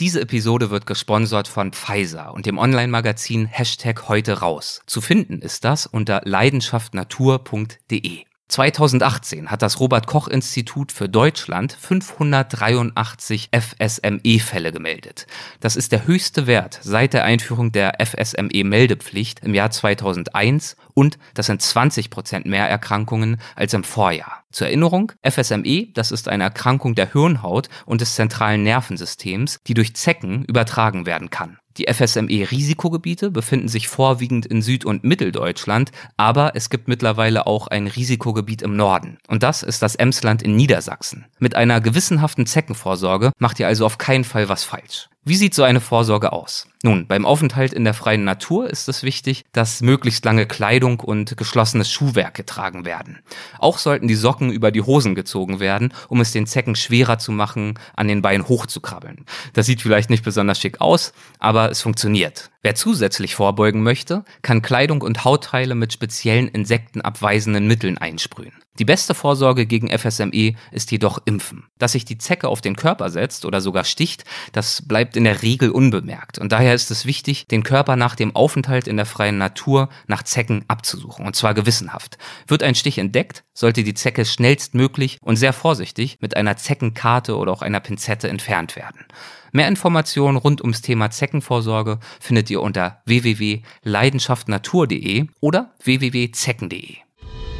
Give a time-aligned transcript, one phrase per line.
[0.00, 4.80] Diese Episode wird gesponsert von Pfizer und dem Online-Magazin Hashtag heute raus.
[4.86, 8.29] Zu finden ist das unter leidenschaftnatur.de.
[8.50, 15.28] 2018 hat das Robert Koch Institut für Deutschland 583 FSME-Fälle gemeldet.
[15.60, 21.46] Das ist der höchste Wert seit der Einführung der FSME-Meldepflicht im Jahr 2001 und das
[21.46, 24.42] sind 20 Prozent mehr Erkrankungen als im Vorjahr.
[24.50, 29.94] Zur Erinnerung, FSME, das ist eine Erkrankung der Hirnhaut und des zentralen Nervensystems, die durch
[29.94, 31.59] Zecken übertragen werden kann.
[31.76, 37.86] Die FSME-Risikogebiete befinden sich vorwiegend in Süd- und Mitteldeutschland, aber es gibt mittlerweile auch ein
[37.86, 39.18] Risikogebiet im Norden.
[39.28, 41.26] Und das ist das Emsland in Niedersachsen.
[41.38, 45.09] Mit einer gewissenhaften Zeckenvorsorge macht ihr also auf keinen Fall was falsch.
[45.22, 46.66] Wie sieht so eine Vorsorge aus?
[46.82, 51.36] Nun, beim Aufenthalt in der freien Natur ist es wichtig, dass möglichst lange Kleidung und
[51.36, 53.18] geschlossenes Schuhwerk getragen werden.
[53.58, 57.32] Auch sollten die Socken über die Hosen gezogen werden, um es den Zecken schwerer zu
[57.32, 59.26] machen, an den Beinen hochzukrabbeln.
[59.52, 62.50] Das sieht vielleicht nicht besonders schick aus, aber es funktioniert.
[62.62, 68.54] Wer zusätzlich vorbeugen möchte, kann Kleidung und Hautteile mit speziellen insektenabweisenden Mitteln einsprühen.
[68.80, 71.66] Die beste Vorsorge gegen FSME ist jedoch Impfen.
[71.78, 75.42] Dass sich die Zecke auf den Körper setzt oder sogar sticht, das bleibt in der
[75.42, 76.38] Regel unbemerkt.
[76.38, 80.22] Und daher ist es wichtig, den Körper nach dem Aufenthalt in der freien Natur nach
[80.22, 81.26] Zecken abzusuchen.
[81.26, 82.16] Und zwar gewissenhaft.
[82.46, 87.52] Wird ein Stich entdeckt, sollte die Zecke schnellstmöglich und sehr vorsichtig mit einer Zeckenkarte oder
[87.52, 89.04] auch einer Pinzette entfernt werden.
[89.52, 97.09] Mehr Informationen rund ums Thema Zeckenvorsorge findet ihr unter www.leidenschaftnatur.de oder www.zecken.de.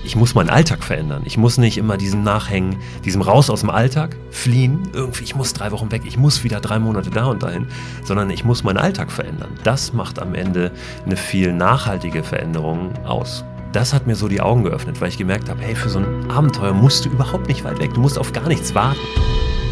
[0.03, 1.23] Ich muss meinen Alltag verändern.
[1.27, 4.83] Ich muss nicht immer diesem nachhängen, diesem raus aus dem Alltag, fliehen.
[4.93, 7.67] Irgendwie, ich muss drei Wochen weg, ich muss wieder drei Monate da und dahin,
[8.05, 9.51] sondern ich muss meinen Alltag verändern.
[9.63, 10.73] Das macht am Ende
[11.05, 13.45] eine viel nachhaltige Veränderung aus.
[13.73, 16.31] Das hat mir so die Augen geöffnet, weil ich gemerkt habe, hey, für so ein
[16.31, 17.95] Abenteuer musst du überhaupt nicht weit weg.
[17.95, 18.99] Du musst auf gar nichts warten.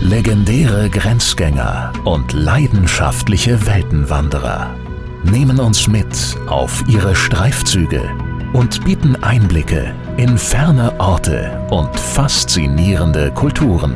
[0.01, 4.77] Legendäre Grenzgänger und leidenschaftliche Weltenwanderer
[5.25, 8.09] nehmen uns mit auf ihre Streifzüge
[8.53, 13.95] und bieten Einblicke in ferne Orte und faszinierende Kulturen.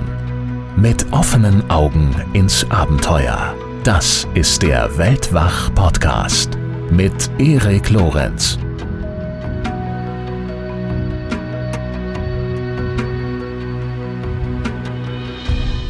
[0.77, 3.55] Mit offenen Augen ins Abenteuer.
[3.85, 6.57] Das ist der Weltwach-Podcast
[6.91, 8.59] mit Erik Lorenz.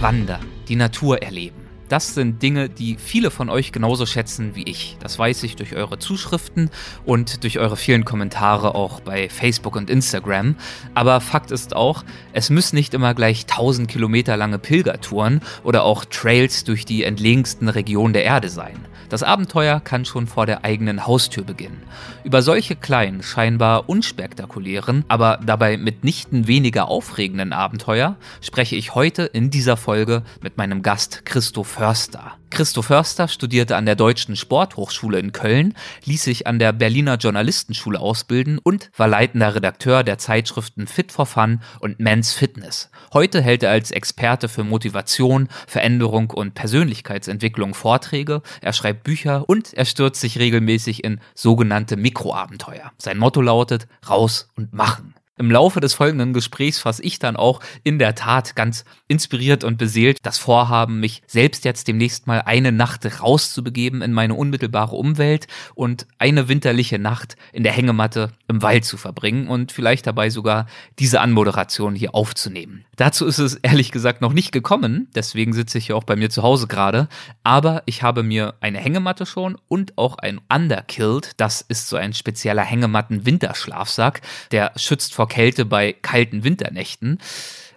[0.01, 1.62] Wandern, die Natur erleben.
[1.93, 4.97] Das sind Dinge, die viele von euch genauso schätzen wie ich.
[5.01, 6.71] Das weiß ich durch eure Zuschriften
[7.05, 10.57] und durch eure vielen Kommentare auch bei Facebook und Instagram.
[10.95, 16.07] Aber Fakt ist auch, es müssen nicht immer gleich 1000 Kilometer lange Pilgertouren oder auch
[16.07, 18.79] Trails durch die entlegensten Regionen der Erde sein.
[19.13, 21.83] Das Abenteuer kann schon vor der eigenen Haustür beginnen.
[22.25, 29.51] Über solche kleinen, scheinbar unspektakulären, aber dabei mitnichten weniger aufregenden Abenteuer spreche ich heute in
[29.51, 32.39] dieser Folge mit meinem Gast Christo Förster.
[32.53, 35.75] Christo Förster studierte an der Deutschen Sporthochschule in Köln,
[36.05, 41.25] ließ sich an der Berliner Journalistenschule ausbilden und war leitender Redakteur der Zeitschriften Fit for
[41.25, 42.91] Fun und Men's Fitness.
[43.15, 49.73] Heute hält er als Experte für Motivation, Veränderung und Persönlichkeitsentwicklung Vorträge, er schreibt Bücher und
[49.73, 52.93] er stürzt sich regelmäßig in sogenannte Mikroabenteuer.
[52.99, 55.15] Sein Motto lautet raus und machen.
[55.39, 59.77] Im Laufe des folgenden Gesprächs fasse ich dann auch in der Tat ganz inspiriert und
[59.77, 65.47] beseelt das Vorhaben, mich selbst jetzt demnächst mal eine Nacht rauszubegeben in meine unmittelbare Umwelt
[65.75, 70.67] und eine winterliche Nacht in der Hängematte im Wald zu verbringen und vielleicht dabei sogar
[70.99, 72.87] diese Anmoderation hier aufzunehmen.
[72.97, 76.31] Dazu ist es ehrlich gesagt noch nicht gekommen, deswegen sitze ich hier auch bei mir
[76.31, 77.09] zu Hause gerade,
[77.45, 82.15] aber ich habe mir eine Hängematte schon und auch ein Underkilled, das ist so ein
[82.15, 84.23] spezieller Hängematten-Winterschlafsack,
[84.53, 87.19] der schützt vor Kälte bei kalten Winternächten.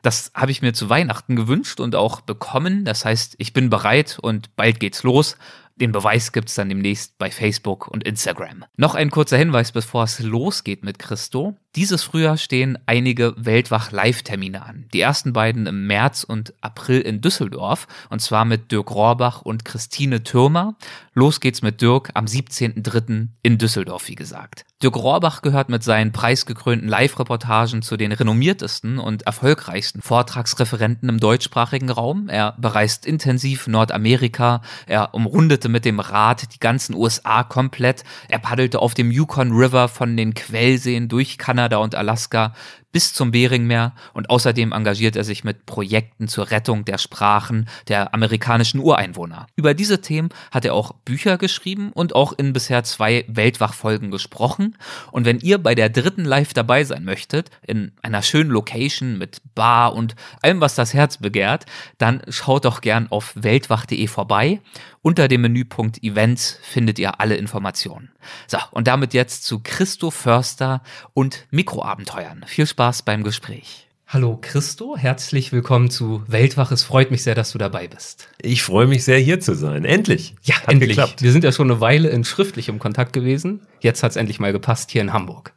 [0.05, 2.85] Das habe ich mir zu Weihnachten gewünscht und auch bekommen.
[2.85, 5.35] Das heißt, ich bin bereit und bald geht's los.
[5.77, 8.65] Den Beweis gibt's dann demnächst bei Facebook und Instagram.
[8.77, 11.57] Noch ein kurzer Hinweis, bevor es losgeht mit Christo.
[11.75, 14.85] Dieses Frühjahr stehen einige Weltwach-Live-Termine an.
[14.93, 19.65] Die ersten beiden im März und April in Düsseldorf, und zwar mit Dirk Rohrbach und
[19.65, 20.75] Christine Türmer.
[21.13, 23.27] Los geht's mit Dirk am 17.03.
[23.41, 24.65] in Düsseldorf, wie gesagt.
[24.81, 31.89] Dirk Rohrbach gehört mit seinen preisgekrönten Live-Reportagen zu den renommiertesten und erfolgreichsten Vortragsreferenten im deutschsprachigen
[31.89, 32.29] Raum.
[32.29, 38.79] Er bereist intensiv Nordamerika, er umrundete mit dem Rad die ganzen USA komplett, er paddelte
[38.79, 42.53] auf dem Yukon River von den Quellseen durch Kanada Kanada und Alaska
[42.95, 48.13] bis zum Beringmeer und außerdem engagiert er sich mit Projekten zur Rettung der Sprachen der
[48.13, 49.47] amerikanischen Ureinwohner.
[49.57, 54.77] Über diese Themen hat er auch Bücher geschrieben und auch in bisher zwei Weltwachfolgen gesprochen.
[55.11, 59.41] Und wenn ihr bei der dritten Live dabei sein möchtet, in einer schönen Location mit
[59.55, 61.65] Bar und allem, was das Herz begehrt,
[61.97, 64.61] dann schaut doch gern auf weltwach.de vorbei.
[65.01, 68.09] Unter dem Menüpunkt Events findet ihr alle Informationen.
[68.47, 70.81] So, und damit jetzt zu Christo Förster
[71.13, 72.43] und Mikroabenteuern.
[72.47, 73.87] Viel Spaß beim Gespräch.
[74.05, 76.71] Hallo Christo, herzlich willkommen zu Weltwach.
[76.71, 78.29] Es freut mich sehr, dass du dabei bist.
[78.39, 79.85] Ich freue mich sehr, hier zu sein.
[79.85, 80.35] Endlich.
[80.43, 80.89] Ja, hat endlich.
[80.89, 81.23] Geklappt.
[81.23, 83.61] Wir sind ja schon eine Weile in schriftlichem Kontakt gewesen.
[83.79, 85.53] Jetzt hat es endlich mal gepasst hier in Hamburg.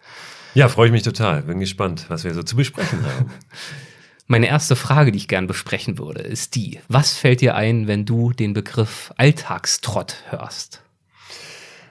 [0.55, 1.43] Ja, freue ich mich total.
[1.43, 3.31] Bin gespannt, was wir so zu besprechen haben.
[4.27, 8.07] Meine erste Frage, die ich gern besprechen würde, ist die, was fällt dir ein, wenn
[8.07, 10.81] du den Begriff Alltagstrott hörst?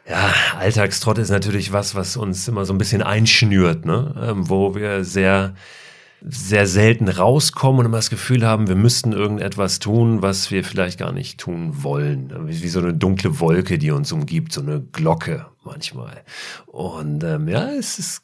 [0.09, 4.15] Ja, Alltagstrott ist natürlich was, was uns immer so ein bisschen einschnürt, ne?
[4.21, 5.53] Ähm, wo wir sehr,
[6.21, 10.97] sehr selten rauskommen und immer das Gefühl haben, wir müssten irgendetwas tun, was wir vielleicht
[10.97, 12.33] gar nicht tun wollen.
[12.47, 16.23] Wie so eine dunkle Wolke, die uns umgibt, so eine Glocke manchmal.
[16.67, 18.21] Und ähm, ja, es ist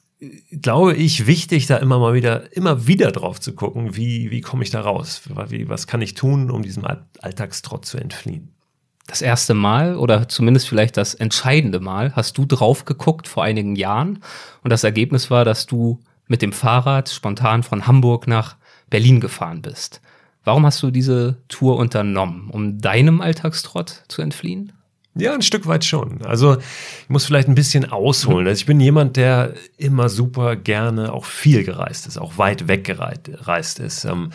[0.62, 4.64] glaube ich, wichtig, da immer mal wieder, immer wieder drauf zu gucken, wie, wie komme
[4.64, 5.22] ich da raus?
[5.50, 8.54] Wie, was kann ich tun, um diesem Alltagstrott zu entfliehen?
[9.08, 13.76] Das erste Mal oder zumindest vielleicht das entscheidende Mal hast du drauf geguckt vor einigen
[13.76, 14.24] Jahren
[14.64, 18.56] und das Ergebnis war, dass du mit dem Fahrrad spontan von Hamburg nach
[18.90, 20.02] Berlin gefahren bist.
[20.46, 22.50] Warum hast du diese Tour unternommen?
[22.50, 24.72] Um deinem Alltagstrott zu entfliehen?
[25.16, 26.22] Ja, ein Stück weit schon.
[26.24, 28.48] Also ich muss vielleicht ein bisschen ausholen.
[28.48, 32.84] Also ich bin jemand, der immer super gerne auch viel gereist ist, auch weit weg
[32.84, 34.06] gereist ist.
[34.06, 34.32] Ähm,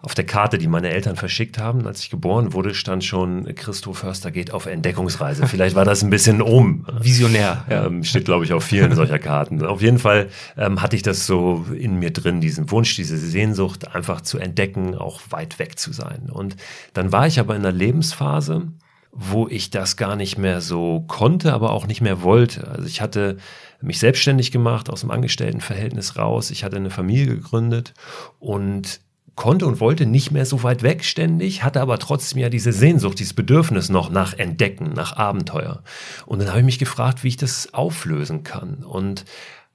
[0.00, 3.92] auf der Karte, die meine Eltern verschickt haben, als ich geboren wurde, stand schon, Christo
[3.92, 5.46] Förster geht auf Entdeckungsreise.
[5.48, 6.86] Vielleicht war das ein bisschen um.
[7.00, 7.64] Visionär.
[7.68, 7.86] Ja.
[7.86, 9.64] Ähm, steht, glaube ich, auf vielen solcher Karten.
[9.64, 13.92] Auf jeden Fall ähm, hatte ich das so in mir drin, diesen Wunsch, diese Sehnsucht,
[13.92, 16.30] einfach zu entdecken, auch weit weg zu sein.
[16.30, 16.54] Und
[16.92, 18.68] dann war ich aber in einer Lebensphase,
[19.10, 22.68] wo ich das gar nicht mehr so konnte, aber auch nicht mehr wollte.
[22.68, 23.38] Also ich hatte
[23.80, 26.52] mich selbstständig gemacht, aus dem Angestelltenverhältnis raus.
[26.52, 27.94] Ich hatte eine Familie gegründet
[28.38, 29.00] und
[29.38, 33.20] konnte und wollte nicht mehr so weit weg ständig, hatte aber trotzdem ja diese Sehnsucht,
[33.20, 35.82] dieses Bedürfnis noch nach Entdecken, nach Abenteuer.
[36.26, 38.84] Und dann habe ich mich gefragt, wie ich das auflösen kann.
[38.84, 39.24] Und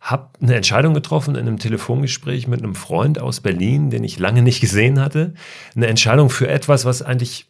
[0.01, 4.41] habe eine Entscheidung getroffen in einem Telefongespräch mit einem Freund aus Berlin, den ich lange
[4.41, 5.33] nicht gesehen hatte.
[5.77, 7.47] Eine Entscheidung für etwas, was eigentlich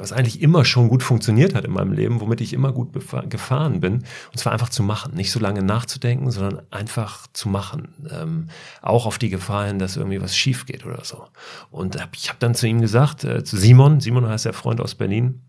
[0.00, 2.92] was eigentlich immer schon gut funktioniert hat in meinem Leben, womit ich immer gut
[3.28, 3.94] gefahren bin.
[3.94, 7.94] Und zwar einfach zu machen, nicht so lange nachzudenken, sondern einfach zu machen.
[8.10, 8.48] Ähm,
[8.82, 11.26] auch auf die Gefahr hin, dass irgendwie was schief geht oder so.
[11.70, 14.94] Und ich habe dann zu ihm gesagt, äh, zu Simon, Simon heißt der Freund aus
[14.94, 15.42] Berlin,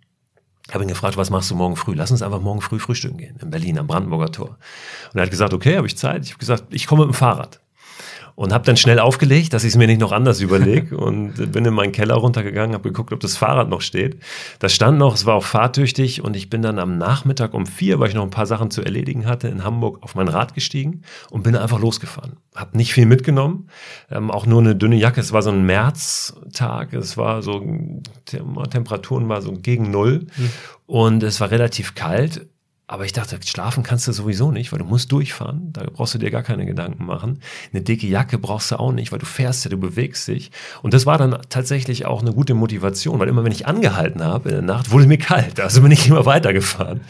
[0.71, 1.93] habe ihn gefragt, was machst du morgen früh?
[1.93, 4.57] Lass uns einfach morgen früh frühstücken gehen in Berlin am Brandenburger Tor.
[5.13, 6.25] Und er hat gesagt, okay, habe ich Zeit.
[6.25, 7.61] Ich habe gesagt, ich komme mit dem Fahrrad
[8.35, 11.65] und habe dann schnell aufgelegt, dass ich es mir nicht noch anders überlege und bin
[11.65, 14.17] in meinen Keller runtergegangen, habe geguckt, ob das Fahrrad noch steht.
[14.59, 17.99] Das stand noch, es war auch fahrtüchtig und ich bin dann am Nachmittag um vier,
[17.99, 21.01] weil ich noch ein paar Sachen zu erledigen hatte, in Hamburg auf mein Rad gestiegen
[21.31, 22.33] und bin einfach losgefahren.
[22.53, 23.69] Hab nicht viel mitgenommen,
[24.11, 25.21] ähm, auch nur eine dünne Jacke.
[25.21, 27.63] Es war so ein Märztag, es war so
[28.25, 30.49] Temperaturen war so gegen null mhm.
[30.85, 32.47] und es war relativ kalt
[32.87, 35.73] aber ich dachte, schlafen kannst du sowieso nicht, weil du musst durchfahren.
[35.73, 37.39] Da brauchst du dir gar keine Gedanken machen.
[37.73, 40.51] Eine dicke Jacke brauchst du auch nicht, weil du fährst ja, du bewegst dich.
[40.83, 44.49] Und das war dann tatsächlich auch eine gute Motivation, weil immer wenn ich angehalten habe
[44.49, 45.59] in der Nacht, wurde mir kalt.
[45.59, 47.01] Also bin ich immer weitergefahren.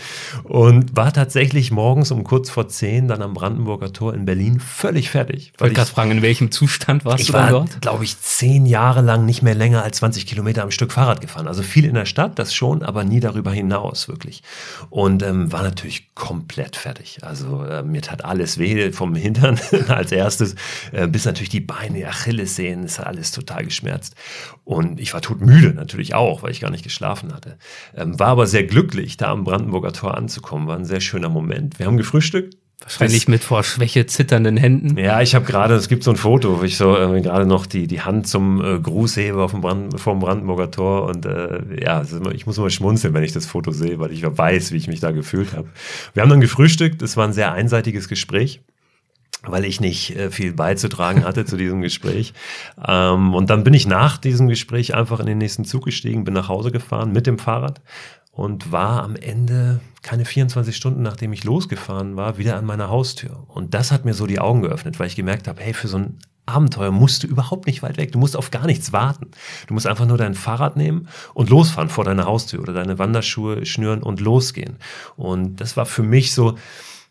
[0.43, 5.09] Und war tatsächlich morgens um kurz vor zehn dann am Brandenburger Tor in Berlin völlig
[5.09, 5.51] fertig.
[5.55, 7.81] Ich wollte gerade fragen, in welchem Zustand warst ich du dann war, dort?
[7.81, 11.49] glaube ich, zehn Jahre lang nicht mehr länger als 20 Kilometer am Stück Fahrrad gefahren.
[11.49, 14.41] Also viel in der Stadt, das schon, aber nie darüber hinaus, wirklich.
[14.89, 17.19] Und ähm, war natürlich komplett fertig.
[17.21, 20.55] Also äh, mir tat alles weh vom Hintern als erstes,
[20.91, 24.15] äh, bis natürlich die Beine, die Achillessehnen, es hat alles total geschmerzt.
[24.63, 27.57] Und ich war todmüde natürlich auch, weil ich gar nicht geschlafen hatte.
[27.95, 30.67] Ähm, war aber sehr glücklich, da am Brandenburger Tor anzukommen.
[30.67, 31.79] War ein sehr schöner Moment.
[31.79, 34.97] Wir haben gefrühstückt, Wahrscheinlich das, mit vor Schwäche zitternden Händen.
[34.97, 37.65] Ja, ich habe gerade, es gibt so ein Foto, wo ich so äh, gerade noch
[37.65, 41.81] die, die Hand zum äh, Gruß hebe auf dem Brand, vom Brandenburger Tor und äh,
[41.81, 42.03] ja,
[42.33, 44.99] ich muss immer schmunzeln, wenn ich das Foto sehe, weil ich weiß, wie ich mich
[44.99, 45.69] da gefühlt habe.
[46.13, 48.61] Wir haben dann gefrühstückt, es war ein sehr einseitiges Gespräch
[49.47, 52.33] weil ich nicht äh, viel beizutragen hatte zu diesem Gespräch.
[52.83, 56.33] Ähm, und dann bin ich nach diesem Gespräch einfach in den nächsten Zug gestiegen, bin
[56.33, 57.81] nach Hause gefahren mit dem Fahrrad
[58.35, 63.43] und war am Ende keine 24 Stunden, nachdem ich losgefahren war, wieder an meiner Haustür.
[63.47, 65.97] Und das hat mir so die Augen geöffnet, weil ich gemerkt habe, hey, für so
[65.97, 68.11] ein Abenteuer musst du überhaupt nicht weit weg.
[68.11, 69.31] Du musst auf gar nichts warten.
[69.67, 73.65] Du musst einfach nur dein Fahrrad nehmen und losfahren vor deiner Haustür oder deine Wanderschuhe
[73.65, 74.75] schnüren und losgehen.
[75.15, 76.55] Und das war für mich so,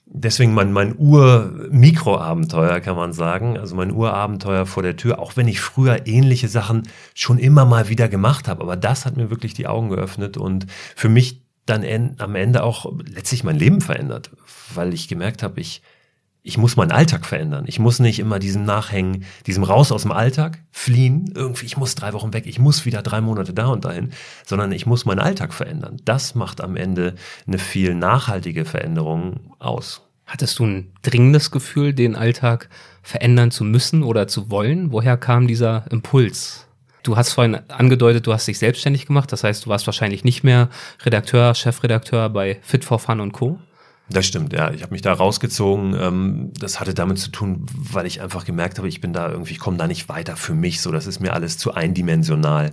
[0.07, 3.59] deswegen mein, mein Ur-Mikroabenteuer, kann man sagen.
[3.59, 7.89] Also mein Urabenteuer vor der Tür, auch wenn ich früher ähnliche Sachen schon immer mal
[7.89, 8.63] wieder gemacht habe.
[8.63, 12.63] Aber das hat mir wirklich die Augen geöffnet und für mich dann en am Ende
[12.63, 14.31] auch letztlich mein Leben verändert,
[14.75, 15.83] weil ich gemerkt habe, ich,
[16.47, 17.65] ich muss meinen Alltag verändern.
[17.67, 21.95] Ich muss nicht immer diesem nachhängen, diesem raus aus dem Alltag, fliehen, irgendwie, ich muss
[21.95, 24.11] drei Wochen weg, ich muss wieder drei Monate da und dahin,
[24.45, 25.97] sondern ich muss meinen Alltag verändern.
[26.05, 27.15] Das macht am Ende
[27.47, 30.03] eine viel nachhaltige Veränderung aus.
[30.27, 32.69] Hattest du ein dringendes Gefühl, den Alltag
[33.03, 34.93] verändern zu müssen oder zu wollen?
[34.93, 36.67] Woher kam dieser Impuls?
[37.05, 40.45] Du hast vorhin angedeutet, du hast dich selbstständig gemacht, das heißt, du warst wahrscheinlich nicht
[40.45, 40.69] mehr
[41.05, 43.59] Redakteur, Chefredakteur bei Fit for Fun und Co.
[44.11, 44.71] Das stimmt, ja.
[44.71, 45.97] Ich habe mich da rausgezogen.
[45.99, 49.53] Ähm, das hatte damit zu tun, weil ich einfach gemerkt habe, ich bin da irgendwie,
[49.53, 50.83] ich komme da nicht weiter für mich.
[50.83, 52.73] So, das ist mir alles zu eindimensional.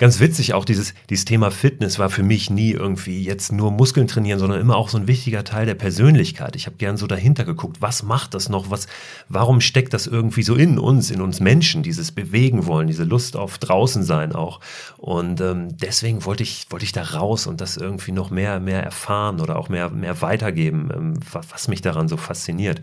[0.00, 4.06] Ganz witzig auch dieses, dieses Thema Fitness war für mich nie irgendwie jetzt nur Muskeln
[4.06, 6.56] trainieren, sondern immer auch so ein wichtiger Teil der Persönlichkeit.
[6.56, 8.86] Ich habe gern so dahinter geguckt, was macht das noch, was,
[9.28, 13.36] warum steckt das irgendwie so in uns, in uns Menschen, dieses Bewegen wollen, diese Lust
[13.36, 14.60] auf draußen sein auch.
[14.96, 18.82] Und ähm, deswegen wollte ich, wollte ich da raus und das irgendwie noch mehr, mehr
[18.82, 22.80] erfahren oder auch mehr, mehr weitergeben, ähm, was, was mich daran so fasziniert.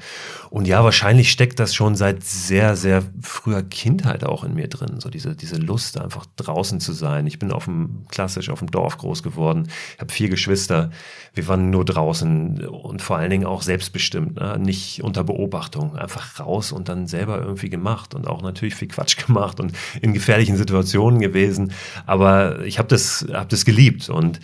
[0.52, 5.00] Und ja, wahrscheinlich steckt das schon seit sehr, sehr früher Kindheit auch in mir drin,
[5.00, 7.28] so diese, diese Lust einfach draußen zu sein sein.
[7.28, 9.68] Ich bin auf dem, klassisch auf dem Dorf groß geworden.
[9.96, 10.92] Ich habe vier Geschwister.
[11.34, 14.58] Wir waren nur draußen und vor allen Dingen auch selbstbestimmt, ne?
[14.60, 15.96] nicht unter Beobachtung.
[15.96, 20.14] Einfach raus und dann selber irgendwie gemacht und auch natürlich viel Quatsch gemacht und in
[20.14, 21.72] gefährlichen Situationen gewesen.
[22.06, 24.40] Aber ich habe das, hab das geliebt und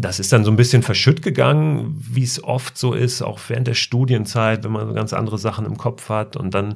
[0.00, 3.66] das ist dann so ein bisschen verschütt gegangen, wie es oft so ist, auch während
[3.66, 6.36] der Studienzeit, wenn man ganz andere Sachen im Kopf hat.
[6.36, 6.74] Und dann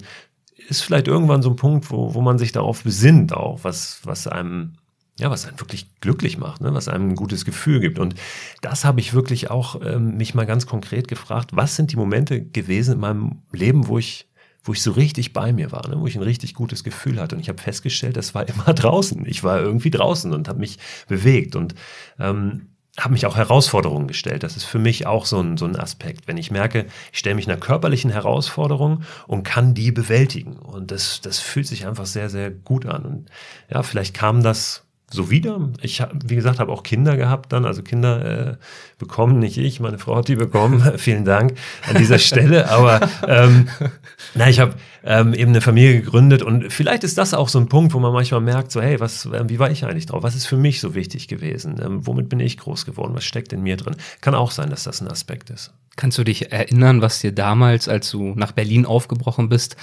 [0.69, 4.27] ist vielleicht irgendwann so ein Punkt, wo, wo man sich darauf besinnt, auch was, was
[4.27, 4.75] einem
[5.19, 6.73] ja, was einen wirklich glücklich macht, ne?
[6.73, 7.99] was einem ein gutes Gefühl gibt.
[7.99, 8.15] Und
[8.63, 12.43] das habe ich wirklich auch ähm, mich mal ganz konkret gefragt, was sind die Momente
[12.43, 14.29] gewesen in meinem Leben, wo ich,
[14.65, 16.01] wo ich so richtig bei mir war, ne?
[16.01, 17.37] wo ich ein richtig gutes Gefühl hatte.
[17.37, 19.27] Und ich habe festgestellt, das war immer draußen.
[19.27, 20.79] Ich war irgendwie draußen und habe mich
[21.09, 21.75] bewegt und
[22.19, 24.43] ähm, habe mich auch Herausforderungen gestellt.
[24.43, 26.27] Das ist für mich auch so ein, so ein Aspekt.
[26.27, 30.57] Wenn ich merke, ich stelle mich einer körperlichen Herausforderung und kann die bewältigen.
[30.57, 33.05] Und das, das fühlt sich einfach sehr, sehr gut an.
[33.05, 33.31] Und
[33.71, 35.71] ja, vielleicht kam das so wieder.
[35.83, 38.57] Ich, wie gesagt, habe auch Kinder gehabt dann, also Kinder äh,
[38.99, 40.83] bekommen, nicht ich, meine Frau hat die bekommen.
[40.97, 41.55] Vielen Dank
[41.89, 42.71] an dieser Stelle.
[42.71, 43.69] Aber ähm,
[44.35, 47.69] na, ich habe ähm, eben eine Familie gegründet und vielleicht ist das auch so ein
[47.69, 50.23] Punkt, wo man manchmal merkt, so hey, was, äh, wie war ich eigentlich drauf?
[50.23, 51.81] Was ist für mich so wichtig gewesen?
[51.85, 53.15] Ähm, womit bin ich groß geworden?
[53.15, 53.97] Was steckt in mir drin?
[54.21, 55.73] Kann auch sein, dass das ein Aspekt ist.
[55.97, 59.77] Kannst du dich erinnern, was dir damals, als du nach Berlin aufgebrochen bist,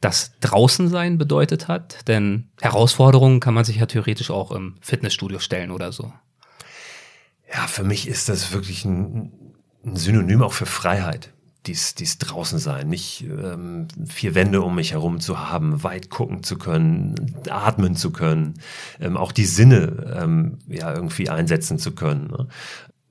[0.00, 2.06] das Draußensein bedeutet hat.
[2.08, 6.12] Denn Herausforderungen kann man sich ja theoretisch auch im Fitnessstudio stellen oder so.
[7.52, 11.32] Ja, für mich ist das wirklich ein, ein Synonym auch für Freiheit.
[11.66, 16.44] Dies, dies draußen sein, nicht ähm, vier Wände um mich herum zu haben, weit gucken
[16.44, 18.54] zu können, atmen zu können,
[19.00, 22.28] ähm, auch die Sinne ähm, ja irgendwie einsetzen zu können.
[22.28, 22.46] Ne?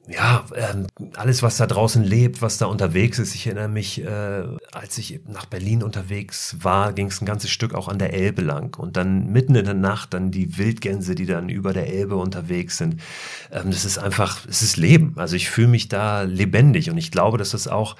[0.08, 3.34] Ja, ähm, alles, was da draußen lebt, was da unterwegs ist.
[3.34, 7.74] Ich erinnere mich, äh, als ich nach Berlin unterwegs war, ging es ein ganzes Stück
[7.74, 8.78] auch an der Elbe lang.
[8.78, 12.78] Und dann mitten in der Nacht dann die Wildgänse, die dann über der Elbe unterwegs
[12.78, 13.02] sind.
[13.52, 15.14] Ähm, das ist einfach, es ist Leben.
[15.16, 16.90] Also ich fühle mich da lebendig.
[16.92, 17.96] Und ich glaube, dass das auch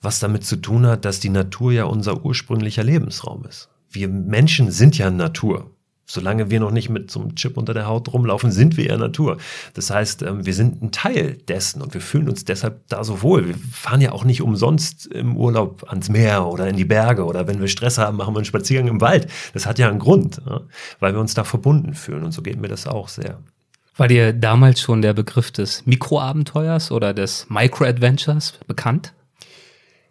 [0.00, 3.68] was damit zu tun hat, dass die Natur ja unser ursprünglicher Lebensraum ist.
[3.90, 5.71] Wir Menschen sind ja Natur.
[6.12, 8.98] Solange wir noch nicht mit so einem Chip unter der Haut rumlaufen, sind wir eher
[8.98, 9.38] Natur.
[9.72, 13.22] Das heißt, ähm, wir sind ein Teil dessen und wir fühlen uns deshalb da so
[13.22, 13.48] wohl.
[13.48, 17.46] Wir fahren ja auch nicht umsonst im Urlaub ans Meer oder in die Berge oder
[17.46, 19.26] wenn wir Stress haben, machen wir einen Spaziergang im Wald.
[19.54, 20.42] Das hat ja einen Grund,
[21.00, 23.38] weil wir uns da verbunden fühlen und so geht mir das auch sehr.
[23.96, 29.14] War dir damals schon der Begriff des Mikroabenteuers oder des Micro-Adventures bekannt?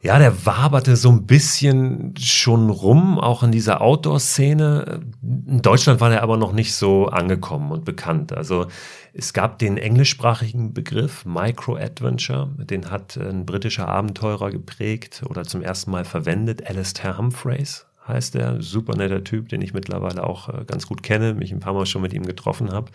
[0.04, 5.02] Ja, der waberte so ein bisschen schon rum, auch in dieser Outdoor-Szene.
[5.22, 8.34] In Deutschland war der aber noch nicht so angekommen und bekannt.
[8.34, 8.66] Also
[9.14, 15.92] es gab den englischsprachigen Begriff Micro-Adventure, den hat ein britischer Abenteurer geprägt oder zum ersten
[15.92, 20.88] Mal verwendet, Alistair Humphreys heißt er, super netter Typ, den ich mittlerweile auch äh, ganz
[20.88, 22.92] gut kenne, mich ein paar Mal schon mit ihm getroffen habe.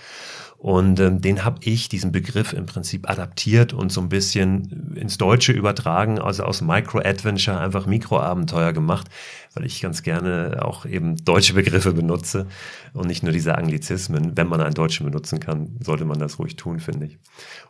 [0.58, 5.18] Und ähm, den habe ich, diesen Begriff im Prinzip adaptiert und so ein bisschen ins
[5.18, 9.08] Deutsche übertragen, also aus Micro-Adventure einfach Mikroabenteuer gemacht,
[9.54, 12.46] weil ich ganz gerne auch eben deutsche Begriffe benutze
[12.94, 14.36] und nicht nur diese Anglizismen.
[14.36, 17.18] Wenn man einen Deutschen benutzen kann, sollte man das ruhig tun, finde ich.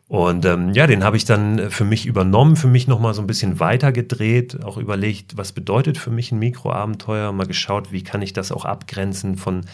[0.09, 3.27] Und ähm, ja, den habe ich dann für mich übernommen, für mich nochmal so ein
[3.27, 8.33] bisschen weitergedreht, auch überlegt, was bedeutet für mich ein Mikroabenteuer, mal geschaut, wie kann ich
[8.33, 9.65] das auch abgrenzen von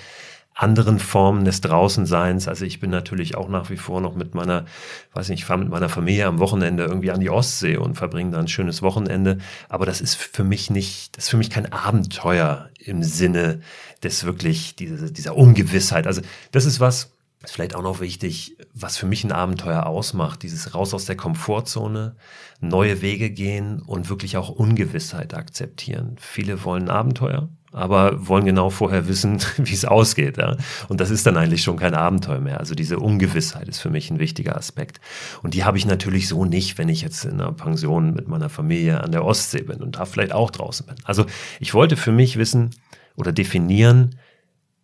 [0.55, 2.49] anderen Formen des Draußenseins.
[2.49, 4.67] Also ich bin natürlich auch nach wie vor noch mit meiner,
[5.15, 8.33] weiß nicht, ich fahre mit meiner Familie am Wochenende irgendwie an die Ostsee und verbringe
[8.33, 9.39] da ein schönes Wochenende.
[9.69, 13.61] Aber das ist für mich nicht, das ist für mich kein Abenteuer im Sinne
[14.03, 16.07] des wirklich, dieser, dieser Ungewissheit.
[16.07, 17.11] Also das ist was,
[17.43, 21.17] ist vielleicht auch noch wichtig, was für mich ein Abenteuer ausmacht, dieses raus aus der
[21.17, 22.15] Komfortzone,
[22.61, 26.17] neue Wege gehen und wirklich auch Ungewissheit akzeptieren.
[26.21, 30.37] Viele wollen Abenteuer, aber wollen genau vorher wissen, wie es ausgeht.
[30.37, 30.57] Ja?
[30.88, 32.61] Und das ist dann eigentlich schon kein Abenteuer mehr.
[32.61, 35.00] Also diese Ungewissheit ist für mich ein wichtiger Aspekt.
[35.43, 38.50] Und die habe ich natürlich so nicht, wenn ich jetzt in einer Pension mit meiner
[38.50, 40.97] Familie an der Ostsee bin und da vielleicht auch draußen bin.
[41.05, 41.26] Also
[41.61, 42.71] ich wollte für mich wissen
[43.17, 44.17] oder definieren,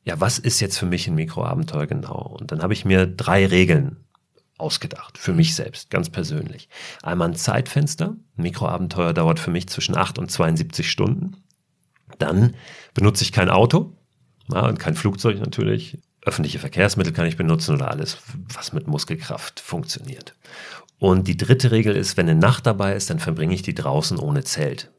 [0.05, 2.37] ja, was ist jetzt für mich ein Mikroabenteuer genau?
[2.41, 3.97] Und dann habe ich mir drei Regeln
[4.57, 6.69] ausgedacht, für mich selbst, ganz persönlich.
[7.03, 8.17] Einmal ein Zeitfenster.
[8.37, 11.37] Ein Mikroabenteuer dauert für mich zwischen 8 und 72 Stunden.
[12.19, 12.55] Dann
[12.95, 13.93] benutze ich kein Auto
[14.53, 15.99] ja, und kein Flugzeug natürlich.
[16.23, 18.19] Öffentliche Verkehrsmittel kann ich benutzen oder alles,
[18.53, 20.35] was mit Muskelkraft funktioniert.
[20.99, 24.19] Und die dritte Regel ist, wenn eine Nacht dabei ist, dann verbringe ich die draußen
[24.19, 24.91] ohne Zelt.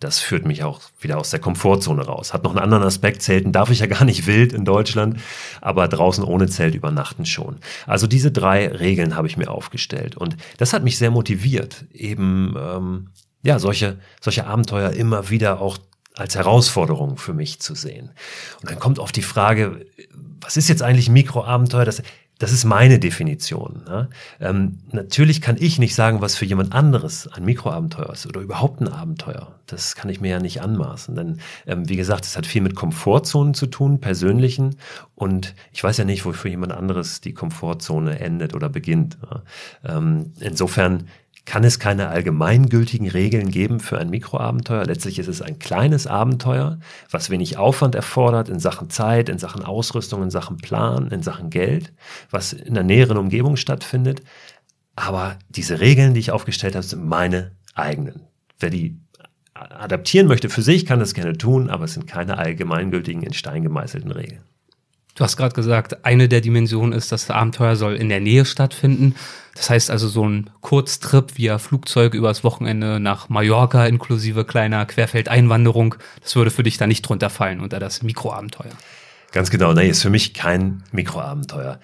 [0.00, 2.34] Das führt mich auch wieder aus der Komfortzone raus.
[2.34, 3.22] Hat noch einen anderen Aspekt.
[3.22, 5.18] Zelten darf ich ja gar nicht wild in Deutschland,
[5.60, 7.56] aber draußen ohne Zelt übernachten schon.
[7.86, 12.54] Also diese drei Regeln habe ich mir aufgestellt und das hat mich sehr motiviert, eben
[12.58, 13.10] ähm,
[13.42, 15.78] ja solche solche Abenteuer immer wieder auch
[16.14, 18.10] als Herausforderung für mich zu sehen.
[18.60, 19.86] Und dann kommt oft die Frage,
[20.40, 21.84] was ist jetzt eigentlich Mikroabenteuer?
[21.84, 22.02] Das,
[22.38, 23.82] das ist meine Definition.
[23.86, 24.08] Ne?
[24.40, 28.80] Ähm, natürlich kann ich nicht sagen, was für jemand anderes ein Mikroabenteuer ist oder überhaupt
[28.80, 29.58] ein Abenteuer.
[29.66, 31.14] Das kann ich mir ja nicht anmaßen.
[31.14, 34.76] Denn ähm, wie gesagt, es hat viel mit Komfortzonen zu tun, persönlichen.
[35.14, 39.18] Und ich weiß ja nicht, wo für jemand anderes die Komfortzone endet oder beginnt.
[39.22, 39.42] Ne?
[39.84, 41.08] Ähm, insofern
[41.44, 44.84] kann es keine allgemeingültigen Regeln geben für ein Mikroabenteuer.
[44.84, 46.78] Letztlich ist es ein kleines Abenteuer,
[47.10, 51.50] was wenig Aufwand erfordert in Sachen Zeit, in Sachen Ausrüstung, in Sachen Plan, in Sachen
[51.50, 51.92] Geld,
[52.30, 54.22] was in der näheren Umgebung stattfindet.
[54.96, 58.22] Aber diese Regeln, die ich aufgestellt habe, sind meine eigenen.
[58.58, 58.98] Wer die
[59.52, 63.62] adaptieren möchte für sich, kann das gerne tun, aber es sind keine allgemeingültigen, in Stein
[63.62, 64.42] gemeißelten Regeln.
[65.14, 69.14] Du hast gerade gesagt, eine der Dimensionen ist, das Abenteuer soll in der Nähe stattfinden.
[69.54, 75.94] Das heißt also so ein Kurztrip via Flugzeug übers Wochenende nach Mallorca inklusive kleiner Querfeldeinwanderung,
[76.20, 78.72] das würde für dich da nicht drunter fallen unter das Mikroabenteuer.
[79.30, 81.78] Ganz genau, nee, ist für mich kein Mikroabenteuer.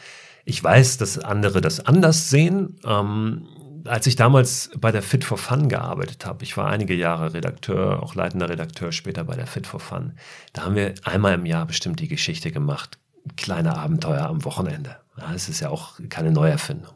[0.44, 2.80] Ich weiß, dass andere das anders sehen.
[2.84, 3.46] Ähm,
[3.84, 8.02] als ich damals bei der Fit for Fun gearbeitet habe, ich war einige Jahre Redakteur,
[8.02, 10.12] auch leitender Redakteur später bei der Fit for Fun,
[10.52, 12.98] da haben wir einmal im Jahr bestimmt die Geschichte gemacht,
[13.36, 14.96] kleine Abenteuer am Wochenende.
[15.18, 16.94] Ja, es ist ja auch keine Neuerfindung.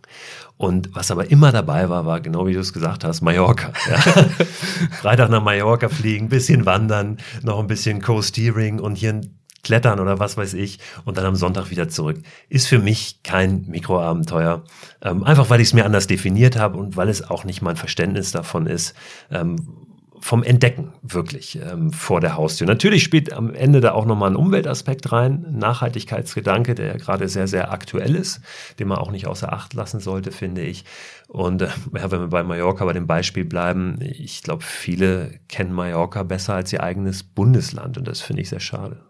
[0.56, 3.72] Und was aber immer dabei war, war genau wie du es gesagt hast, Mallorca.
[3.90, 3.98] Ja.
[5.00, 10.18] Freitag nach Mallorca fliegen, bisschen wandern, noch ein bisschen Co-Steering und hier ein Klettern oder
[10.18, 12.20] was weiß ich und dann am Sonntag wieder zurück.
[12.48, 14.62] Ist für mich kein Mikroabenteuer.
[15.02, 17.76] Ähm, einfach weil ich es mir anders definiert habe und weil es auch nicht mein
[17.76, 18.94] Verständnis davon ist,
[19.30, 19.86] ähm,
[20.24, 22.66] vom Entdecken wirklich ähm, vor der Haustür.
[22.66, 27.28] Natürlich spielt am Ende da auch nochmal ein Umweltaspekt rein, ein Nachhaltigkeitsgedanke, der ja gerade
[27.28, 28.40] sehr, sehr aktuell ist,
[28.78, 30.86] den man auch nicht außer Acht lassen sollte, finde ich.
[31.28, 35.74] Und äh, ja, wenn wir bei Mallorca bei dem Beispiel bleiben, ich glaube, viele kennen
[35.74, 39.02] Mallorca besser als ihr eigenes Bundesland und das finde ich sehr schade.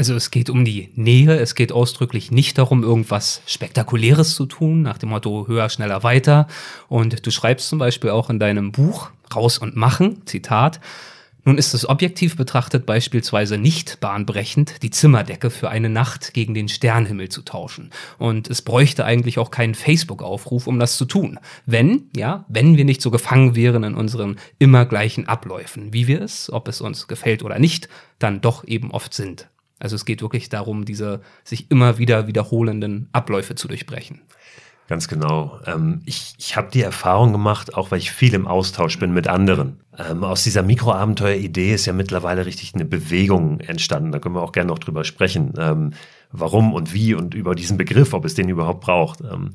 [0.00, 4.80] Also es geht um die Nähe, es geht ausdrücklich nicht darum, irgendwas Spektakuläres zu tun,
[4.80, 6.46] nach dem Motto höher, schneller, weiter.
[6.88, 10.80] Und du schreibst zum Beispiel auch in deinem Buch Raus und Machen, Zitat,
[11.44, 16.70] nun ist es objektiv betrachtet beispielsweise nicht bahnbrechend, die Zimmerdecke für eine Nacht gegen den
[16.70, 17.90] Sternhimmel zu tauschen.
[18.16, 21.38] Und es bräuchte eigentlich auch keinen Facebook-Aufruf, um das zu tun.
[21.66, 26.22] Wenn, ja, wenn wir nicht so gefangen wären in unseren immer gleichen Abläufen, wie wir
[26.22, 29.50] es, ob es uns gefällt oder nicht, dann doch eben oft sind.
[29.80, 34.20] Also es geht wirklich darum, diese sich immer wieder wiederholenden Abläufe zu durchbrechen.
[34.88, 35.58] Ganz genau.
[35.66, 39.28] Ähm, ich ich habe die Erfahrung gemacht, auch weil ich viel im Austausch bin mit
[39.28, 39.80] anderen.
[39.96, 44.12] Ähm, aus dieser Mikroabenteuer-Idee ist ja mittlerweile richtig eine Bewegung entstanden.
[44.12, 45.54] Da können wir auch gerne noch drüber sprechen.
[45.58, 45.92] Ähm,
[46.32, 49.20] warum und wie und über diesen Begriff, ob es den überhaupt braucht.
[49.20, 49.52] Ähm,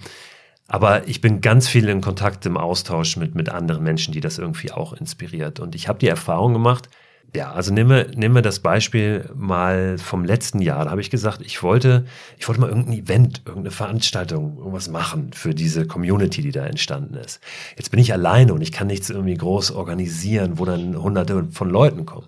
[0.67, 4.39] aber ich bin ganz viel in Kontakt im Austausch mit, mit anderen Menschen, die das
[4.39, 5.59] irgendwie auch inspiriert.
[5.59, 6.89] Und ich habe die Erfahrung gemacht,
[7.36, 10.86] ja, also nimm mir, nimm mir das Beispiel mal vom letzten Jahr.
[10.86, 12.06] Da habe ich gesagt, ich wollte,
[12.38, 17.15] ich wollte mal irgendein Event, irgendeine Veranstaltung, irgendwas machen für diese Community, die da entstanden
[17.15, 17.39] ist.
[17.78, 21.69] Jetzt bin ich alleine und ich kann nichts irgendwie groß organisieren, wo dann hunderte von
[21.69, 22.28] Leuten kommen.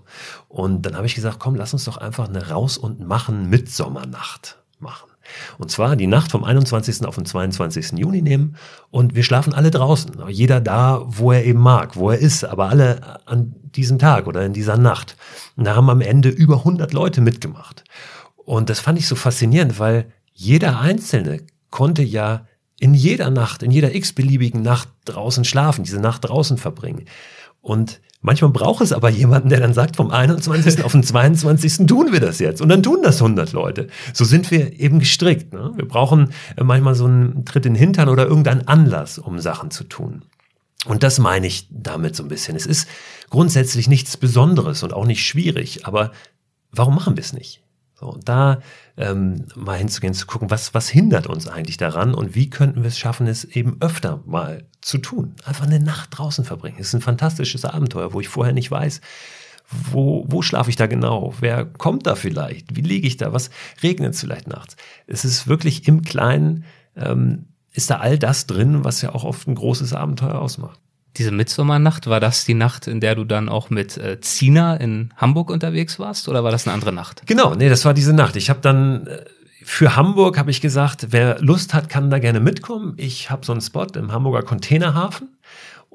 [0.49, 4.57] Und dann habe ich gesagt, komm, lass uns doch einfach eine Raus- und Machen Mitsommernacht
[4.79, 5.09] machen.
[5.57, 7.05] Und zwar die Nacht vom 21.
[7.05, 7.93] auf den 22.
[7.97, 8.55] Juni nehmen
[8.91, 10.11] und wir schlafen alle draußen.
[10.29, 14.45] Jeder da, wo er eben mag, wo er ist, aber alle an diesem Tag oder
[14.45, 15.15] in dieser Nacht.
[15.55, 17.83] Und da haben am Ende über 100 Leute mitgemacht.
[18.35, 22.45] Und das fand ich so faszinierend, weil jeder Einzelne konnte ja
[22.79, 27.05] in jeder Nacht, in jeder x-beliebigen Nacht draußen schlafen, diese Nacht draußen verbringen.
[27.61, 30.83] Und manchmal braucht es aber jemanden, der dann sagt, vom 21.
[30.83, 31.87] auf den 22.
[31.87, 32.61] tun wir das jetzt.
[32.61, 33.87] Und dann tun das 100 Leute.
[34.13, 35.53] So sind wir eben gestrickt.
[35.53, 35.73] Ne?
[35.75, 36.29] Wir brauchen
[36.61, 40.23] manchmal so einen Tritt in den Hintern oder irgendeinen Anlass, um Sachen zu tun.
[40.85, 42.55] Und das meine ich damit so ein bisschen.
[42.55, 42.87] Es ist
[43.29, 46.11] grundsätzlich nichts Besonderes und auch nicht schwierig, aber
[46.71, 47.63] warum machen wir es nicht?
[47.99, 48.61] So, und da
[48.95, 52.89] ähm, mal hinzugehen, zu gucken, was, was hindert uns eigentlich daran und wie könnten wir
[52.89, 55.35] es schaffen, es eben öfter mal zu tun.
[55.45, 56.77] Einfach eine Nacht draußen verbringen.
[56.79, 59.01] Es ist ein fantastisches Abenteuer, wo ich vorher nicht weiß,
[59.69, 61.33] wo, wo schlafe ich da genau?
[61.39, 62.75] Wer kommt da vielleicht?
[62.75, 63.33] Wie liege ich da?
[63.33, 63.49] Was
[63.81, 64.77] regnet es vielleicht nachts?
[65.07, 69.47] Es ist wirklich im Kleinen, ähm, ist da all das drin, was ja auch oft
[69.47, 70.79] ein großes Abenteuer ausmacht
[71.17, 75.11] diese Mitsommernacht, war das die Nacht, in der du dann auch mit äh, Zina in
[75.17, 77.23] Hamburg unterwegs warst oder war das eine andere Nacht?
[77.25, 78.35] Genau, nee, das war diese Nacht.
[78.35, 79.25] Ich habe dann äh,
[79.63, 82.93] für Hamburg habe ich gesagt, wer Lust hat, kann da gerne mitkommen.
[82.97, 85.29] Ich habe so einen Spot im Hamburger Containerhafen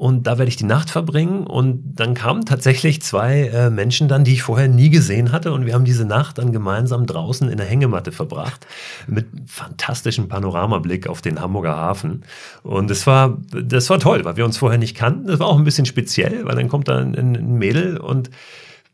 [0.03, 1.47] und da werde ich die Nacht verbringen.
[1.47, 5.53] Und dann kamen tatsächlich zwei äh, Menschen dann, die ich vorher nie gesehen hatte.
[5.53, 8.67] Und wir haben diese Nacht dann gemeinsam draußen in der Hängematte verbracht.
[9.07, 12.25] Mit fantastischem Panoramablick auf den Hamburger Hafen.
[12.65, 15.29] Und das war, das war toll, weil wir uns vorher nicht kannten.
[15.29, 18.29] Das war auch ein bisschen speziell, weil dann kommt da ein, ein Mädel und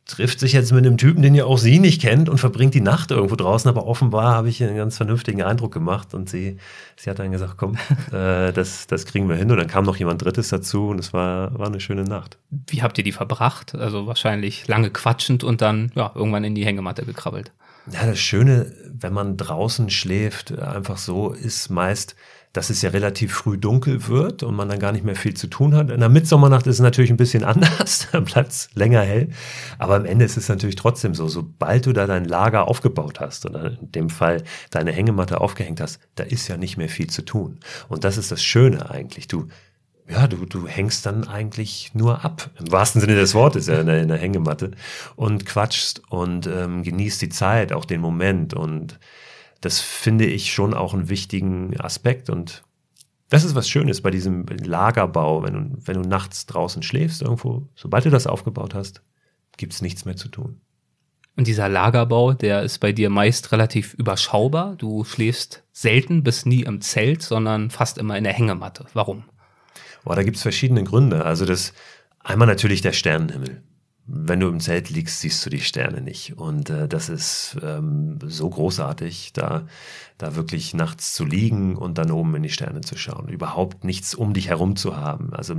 [0.09, 2.81] trifft sich jetzt mit einem Typen, den ja auch sie nicht kennt und verbringt die
[2.81, 6.57] Nacht irgendwo draußen, aber offenbar habe ich einen ganz vernünftigen Eindruck gemacht und sie,
[6.97, 7.77] sie hat dann gesagt, komm,
[8.13, 11.13] äh, das, das kriegen wir hin und dann kam noch jemand Drittes dazu und es
[11.13, 12.39] war, war eine schöne Nacht.
[12.51, 13.75] Wie habt ihr die verbracht?
[13.75, 17.53] Also wahrscheinlich lange quatschend und dann ja, irgendwann in die Hängematte gekrabbelt.
[17.93, 22.17] Ja, das Schöne, wenn man draußen schläft, einfach so, ist meist,
[22.59, 25.47] dass es ja relativ früh dunkel wird und man dann gar nicht mehr viel zu
[25.47, 25.93] tun hat.
[25.93, 29.29] In der Mitsommernacht ist es natürlich ein bisschen anders, dann bleibt es länger hell.
[29.79, 33.47] Aber am Ende ist es natürlich trotzdem so, sobald du da dein Lager aufgebaut hast
[33.47, 34.43] oder in dem Fall
[34.73, 37.61] deine Hängematte aufgehängt hast, da ist ja nicht mehr viel zu tun.
[37.89, 39.29] Und das ist das Schöne eigentlich.
[39.29, 39.47] Du,
[40.11, 43.87] ja, du, du hängst dann eigentlich nur ab, im wahrsten Sinne des Wortes, ja, in
[43.87, 44.73] der, in der Hängematte
[45.15, 48.99] und quatschst und ähm, genießt die Zeit, auch den Moment und
[49.61, 52.63] das finde ich schon auch einen wichtigen Aspekt und
[53.31, 57.69] das ist was Schönes bei diesem Lagerbau, wenn du, wenn du nachts draußen schläfst irgendwo,
[57.75, 59.03] sobald du das aufgebaut hast,
[59.57, 60.61] gibt es nichts mehr zu tun.
[61.37, 64.75] Und dieser Lagerbau, der ist bei dir meist relativ überschaubar.
[64.77, 68.87] Du schläfst selten bis nie im Zelt, sondern fast immer in der Hängematte.
[68.93, 69.25] Warum?
[70.05, 71.25] Boah, da gibt es verschiedene Gründe.
[71.25, 71.75] Also das
[72.19, 73.63] einmal natürlich der Sternenhimmel
[74.11, 76.39] wenn du im Zelt liegst, siehst du die Sterne nicht.
[76.39, 79.67] Und äh, das ist ähm, so großartig, da,
[80.17, 83.29] da wirklich nachts zu liegen und dann oben in die Sterne zu schauen.
[83.29, 85.35] Überhaupt nichts um dich herum zu haben.
[85.35, 85.57] Also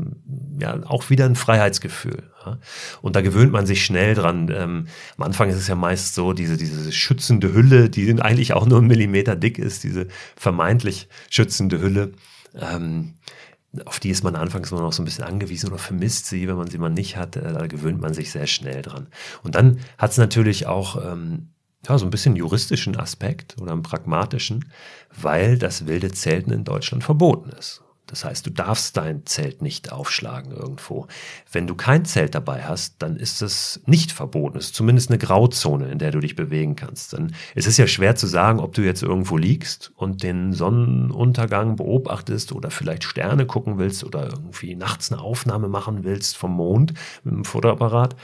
[0.60, 2.24] ja, auch wieder ein Freiheitsgefühl.
[2.44, 2.58] Ja?
[3.04, 4.50] Und da gewöhnt man sich schnell dran.
[4.52, 8.66] Ähm, am Anfang ist es ja meist so, diese, diese schützende Hülle, die eigentlich auch
[8.66, 12.14] nur ein Millimeter dick ist, diese vermeintlich schützende Hülle.
[12.56, 13.14] Ähm,
[13.86, 16.56] auf die ist man anfangs immer noch so ein bisschen angewiesen oder vermisst sie, wenn
[16.56, 17.36] man sie mal nicht hat.
[17.36, 19.08] Äh, da gewöhnt man sich sehr schnell dran.
[19.44, 21.50] Und dann hat es natürlich auch ähm,
[21.88, 24.72] ja, so ein bisschen juristischen Aspekt oder einen pragmatischen,
[25.16, 27.84] weil das wilde Zelten in Deutschland verboten ist.
[28.10, 31.08] Das heißt, du darfst dein Zelt nicht aufschlagen irgendwo.
[31.52, 34.58] Wenn du kein Zelt dabei hast, dann ist es nicht verboten.
[34.58, 37.14] Es ist zumindest eine Grauzone, in der du dich bewegen kannst.
[37.14, 41.76] Denn es ist ja schwer zu sagen, ob du jetzt irgendwo liegst und den Sonnenuntergang
[41.76, 46.94] beobachtest oder vielleicht Sterne gucken willst oder irgendwie nachts eine Aufnahme machen willst vom Mond
[47.24, 48.16] mit dem Fotoapparat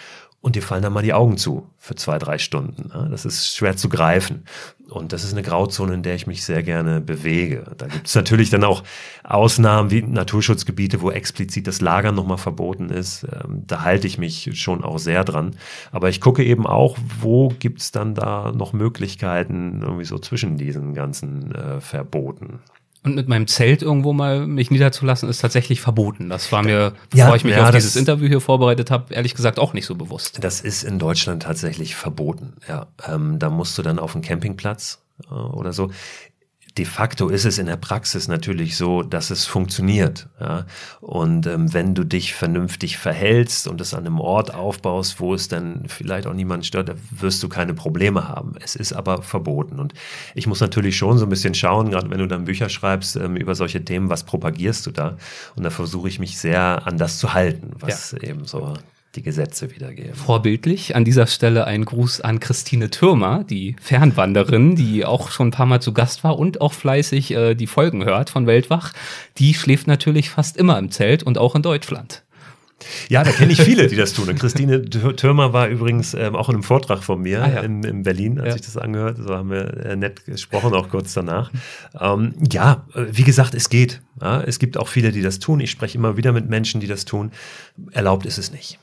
[0.45, 2.91] und dir fallen dann mal die Augen zu für zwei, drei Stunden.
[3.09, 4.43] Das ist schwer zu greifen.
[4.91, 7.63] Und das ist eine Grauzone, in der ich mich sehr gerne bewege.
[7.79, 8.83] Da gibt es natürlich dann auch
[9.23, 13.23] Ausnahmen wie Naturschutzgebiete, wo explizit das Lagern nochmal verboten ist.
[13.23, 15.55] Ähm, da halte ich mich schon auch sehr dran.
[15.91, 20.57] Aber ich gucke eben auch, wo gibt es dann da noch Möglichkeiten irgendwie so zwischen
[20.57, 22.59] diesen ganzen äh, Verboten.
[23.05, 26.27] Und mit meinem Zelt irgendwo mal mich niederzulassen, ist tatsächlich verboten.
[26.27, 29.35] Das war mir, bevor ja, ich mich ja, auf dieses Interview hier vorbereitet habe, ehrlich
[29.35, 30.43] gesagt auch nicht so bewusst.
[30.43, 32.53] Das ist in Deutschland tatsächlich verboten.
[32.67, 35.91] Ja, ähm, da musst du dann auf einen Campingplatz äh, oder so
[36.77, 40.27] de facto ist es in der Praxis natürlich so, dass es funktioniert.
[40.41, 40.65] Ja?
[40.99, 45.47] Und ähm, wenn du dich vernünftig verhältst und es an einem Ort aufbaust, wo es
[45.47, 48.55] dann vielleicht auch niemand stört, da wirst du keine Probleme haben.
[48.61, 49.79] Es ist aber verboten.
[49.79, 49.93] Und
[50.33, 53.37] ich muss natürlich schon so ein bisschen schauen, gerade wenn du dann Bücher schreibst ähm,
[53.37, 55.17] über solche Themen, was propagierst du da?
[55.55, 58.29] Und da versuche ich mich sehr an das zu halten, was ja.
[58.29, 58.73] eben so
[59.15, 60.13] die Gesetze wiedergeben.
[60.13, 60.95] Vorbildlich.
[60.95, 65.65] An dieser Stelle ein Gruß an Christine Türmer, die Fernwanderin, die auch schon ein paar
[65.65, 68.93] Mal zu Gast war und auch fleißig äh, die Folgen hört von Weltwach.
[69.37, 72.23] Die schläft natürlich fast immer im Zelt und auch in Deutschland.
[73.07, 74.29] Ja, da kenne ich viele, die das tun.
[74.29, 77.61] Und Christine Türmer war übrigens ähm, auch in einem Vortrag von mir ah, ja.
[77.61, 78.55] in, in, Berlin, als ja.
[78.55, 79.17] ich das angehört.
[79.17, 81.51] So haben wir äh, nett gesprochen, auch kurz danach.
[81.99, 84.01] Ähm, ja, äh, wie gesagt, es geht.
[84.21, 85.61] Ja, es gibt auch viele, die das tun.
[85.61, 87.31] Ich spreche immer wieder mit Menschen, die das tun.
[87.91, 88.77] Erlaubt ist es nicht.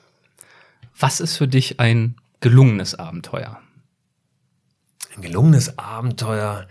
[0.99, 3.61] Was ist für dich ein gelungenes Abenteuer?
[5.15, 6.67] Ein gelungenes Abenteuer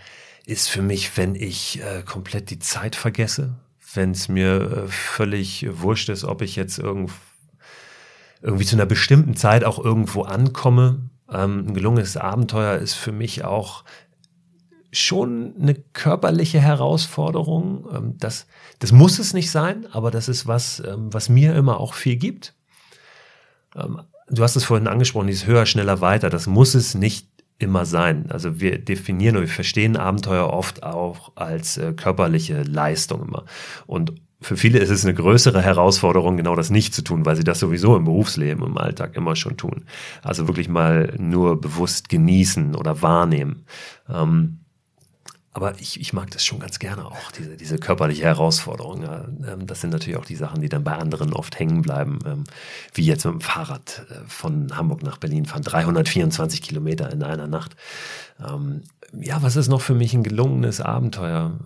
[0.45, 3.55] ist für mich, wenn ich äh, komplett die Zeit vergesse,
[3.93, 7.11] wenn es mir äh, völlig wurscht ist, ob ich jetzt irgend,
[8.41, 11.09] irgendwie zu einer bestimmten Zeit auch irgendwo ankomme.
[11.31, 13.83] Ähm, ein gelungenes Abenteuer ist für mich auch
[14.91, 17.87] schon eine körperliche Herausforderung.
[17.93, 18.47] Ähm, das,
[18.79, 22.15] das muss es nicht sein, aber das ist was, ähm, was mir immer auch viel
[22.15, 22.55] gibt.
[24.31, 26.29] Du hast es vorhin angesprochen, dieses höher, schneller, weiter.
[26.29, 27.27] Das muss es nicht
[27.59, 28.25] immer sein.
[28.29, 33.45] Also wir definieren und wir verstehen Abenteuer oft auch als äh, körperliche Leistung immer.
[33.85, 37.43] Und für viele ist es eine größere Herausforderung, genau das nicht zu tun, weil sie
[37.43, 39.83] das sowieso im Berufsleben, im Alltag immer schon tun.
[40.23, 43.65] Also wirklich mal nur bewusst genießen oder wahrnehmen.
[44.09, 44.60] Ähm,
[45.53, 49.03] aber ich, ich mag das schon ganz gerne auch, diese, diese körperliche Herausforderung.
[49.03, 52.19] Ähm, das sind natürlich auch die Sachen, die dann bei anderen oft hängen bleiben.
[52.25, 52.43] Ähm,
[52.93, 57.47] wie jetzt mit dem Fahrrad äh, von Hamburg nach Berlin fahren, 324 Kilometer in einer
[57.47, 57.75] Nacht.
[58.39, 58.83] Ähm,
[59.19, 61.59] ja, was ist noch für mich ein gelungenes Abenteuer?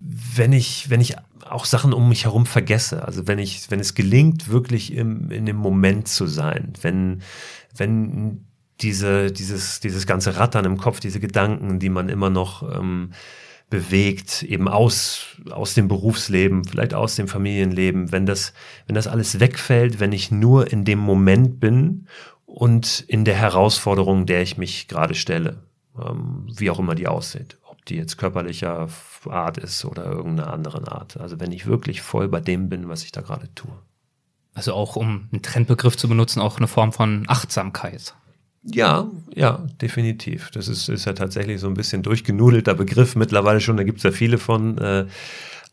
[0.00, 1.16] Wenn ich, wenn ich
[1.48, 5.44] auch Sachen um mich herum vergesse, also wenn ich, wenn es gelingt, wirklich im, in
[5.44, 7.20] dem Moment zu sein, wenn,
[7.76, 8.46] wenn
[8.82, 13.12] diese, dieses, dieses ganze Rattern im Kopf, diese Gedanken, die man immer noch ähm,
[13.70, 18.52] bewegt, eben aus, aus dem Berufsleben, vielleicht aus dem Familienleben, wenn das,
[18.86, 22.06] wenn das alles wegfällt, wenn ich nur in dem Moment bin
[22.44, 25.62] und in der Herausforderung, der ich mich gerade stelle,
[25.98, 28.88] ähm, wie auch immer die aussieht, ob die jetzt körperlicher
[29.28, 31.16] Art ist oder irgendeiner anderen Art.
[31.16, 33.72] Also wenn ich wirklich voll bei dem bin, was ich da gerade tue.
[34.52, 38.14] Also auch um einen Trendbegriff zu benutzen, auch eine Form von Achtsamkeit.
[38.64, 40.50] Ja, ja, definitiv.
[40.52, 44.12] Das ist, ist ja tatsächlich so ein bisschen durchgenudelter Begriff mittlerweile schon, da gibt's ja
[44.12, 44.78] viele von.
[44.78, 45.06] Äh,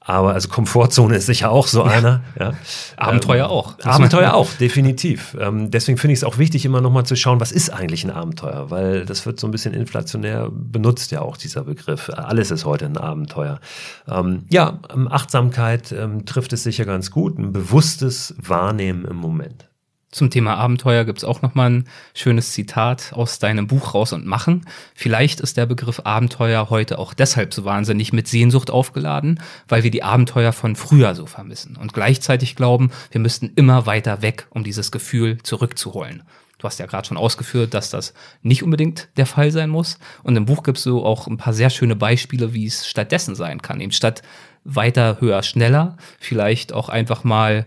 [0.02, 2.24] aber also Komfortzone ist sicher auch so einer.
[2.40, 2.54] Ja.
[2.98, 3.80] Abenteuer ähm, auch.
[3.84, 5.38] Abenteuer auch, definitiv.
[5.40, 8.10] Ähm, deswegen finde ich es auch wichtig, immer nochmal zu schauen, was ist eigentlich ein
[8.10, 8.72] Abenteuer?
[8.72, 12.10] Weil das wird so ein bisschen inflationär benutzt, ja auch dieser Begriff.
[12.10, 13.60] Alles ist heute ein Abenteuer.
[14.08, 17.38] Ähm, ja, Achtsamkeit ähm, trifft es sicher ganz gut.
[17.38, 19.69] Ein bewusstes Wahrnehmen im Moment.
[20.12, 21.84] Zum Thema Abenteuer gibt's auch nochmal ein
[22.16, 24.66] schönes Zitat aus deinem Buch Raus und Machen.
[24.96, 29.92] Vielleicht ist der Begriff Abenteuer heute auch deshalb so wahnsinnig mit Sehnsucht aufgeladen, weil wir
[29.92, 34.64] die Abenteuer von früher so vermissen und gleichzeitig glauben, wir müssten immer weiter weg, um
[34.64, 36.24] dieses Gefühl zurückzuholen.
[36.58, 39.98] Du hast ja gerade schon ausgeführt, dass das nicht unbedingt der Fall sein muss.
[40.24, 43.62] Und im Buch gibst du auch ein paar sehr schöne Beispiele, wie es stattdessen sein
[43.62, 43.80] kann.
[43.80, 44.24] Eben statt
[44.66, 47.66] weiter, höher, schneller, vielleicht auch einfach mal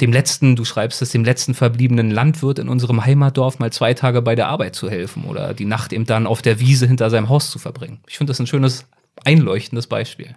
[0.00, 4.22] dem letzten, du schreibst es, dem letzten verbliebenen Landwirt in unserem Heimatdorf mal zwei Tage
[4.22, 7.28] bei der Arbeit zu helfen oder die Nacht eben dann auf der Wiese hinter seinem
[7.28, 8.00] Haus zu verbringen.
[8.08, 8.86] Ich finde das ein schönes,
[9.24, 10.36] einleuchtendes Beispiel.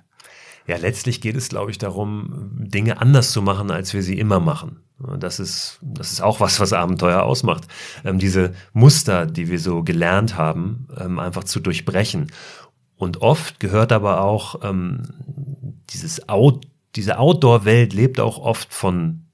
[0.68, 4.40] Ja, letztlich geht es, glaube ich, darum, Dinge anders zu machen, als wir sie immer
[4.40, 4.82] machen.
[5.20, 7.68] Das ist, das ist auch was, was Abenteuer ausmacht.
[8.04, 12.32] Ähm, diese Muster, die wir so gelernt haben, ähm, einfach zu durchbrechen.
[12.96, 15.04] Und oft gehört aber auch ähm,
[15.92, 16.66] dieses Out,
[16.96, 19.27] diese Outdoor-Welt lebt auch oft von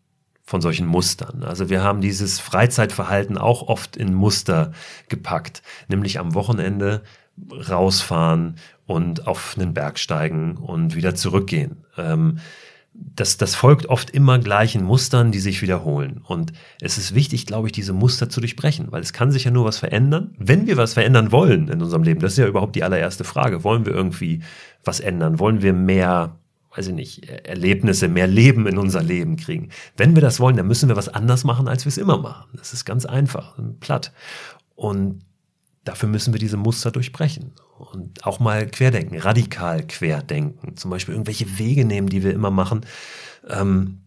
[0.53, 1.41] von solchen Mustern.
[1.41, 4.71] Also wir haben dieses Freizeitverhalten auch oft in Muster
[5.09, 7.01] gepackt, nämlich am Wochenende
[7.67, 11.77] rausfahren und auf einen Berg steigen und wieder zurückgehen.
[11.97, 12.37] Ähm,
[12.93, 16.21] das, das folgt oft immer gleichen Mustern, die sich wiederholen.
[16.23, 19.49] Und es ist wichtig, glaube ich, diese Muster zu durchbrechen, weil es kann sich ja
[19.51, 20.35] nur was verändern.
[20.37, 23.63] Wenn wir was verändern wollen in unserem Leben, das ist ja überhaupt die allererste Frage.
[23.63, 24.43] Wollen wir irgendwie
[24.83, 25.39] was ändern?
[25.39, 26.37] Wollen wir mehr
[26.75, 29.69] weiß ich nicht, Erlebnisse, mehr Leben in unser Leben kriegen.
[29.95, 32.49] Wenn wir das wollen, dann müssen wir was anders machen, als wir es immer machen.
[32.55, 34.11] Das ist ganz einfach, platt.
[34.75, 35.21] Und
[35.83, 40.77] dafür müssen wir diese Muster durchbrechen und auch mal querdenken, radikal querdenken.
[40.77, 42.81] Zum Beispiel irgendwelche Wege nehmen, die wir immer machen.
[43.47, 43.99] Ähm,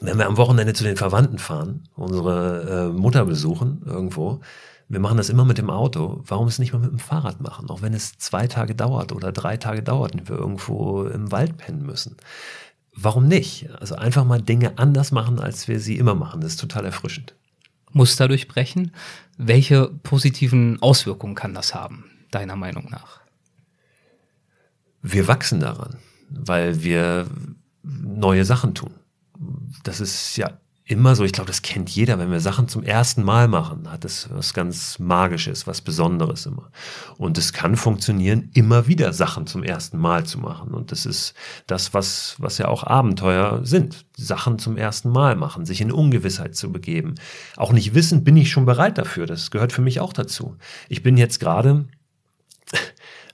[0.00, 4.40] wenn wir am Wochenende zu den Verwandten fahren, unsere äh, Mutter besuchen irgendwo,
[4.88, 6.22] wir machen das immer mit dem Auto.
[6.26, 7.70] Warum es nicht mal mit dem Fahrrad machen?
[7.70, 11.56] Auch wenn es zwei Tage dauert oder drei Tage dauert und wir irgendwo im Wald
[11.56, 12.16] pennen müssen.
[12.94, 13.68] Warum nicht?
[13.80, 16.40] Also einfach mal Dinge anders machen, als wir sie immer machen.
[16.40, 17.34] Das ist total erfrischend.
[17.90, 18.92] Muster durchbrechen.
[19.36, 23.20] Welche positiven Auswirkungen kann das haben, deiner Meinung nach?
[25.02, 25.96] Wir wachsen daran,
[26.30, 27.26] weil wir
[27.82, 28.94] neue Sachen tun.
[29.82, 33.24] Das ist ja immer so, ich glaube, das kennt jeder, wenn wir Sachen zum ersten
[33.24, 36.70] Mal machen, hat es was ganz Magisches, was Besonderes immer.
[37.18, 40.74] Und es kann funktionieren, immer wieder Sachen zum ersten Mal zu machen.
[40.74, 41.34] Und das ist
[41.66, 44.06] das, was, was ja auch Abenteuer sind.
[44.16, 47.16] Sachen zum ersten Mal machen, sich in Ungewissheit zu begeben.
[47.56, 49.26] Auch nicht wissen, bin ich schon bereit dafür.
[49.26, 50.56] Das gehört für mich auch dazu.
[50.88, 51.86] Ich bin jetzt gerade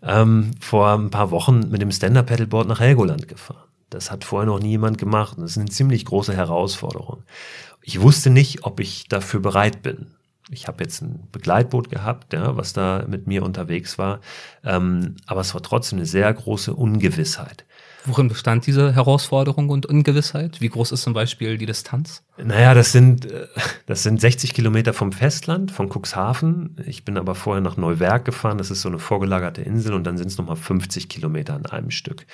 [0.03, 3.72] ähm, vor ein paar Wochen mit dem Stand-Up-Paddleboard nach Helgoland gefahren.
[3.95, 5.37] Das hat vorher noch nie jemand gemacht.
[5.39, 7.25] Das ist eine ziemlich große Herausforderung.
[7.83, 10.07] Ich wusste nicht, ob ich dafür bereit bin.
[10.51, 14.21] Ich habe jetzt ein Begleitboot gehabt, ja, was da mit mir unterwegs war.
[14.65, 17.65] Ähm, aber es war trotzdem eine sehr große Ungewissheit.
[18.05, 20.61] Worin bestand diese Herausforderung und Ungewissheit?
[20.61, 22.25] Wie groß ist zum Beispiel die Distanz?
[22.37, 23.47] Naja, das sind, äh,
[23.87, 26.77] das sind 60 Kilometer vom Festland, von Cuxhaven.
[26.87, 28.59] Ich bin aber vorher nach Neuwerk gefahren.
[28.59, 31.91] Das ist so eine vorgelagerte Insel und dann sind es nochmal 50 Kilometer an einem
[31.91, 32.27] Stück.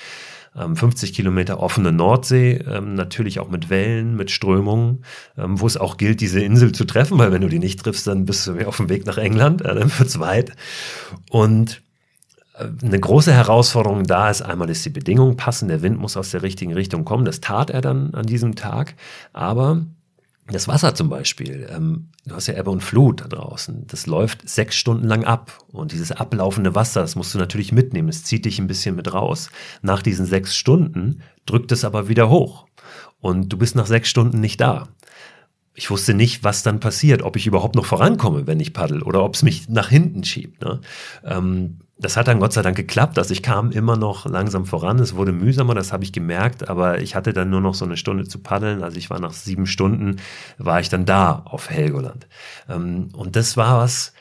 [0.54, 5.04] 50 ähm, Kilometer offene Nordsee, ähm, natürlich auch mit Wellen, mit Strömungen,
[5.36, 8.06] ähm, wo es auch gilt, diese Insel zu treffen, weil wenn du die nicht triffst,
[8.06, 10.52] dann bist du auf dem Weg nach England, äh, dann wird's weit.
[11.30, 11.82] Und
[12.58, 16.42] eine große Herausforderung da ist einmal, dass die Bedingungen passen, der Wind muss aus der
[16.42, 17.24] richtigen Richtung kommen.
[17.24, 18.94] Das tat er dann an diesem Tag,
[19.32, 19.86] aber
[20.50, 24.48] das Wasser zum Beispiel, ähm, du hast ja Ebbe und Flut da draußen, das läuft
[24.48, 25.58] sechs Stunden lang ab.
[25.72, 29.12] Und dieses ablaufende Wasser, das musst du natürlich mitnehmen, es zieht dich ein bisschen mit
[29.12, 29.50] raus.
[29.82, 32.66] Nach diesen sechs Stunden drückt es aber wieder hoch.
[33.20, 34.88] Und du bist nach sechs Stunden nicht da.
[35.74, 39.22] Ich wusste nicht, was dann passiert, ob ich überhaupt noch vorankomme, wenn ich paddel, oder
[39.22, 40.62] ob es mich nach hinten schiebt.
[40.62, 40.80] Ne?
[41.24, 43.18] Ähm, das hat dann Gott sei Dank geklappt.
[43.18, 45.00] Also ich kam immer noch langsam voran.
[45.00, 47.96] Es wurde mühsamer, das habe ich gemerkt, aber ich hatte dann nur noch so eine
[47.96, 48.84] Stunde zu paddeln.
[48.84, 50.16] Also ich war nach sieben Stunden,
[50.58, 52.28] war ich dann da auf Helgoland.
[52.68, 54.12] Ähm, und das war was,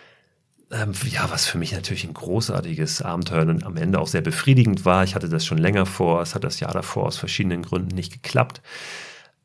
[0.71, 4.83] ähm, ja, was für mich natürlich ein großartiges Abenteuer und am Ende auch sehr befriedigend
[4.83, 5.03] war.
[5.03, 6.21] Ich hatte das schon länger vor.
[6.23, 8.61] Es hat das Jahr davor aus verschiedenen Gründen nicht geklappt.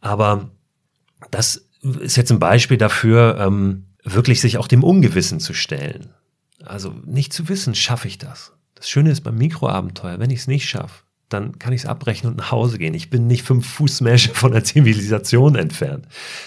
[0.00, 0.48] Aber
[1.30, 6.14] das ist jetzt ein Beispiel dafür, ähm, wirklich sich auch dem Ungewissen zu stellen.
[6.64, 8.52] Also nicht zu wissen, schaffe ich das.
[8.74, 12.28] Das Schöne ist beim Mikroabenteuer, wenn ich es nicht schaffe, dann kann ich es abbrechen
[12.28, 12.94] und nach Hause gehen.
[12.94, 16.06] Ich bin nicht fünf Fußmärsche von der Zivilisation entfernt.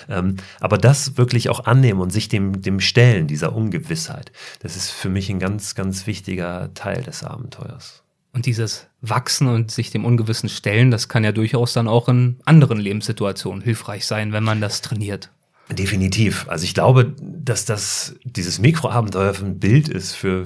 [0.10, 4.91] Ähm, aber das wirklich auch annehmen und sich dem, dem stellen, dieser Ungewissheit, das ist
[4.91, 8.04] für mich ein ganz, ganz wichtiger Teil des Abenteuers.
[8.34, 12.38] Und dieses Wachsen und sich dem Ungewissen stellen, das kann ja durchaus dann auch in
[12.43, 15.32] anderen Lebenssituationen hilfreich sein, wenn man das trainiert.
[15.71, 16.47] Definitiv.
[16.47, 20.45] Also ich glaube, dass das dieses Mikroabenteuer ein Bild ist für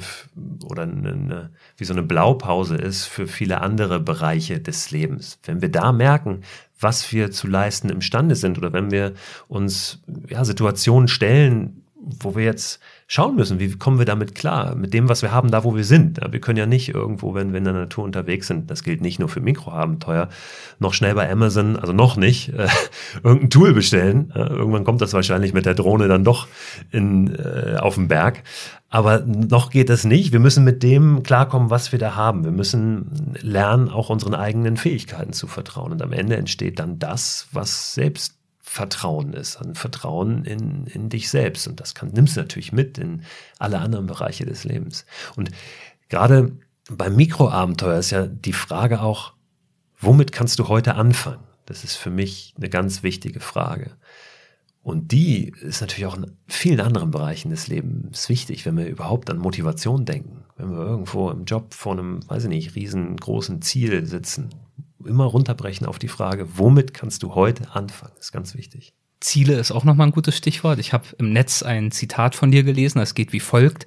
[0.64, 5.38] oder eine, wie so eine Blaupause ist für viele andere Bereiche des Lebens.
[5.44, 6.42] Wenn wir da merken,
[6.80, 9.14] was wir zu leisten imstande sind oder wenn wir
[9.50, 14.94] uns ja, Situationen stellen, wo wir jetzt schauen müssen, wie kommen wir damit klar, mit
[14.94, 16.20] dem, was wir haben, da wo wir sind.
[16.32, 19.20] Wir können ja nicht irgendwo, wenn wir in der Natur unterwegs sind, das gilt nicht
[19.20, 20.30] nur für Mikroabenteuer,
[20.80, 22.68] noch schnell bei Amazon, also noch nicht, äh,
[23.24, 24.32] irgendein Tool bestellen.
[24.36, 26.48] Ja, irgendwann kommt das wahrscheinlich mit der Drohne dann doch
[26.92, 28.44] in, äh, auf den Berg.
[28.90, 30.32] Aber noch geht das nicht.
[30.32, 32.44] Wir müssen mit dem klarkommen, was wir da haben.
[32.44, 35.92] Wir müssen lernen, auch unseren eigenen Fähigkeiten zu vertrauen.
[35.92, 38.39] Und am Ende entsteht dann das, was selbst
[38.72, 41.68] Vertrauen ist, ein Vertrauen in, in dich selbst.
[41.68, 43.24] Und das kann, nimmst du natürlich mit in
[43.58, 45.08] alle anderen Bereiche des Lebens.
[45.36, 45.50] Und
[46.08, 46.52] gerade
[46.88, 49.34] beim Mikroabenteuer ist ja die Frage auch,
[50.00, 51.44] womit kannst du heute anfangen?
[51.66, 53.98] Das ist für mich eine ganz wichtige Frage.
[54.84, 59.32] Und die ist natürlich auch in vielen anderen Bereichen des Lebens wichtig, wenn wir überhaupt
[59.32, 60.46] an Motivation denken.
[60.58, 64.50] Wenn wir irgendwo im Job vor einem, weiß ich nicht, riesengroßen Ziel sitzen,
[65.06, 68.14] immer runterbrechen auf die Frage, womit kannst du heute anfangen?
[68.16, 68.94] Das ist ganz wichtig.
[69.20, 70.80] Ziele ist auch nochmal ein gutes Stichwort.
[70.80, 73.86] Ich habe im Netz ein Zitat von dir gelesen, das geht wie folgt.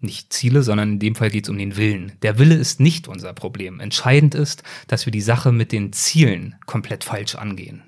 [0.00, 2.12] Nicht Ziele, sondern in dem Fall geht es um den Willen.
[2.22, 3.78] Der Wille ist nicht unser Problem.
[3.78, 7.82] Entscheidend ist, dass wir die Sache mit den Zielen komplett falsch angehen.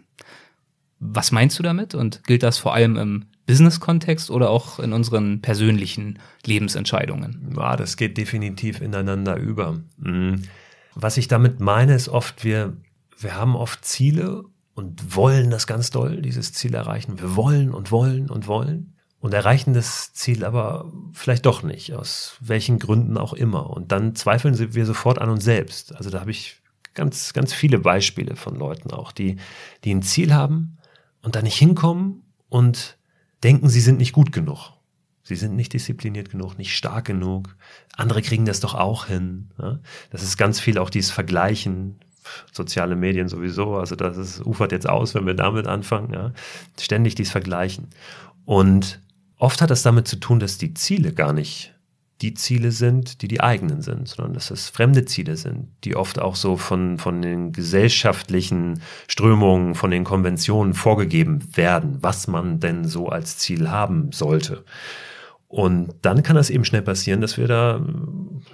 [1.00, 5.42] Was meinst du damit und gilt das vor allem im Business-Kontext oder auch in unseren
[5.42, 7.52] persönlichen Lebensentscheidungen?
[7.56, 9.80] Ja, das geht definitiv ineinander über.
[9.98, 10.42] Mhm.
[10.94, 12.76] Was ich damit meine, ist oft, wir,
[13.18, 17.20] wir haben oft Ziele und wollen das ganz doll, dieses Ziel erreichen.
[17.20, 22.36] Wir wollen und wollen und wollen und erreichen das Ziel aber vielleicht doch nicht, aus
[22.40, 23.70] welchen Gründen auch immer.
[23.70, 25.96] Und dann zweifeln wir sofort an uns selbst.
[25.96, 26.60] Also da habe ich
[26.92, 29.36] ganz, ganz viele Beispiele von Leuten auch, die,
[29.82, 30.76] die ein Ziel haben
[31.22, 32.98] und da nicht hinkommen und
[33.42, 34.73] denken, sie sind nicht gut genug.
[35.24, 37.56] Sie sind nicht diszipliniert genug, nicht stark genug.
[37.96, 39.50] Andere kriegen das doch auch hin.
[39.58, 39.80] Ja?
[40.10, 41.98] Das ist ganz viel auch dieses Vergleichen,
[42.52, 43.76] soziale Medien sowieso.
[43.76, 46.12] Also das ist, ufert jetzt aus, wenn wir damit anfangen.
[46.12, 46.32] Ja?
[46.78, 47.88] Ständig dieses Vergleichen.
[48.44, 49.00] Und
[49.38, 51.74] oft hat das damit zu tun, dass die Ziele gar nicht
[52.22, 56.18] die Ziele sind, die die eigenen sind, sondern dass es fremde Ziele sind, die oft
[56.20, 62.84] auch so von, von den gesellschaftlichen Strömungen, von den Konventionen vorgegeben werden, was man denn
[62.84, 64.64] so als Ziel haben sollte.
[65.54, 67.80] Und dann kann das eben schnell passieren, dass wir da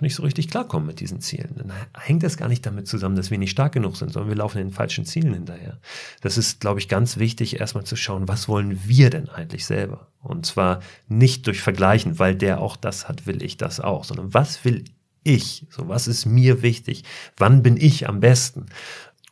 [0.01, 1.55] nicht so richtig klarkommen mit diesen Zielen.
[1.57, 4.37] Dann hängt das gar nicht damit zusammen, dass wir nicht stark genug sind, sondern wir
[4.37, 5.81] laufen den falschen Zielen hinterher.
[6.21, 10.09] Das ist, glaube ich, ganz wichtig, erstmal zu schauen, was wollen wir denn eigentlich selber?
[10.21, 14.35] Und zwar nicht durch Vergleichen, weil der auch das hat, will ich das auch, sondern
[14.35, 14.85] was will
[15.25, 15.67] ich?
[15.71, 17.05] So, was ist mir wichtig?
[17.39, 18.67] Wann bin ich am besten?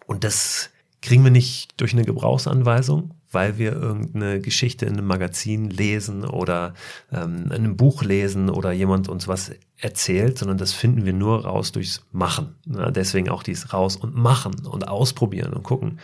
[0.07, 0.71] Und das
[1.03, 6.75] kriegen wir nicht durch eine Gebrauchsanweisung, weil wir irgendeine Geschichte in einem Magazin lesen oder
[7.13, 11.45] ähm, in einem Buch lesen oder jemand uns was erzählt, sondern das finden wir nur
[11.45, 12.55] raus durchs Machen.
[12.67, 16.01] Ja, deswegen auch dies raus und machen und ausprobieren und gucken,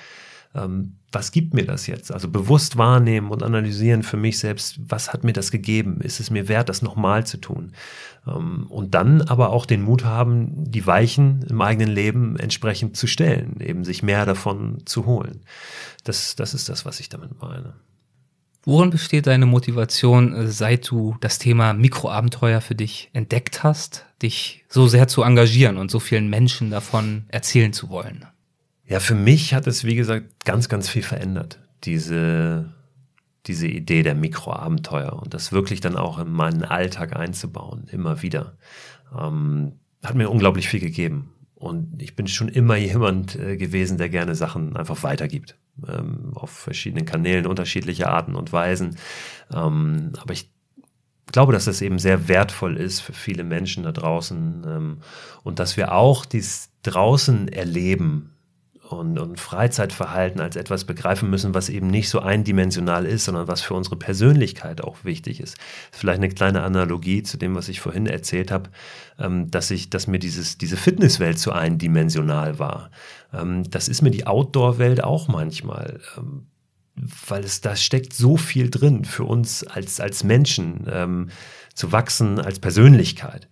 [0.54, 2.12] ähm, was gibt mir das jetzt?
[2.12, 6.00] Also bewusst wahrnehmen und analysieren für mich selbst, was hat mir das gegeben?
[6.00, 7.72] Ist es mir wert, das nochmal zu tun?
[8.26, 13.06] Ähm, und dann aber auch den Mut haben, die Weichen im eigenen Leben entsprechend zu
[13.06, 15.40] stellen, eben sich mehr davon zu holen.
[16.04, 17.74] Das, das ist das, was ich damit meine.
[18.66, 24.64] Worin besteht deine Motivation, äh, seit du das Thema Mikroabenteuer für dich entdeckt hast, dich
[24.68, 28.26] so sehr zu engagieren und so vielen Menschen davon erzählen zu wollen?
[28.86, 31.58] Ja, für mich hat es, wie gesagt, ganz, ganz viel verändert.
[31.84, 32.72] Diese,
[33.46, 38.56] diese Idee der Mikroabenteuer und das wirklich dann auch in meinen Alltag einzubauen, immer wieder.
[39.18, 39.72] Ähm,
[40.02, 41.30] hat mir unglaublich viel gegeben.
[41.54, 45.56] Und ich bin schon immer jemand äh, gewesen, der gerne Sachen einfach weitergibt.
[45.88, 48.96] Ähm, auf verschiedenen Kanälen, unterschiedliche Arten und Weisen.
[49.50, 50.50] Ähm, aber ich
[51.32, 54.98] glaube, dass das eben sehr wertvoll ist für viele Menschen da draußen ähm,
[55.42, 58.33] und dass wir auch dies draußen erleben
[58.88, 63.62] und, und Freizeitverhalten als etwas begreifen müssen, was eben nicht so eindimensional ist, sondern was
[63.62, 65.56] für unsere Persönlichkeit auch wichtig ist.
[65.90, 68.70] Vielleicht eine kleine Analogie zu dem, was ich vorhin erzählt habe,
[69.18, 72.90] ähm, dass ich, dass mir dieses, diese Fitnesswelt zu eindimensional war.
[73.32, 76.00] Ähm, das ist mir die Outdoor-Welt auch manchmal.
[76.16, 76.46] Ähm,
[77.26, 81.30] weil es da steckt so viel drin für uns als, als Menschen ähm,
[81.74, 83.48] zu wachsen, als Persönlichkeit.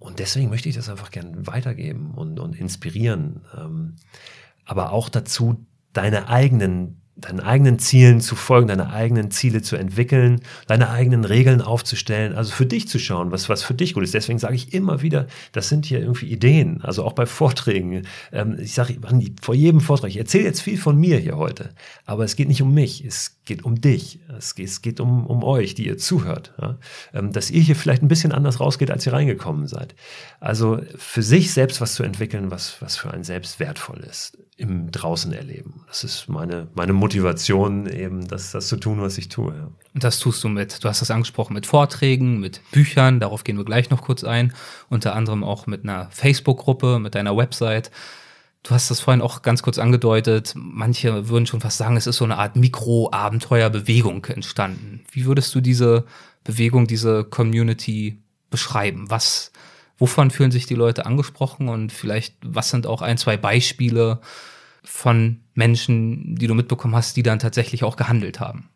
[0.00, 3.42] Und deswegen möchte ich das einfach gerne weitergeben und, und inspirieren.
[3.56, 3.96] Ähm,
[4.66, 10.42] aber auch dazu, deine eigenen deinen eigenen Zielen zu folgen, deine eigenen Ziele zu entwickeln,
[10.66, 14.12] deine eigenen Regeln aufzustellen, also für dich zu schauen, was, was für dich gut ist.
[14.12, 18.02] Deswegen sage ich immer wieder, das sind hier irgendwie Ideen, also auch bei Vorträgen.
[18.32, 18.98] Ähm, ich sage
[19.40, 21.70] vor jedem Vortrag, ich erzähle jetzt viel von mir hier heute,
[22.04, 25.26] aber es geht nicht um mich, es geht um dich, es geht, es geht um,
[25.26, 26.78] um euch, die ihr zuhört, ja?
[27.14, 29.94] ähm, dass ihr hier vielleicht ein bisschen anders rausgeht, als ihr reingekommen seid.
[30.40, 34.90] Also für sich selbst was zu entwickeln, was, was für einen selbst wertvoll ist im
[34.90, 35.84] draußen erleben.
[35.86, 39.54] Das ist meine, meine Motivation, eben das, das zu tun, was ich tue.
[39.54, 39.70] Ja.
[39.94, 43.58] Und das tust du mit, du hast das angesprochen, mit Vorträgen, mit Büchern, darauf gehen
[43.58, 44.54] wir gleich noch kurz ein,
[44.88, 47.90] unter anderem auch mit einer Facebook-Gruppe, mit deiner Website.
[48.66, 50.52] Du hast das vorhin auch ganz kurz angedeutet.
[50.56, 55.04] Manche würden schon fast sagen, es ist so eine Art Mikro-Abenteuer-Bewegung entstanden.
[55.12, 56.04] Wie würdest du diese
[56.42, 59.08] Bewegung, diese Community beschreiben?
[59.08, 59.52] Was,
[59.98, 64.20] wovon fühlen sich die Leute angesprochen und vielleicht, was sind auch ein, zwei Beispiele
[64.82, 68.68] von Menschen, die du mitbekommen hast, die dann tatsächlich auch gehandelt haben?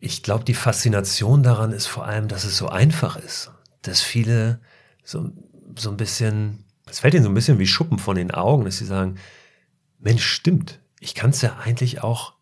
[0.00, 4.60] Ich glaube, die Faszination daran ist vor allem, dass es so einfach ist, dass viele
[5.02, 5.30] so,
[5.78, 8.78] so ein bisschen, es fällt ihnen so ein bisschen wie Schuppen von den Augen, dass
[8.78, 9.16] sie sagen,
[9.98, 12.34] Mensch, stimmt, ich kann es ja eigentlich auch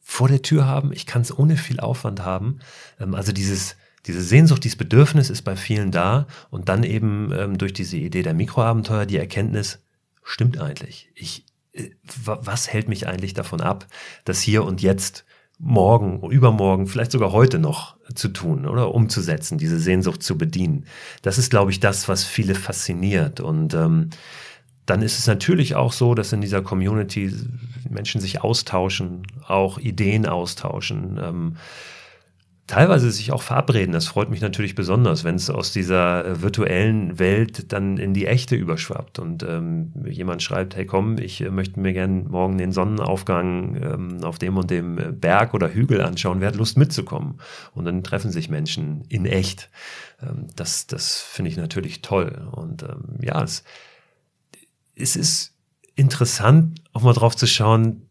[0.00, 2.60] vor der Tür haben, ich kann es ohne viel Aufwand haben.
[3.00, 3.76] Ähm, also dieses,
[4.06, 8.22] diese Sehnsucht, dieses Bedürfnis ist bei vielen da und dann eben ähm, durch diese Idee
[8.22, 9.80] der Mikroabenteuer die Erkenntnis,
[10.22, 11.10] stimmt eigentlich.
[11.14, 11.90] Ich, äh,
[12.24, 13.86] was hält mich eigentlich davon ab,
[14.24, 15.25] das hier und jetzt
[15.58, 20.84] morgen, übermorgen, vielleicht sogar heute noch zu tun oder umzusetzen, diese Sehnsucht zu bedienen.
[21.22, 23.40] Das ist, glaube ich, das, was viele fasziniert.
[23.40, 24.10] Und ähm,
[24.84, 27.34] dann ist es natürlich auch so, dass in dieser Community
[27.88, 31.18] Menschen sich austauschen, auch Ideen austauschen.
[31.22, 31.56] Ähm,
[32.66, 33.92] teilweise sich auch verabreden.
[33.92, 38.26] Das freut mich natürlich besonders, wenn es aus dieser äh, virtuellen Welt dann in die
[38.26, 42.72] echte überschwappt und ähm, jemand schreibt, hey komm, ich äh, möchte mir gern morgen den
[42.72, 47.38] Sonnenaufgang ähm, auf dem und dem äh, Berg oder Hügel anschauen, wer hat Lust mitzukommen?
[47.74, 49.70] Und dann treffen sich Menschen in echt.
[50.20, 52.48] Ähm, das das finde ich natürlich toll.
[52.50, 53.62] Und ähm, ja, es,
[54.96, 55.54] es ist
[55.94, 58.05] interessant, auch mal drauf zu schauen,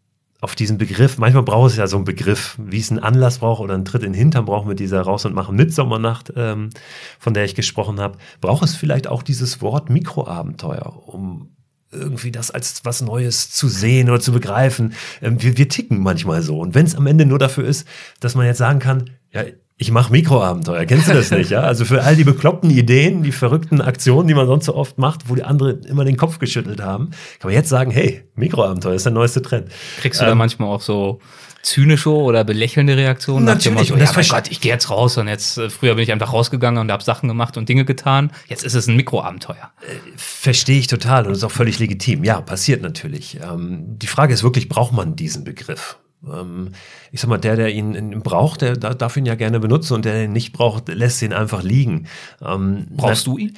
[0.46, 3.62] auf diesen Begriff, manchmal braucht es ja so einen Begriff, wie es einen Anlass braucht
[3.62, 6.70] oder einen Tritt in den Hintern braucht mit dieser Raus- und Machen Mitsommernacht, ähm,
[7.18, 11.50] von der ich gesprochen habe, braucht es vielleicht auch dieses Wort Mikroabenteuer, um
[11.92, 14.94] irgendwie das als was Neues zu sehen oder zu begreifen.
[15.20, 16.60] Ähm, wir, wir ticken manchmal so.
[16.60, 17.88] Und wenn es am Ende nur dafür ist,
[18.20, 19.46] dass man jetzt sagen kann, ja,
[19.78, 20.86] ich mache Mikroabenteuer.
[20.86, 21.50] Kennst du das nicht?
[21.50, 21.62] Ja?
[21.62, 25.28] Also für all die bekloppten Ideen, die verrückten Aktionen, die man sonst so oft macht,
[25.30, 27.10] wo die anderen immer den Kopf geschüttelt haben,
[27.40, 29.70] kann man jetzt sagen, hey, Mikroabenteuer ist der neueste Trend.
[30.00, 31.20] Kriegst du ähm, da manchmal auch so
[31.62, 33.44] zynische oder belächelnde Reaktionen?
[33.44, 33.92] Natürlich.
[33.92, 36.32] Und das ja, Gott, ich gehe jetzt raus und jetzt, äh, früher bin ich einfach
[36.32, 38.32] rausgegangen und habe Sachen gemacht und Dinge getan.
[38.48, 39.72] Jetzt ist es ein Mikroabenteuer.
[39.82, 42.24] Äh, Verstehe ich total und ist auch völlig legitim.
[42.24, 43.40] Ja, passiert natürlich.
[43.44, 45.98] Ähm, die Frage ist wirklich, braucht man diesen Begriff?
[46.32, 46.72] Ähm,
[47.12, 50.14] ich sag mal, der, der ihn braucht, der darf ihn ja gerne benutzen und der,
[50.14, 52.08] der ihn nicht braucht, lässt ihn einfach liegen.
[52.42, 53.56] Ähm, Brauchst du ihn?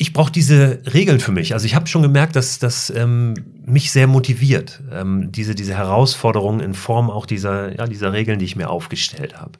[0.00, 1.52] ich brauche diese Regeln für mich.
[1.52, 3.34] Also ich habe schon gemerkt, dass das ähm,
[3.66, 8.46] mich sehr motiviert, ähm, diese, diese Herausforderungen in Form auch dieser, ja, dieser Regeln, die
[8.46, 9.58] ich mir aufgestellt habe.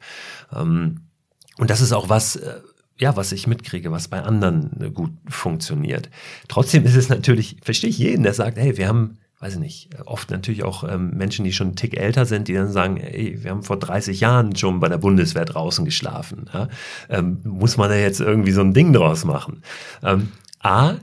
[0.51, 1.01] Ähm,
[1.59, 2.55] und das ist auch was, äh,
[2.97, 6.09] ja, was ich mitkriege, was bei anderen äh, gut funktioniert.
[6.47, 9.89] Trotzdem ist es natürlich, verstehe ich jeden, der sagt, hey, wir haben weiß ich nicht,
[10.05, 13.43] oft natürlich auch ähm, Menschen, die schon einen Tick älter sind, die dann sagen, ey,
[13.43, 16.47] wir haben vor 30 Jahren schon bei der Bundeswehr draußen geschlafen.
[16.53, 16.69] Ja?
[17.09, 19.63] Ähm, muss man da jetzt irgendwie so ein Ding draus machen?
[20.03, 20.93] Ähm, A,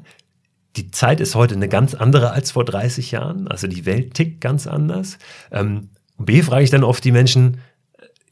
[0.76, 4.40] die Zeit ist heute eine ganz andere als vor 30 Jahren, also die Welt tickt
[4.40, 5.18] ganz anders.
[5.50, 7.58] Ähm, B, frage ich dann oft die Menschen,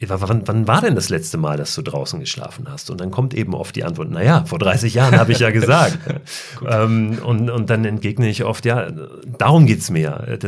[0.01, 2.91] wann, wann war denn das letzte Mal, dass du draußen geschlafen hast?
[2.91, 5.99] Und dann kommt eben oft die Antwort, naja, vor 30 Jahren habe ich ja gesagt.
[6.69, 8.91] ähm, und, und dann entgegne ich oft, ja,
[9.39, 10.39] darum geht's mir.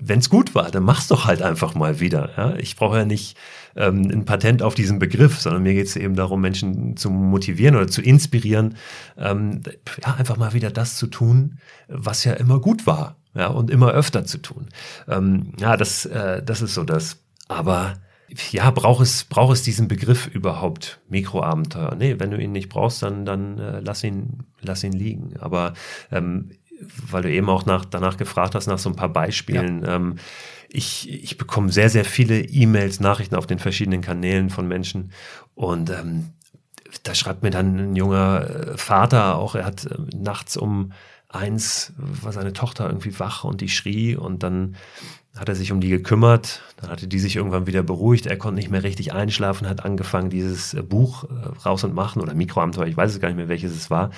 [0.00, 2.30] Wenn es gut war, dann mach's doch halt einfach mal wieder.
[2.36, 2.54] Ja?
[2.56, 3.36] Ich brauche ja nicht
[3.76, 7.76] ähm, ein Patent auf diesen Begriff, sondern mir geht es eben darum, Menschen zu motivieren
[7.76, 8.76] oder zu inspirieren,
[9.18, 9.60] ähm,
[10.04, 13.16] ja, einfach mal wieder das zu tun, was ja immer gut war.
[13.34, 14.68] Ja, und immer öfter zu tun.
[15.06, 17.18] Ähm, ja, das, äh, das ist so das.
[17.48, 17.92] Aber
[18.50, 21.94] ja, braucht es, braucht es diesen Begriff überhaupt, Mikroabenteuer?
[21.96, 25.36] Nee, wenn du ihn nicht brauchst, dann, dann äh, lass, ihn, lass ihn liegen.
[25.38, 25.74] Aber
[26.10, 26.50] ähm,
[27.08, 29.96] weil du eben auch nach, danach gefragt hast, nach so ein paar Beispielen, ja.
[29.96, 30.16] ähm,
[30.68, 35.12] ich, ich bekomme sehr, sehr viele E-Mails, Nachrichten auf den verschiedenen Kanälen von Menschen
[35.54, 36.32] und ähm,
[37.02, 40.92] da schreibt mir dann ein junger äh, Vater auch, er hat äh, nachts um
[41.28, 44.76] eins war seine Tochter irgendwie wach und die schrie und dann
[45.36, 48.56] hat er sich um die gekümmert, dann hatte die sich irgendwann wieder beruhigt, er konnte
[48.56, 52.86] nicht mehr richtig einschlafen, hat angefangen, dieses äh, Buch äh, raus und machen oder Mikroabenteuer,
[52.86, 54.10] ich weiß es gar nicht mehr, welches es war,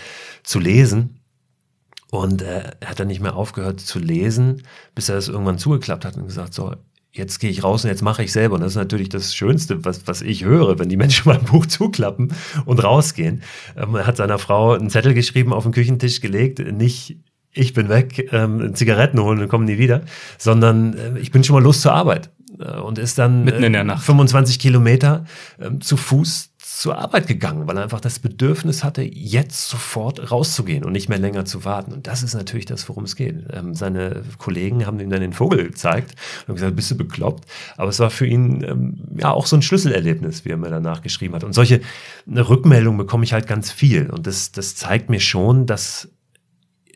[0.42, 1.20] zu lesen.
[2.10, 4.62] Und äh, er hat dann nicht mehr aufgehört zu lesen,
[4.94, 6.74] bis er es irgendwann zugeklappt hat und gesagt, so,
[7.12, 8.54] jetzt gehe ich raus und jetzt mache ich selber.
[8.54, 11.66] Und das ist natürlich das Schönste, was, was ich höre, wenn die Menschen mein Buch
[11.66, 12.32] zuklappen
[12.64, 13.42] und rausgehen.
[13.76, 17.18] Ähm, er hat seiner Frau einen Zettel geschrieben, auf den Küchentisch gelegt, nicht
[17.52, 20.02] ich bin weg, ähm, Zigaretten holen und komme nie wieder,
[20.36, 23.72] sondern äh, ich bin schon mal los zur Arbeit äh, und ist dann Mitten in
[23.72, 24.04] der Nacht.
[24.04, 25.24] 25 Kilometer
[25.58, 30.84] äh, zu Fuß zur Arbeit gegangen, weil er einfach das Bedürfnis hatte, jetzt sofort rauszugehen
[30.84, 31.92] und nicht mehr länger zu warten.
[31.92, 33.46] Und das ist natürlich das, worum es geht.
[33.52, 36.14] Ähm, seine Kollegen haben ihm dann den Vogel gezeigt
[36.46, 37.48] und gesagt, bist du bekloppt?
[37.76, 41.02] Aber es war für ihn ähm, ja auch so ein Schlüsselerlebnis, wie er mir danach
[41.02, 41.42] geschrieben hat.
[41.42, 41.80] Und solche
[42.28, 44.08] Rückmeldungen bekomme ich halt ganz viel.
[44.10, 46.08] Und das, das zeigt mir schon, dass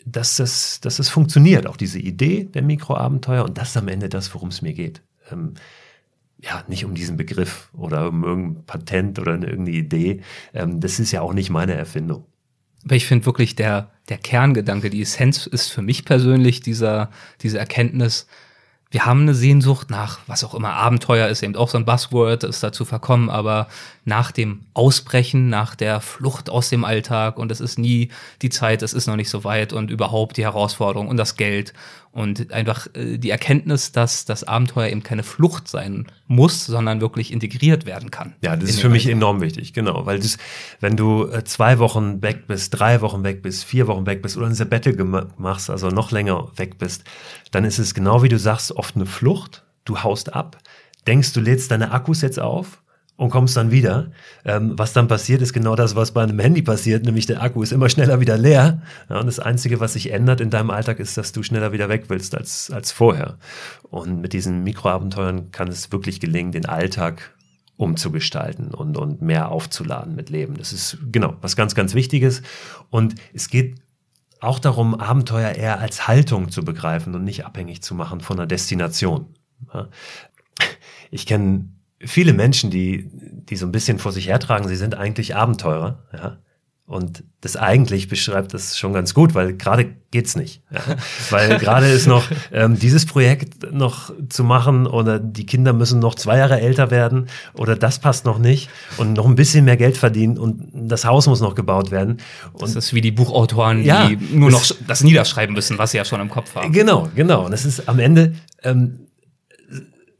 [0.06, 4.08] dass das, dass das funktioniert, auch diese Idee der Mikroabenteuer und das ist am Ende
[4.08, 5.02] das, worum es mir geht.
[5.30, 5.54] Ähm,
[6.42, 10.22] ja, nicht um diesen Begriff oder um irgendein Patent oder irgendeine Idee.
[10.52, 12.26] Ähm, das ist ja auch nicht meine Erfindung.
[12.84, 17.10] Aber ich finde wirklich der, der Kerngedanke, die Essenz ist für mich persönlich dieser,
[17.42, 18.26] diese Erkenntnis,
[18.92, 22.44] wir haben eine Sehnsucht nach, was auch immer, Abenteuer ist eben auch so ein Buzzword,
[22.44, 23.68] ist dazu verkommen, aber
[24.04, 28.10] nach dem Ausbrechen, nach der Flucht aus dem Alltag und es ist nie
[28.42, 31.72] die Zeit, es ist noch nicht so weit und überhaupt die Herausforderung und das Geld
[32.12, 37.32] und einfach äh, die Erkenntnis, dass das Abenteuer eben keine Flucht sein muss, sondern wirklich
[37.32, 38.34] integriert werden kann.
[38.42, 39.16] Ja, das ist für mich Alltag.
[39.16, 40.36] enorm wichtig, genau, weil das,
[40.80, 44.36] wenn du äh, zwei Wochen weg bist, drei Wochen weg bist, vier Wochen weg bist
[44.36, 47.04] oder ein Sabbatical machst, also noch länger weg bist,
[47.50, 49.64] dann ist es genau wie du sagst, oft eine Flucht.
[49.84, 50.58] Du haust ab,
[51.08, 52.81] denkst, du lädst deine Akkus jetzt auf
[53.22, 54.10] und kommst dann wieder.
[54.44, 57.62] Ähm, was dann passiert, ist genau das, was bei einem Handy passiert, nämlich der Akku
[57.62, 58.82] ist immer schneller wieder leer.
[59.08, 61.88] Ja, und das Einzige, was sich ändert in deinem Alltag, ist, dass du schneller wieder
[61.88, 63.38] weg willst als, als vorher.
[63.90, 67.32] Und mit diesen Mikroabenteuern kann es wirklich gelingen, den Alltag
[67.76, 70.56] umzugestalten und, und mehr aufzuladen mit Leben.
[70.56, 72.42] Das ist genau was ganz, ganz Wichtiges.
[72.90, 73.76] Und es geht
[74.40, 78.48] auch darum, Abenteuer eher als Haltung zu begreifen und nicht abhängig zu machen von einer
[78.48, 79.26] Destination.
[79.72, 79.86] Ja.
[81.12, 81.68] Ich kenne
[82.04, 86.38] viele Menschen, die, die so ein bisschen vor sich hertragen, sie sind eigentlich Abenteurer, ja.
[86.84, 90.62] Und das eigentlich beschreibt das schon ganz gut, weil gerade geht's nicht.
[90.70, 90.80] Ja.
[91.30, 96.16] Weil gerade ist noch ähm, dieses Projekt noch zu machen oder die Kinder müssen noch
[96.16, 99.96] zwei Jahre älter werden oder das passt noch nicht und noch ein bisschen mehr Geld
[99.96, 102.18] verdienen und das Haus muss noch gebaut werden.
[102.52, 105.96] Und das ist wie die Buchautoren, ja, die nur noch das niederschreiben müssen, was sie
[105.96, 106.72] ja schon im Kopf haben.
[106.72, 107.46] Genau, genau.
[107.46, 108.34] Und es ist am Ende
[108.64, 109.06] ähm,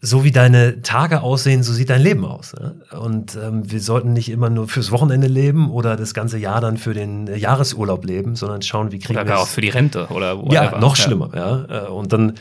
[0.05, 2.55] so wie deine Tage aussehen, so sieht dein Leben aus.
[2.61, 2.99] Ja?
[2.99, 6.77] Und ähm, wir sollten nicht immer nur fürs Wochenende leben oder das ganze Jahr dann
[6.77, 9.69] für den äh, Jahresurlaub leben, sondern schauen, wie kriegen Oder wir gar auch für die
[9.69, 10.81] Rente oder Ja, whatever.
[10.81, 11.31] noch schlimmer.
[11.35, 11.85] Ja.
[11.87, 12.35] Äh, Und dann,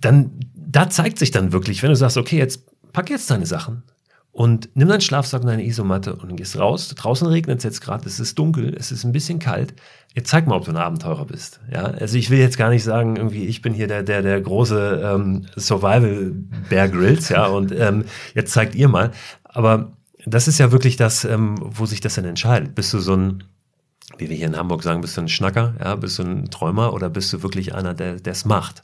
[0.00, 2.60] dann, da zeigt sich dann wirklich, wenn du sagst, okay, jetzt
[2.92, 3.82] pack jetzt deine Sachen
[4.34, 6.88] und nimm deinen Schlafsack und deine Isomatte und gehst raus.
[6.88, 9.74] Draußen regnet es jetzt gerade, es ist dunkel, es ist ein bisschen kalt.
[10.12, 11.60] Jetzt zeig mal, ob du ein Abenteurer bist.
[11.72, 14.40] Ja, also ich will jetzt gar nicht sagen, irgendwie, ich bin hier der, der, der
[14.40, 16.32] große ähm, Survival
[16.68, 19.12] Bear Grills, ja, und ähm, jetzt zeigt ihr mal.
[19.44, 19.92] Aber
[20.26, 22.74] das ist ja wirklich das, ähm, wo sich das dann entscheidet.
[22.74, 23.44] Bist du so ein,
[24.18, 26.92] wie wir hier in Hamburg sagen, bist du ein Schnacker, ja, bist du ein Träumer
[26.92, 28.82] oder bist du wirklich einer, der es macht?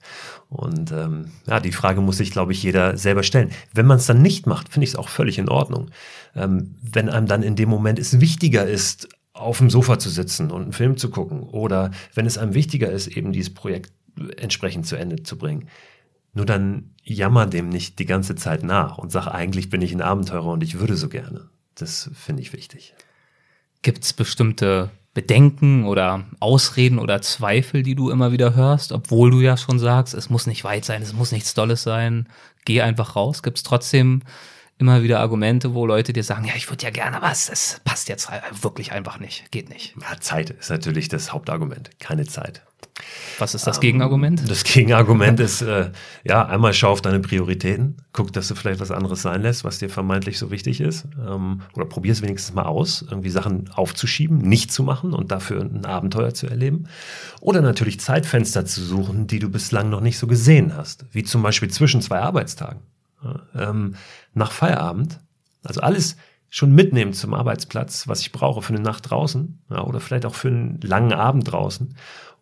[0.48, 3.50] Und ähm, ja, die Frage muss sich, glaube ich, jeder selber stellen.
[3.72, 5.90] Wenn man es dann nicht macht, finde ich es auch völlig in Ordnung.
[6.34, 10.50] Ähm, wenn einem dann in dem Moment es wichtiger ist, auf dem Sofa zu sitzen
[10.50, 13.92] und einen Film zu gucken oder wenn es einem wichtiger ist, eben dieses Projekt
[14.36, 15.68] entsprechend zu Ende zu bringen.
[16.32, 20.02] Nur dann jammer dem nicht die ganze Zeit nach und sag, eigentlich bin ich ein
[20.02, 21.48] Abenteurer und ich würde so gerne.
[21.74, 22.94] Das finde ich wichtig.
[23.82, 29.40] Gibt es bestimmte Bedenken oder Ausreden oder Zweifel, die du immer wieder hörst, obwohl du
[29.40, 32.28] ja schon sagst, es muss nicht weit sein, es muss nichts Dolles sein,
[32.64, 33.42] geh einfach raus.
[33.42, 34.22] Gibt es trotzdem
[34.78, 37.80] immer wieder Argumente, wo Leute dir sagen, ja, ich würde ja gerne, aber es, es
[37.84, 38.28] passt jetzt
[38.62, 39.94] wirklich einfach nicht, geht nicht.
[40.00, 42.62] Ja, Zeit ist natürlich das Hauptargument, keine Zeit.
[43.38, 44.48] Was ist das Gegenargument?
[44.48, 45.90] Das Gegenargument ist, äh,
[46.24, 49.78] ja, einmal schau auf deine Prioritäten, guck, dass du vielleicht was anderes sein lässt, was
[49.78, 51.06] dir vermeintlich so wichtig ist.
[51.26, 55.62] Ähm, oder probier es wenigstens mal aus, irgendwie Sachen aufzuschieben, nicht zu machen und dafür
[55.62, 56.84] ein Abenteuer zu erleben.
[57.40, 61.42] Oder natürlich Zeitfenster zu suchen, die du bislang noch nicht so gesehen hast, wie zum
[61.42, 62.82] Beispiel zwischen zwei Arbeitstagen.
[63.54, 63.96] Ähm,
[64.32, 65.20] nach Feierabend,
[65.62, 66.16] also alles
[66.48, 70.34] schon mitnehmen zum Arbeitsplatz, was ich brauche für eine Nacht draußen ja, oder vielleicht auch
[70.34, 71.94] für einen langen Abend draußen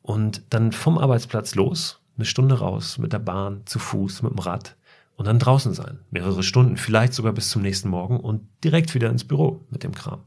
[0.08, 4.38] und dann vom Arbeitsplatz los, eine Stunde raus mit der Bahn, zu Fuß, mit dem
[4.38, 4.74] Rad
[5.16, 5.98] und dann draußen sein.
[6.10, 9.94] Mehrere Stunden, vielleicht sogar bis zum nächsten Morgen und direkt wieder ins Büro mit dem
[9.94, 10.22] Kram.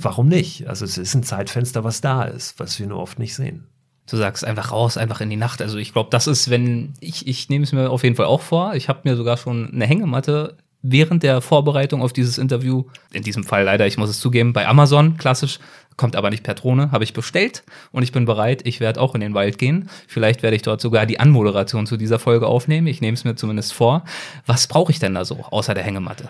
[0.00, 0.66] Warum nicht?
[0.66, 3.66] Also es ist ein Zeitfenster, was da ist, was wir nur oft nicht sehen.
[4.08, 5.60] Du sagst einfach raus, einfach in die Nacht.
[5.60, 8.40] Also ich glaube, das ist, wenn ich, ich nehme es mir auf jeden Fall auch
[8.40, 8.74] vor.
[8.76, 13.44] Ich habe mir sogar schon eine Hängematte während der Vorbereitung auf dieses Interview, in diesem
[13.44, 15.60] Fall leider, ich muss es zugeben, bei Amazon, klassisch,
[15.96, 19.14] kommt aber nicht per Drohne, habe ich bestellt und ich bin bereit, ich werde auch
[19.14, 19.88] in den Wald gehen.
[20.06, 22.86] Vielleicht werde ich dort sogar die Anmoderation zu dieser Folge aufnehmen.
[22.86, 24.04] Ich nehme es mir zumindest vor.
[24.46, 26.28] Was brauche ich denn da so, außer der Hängematte?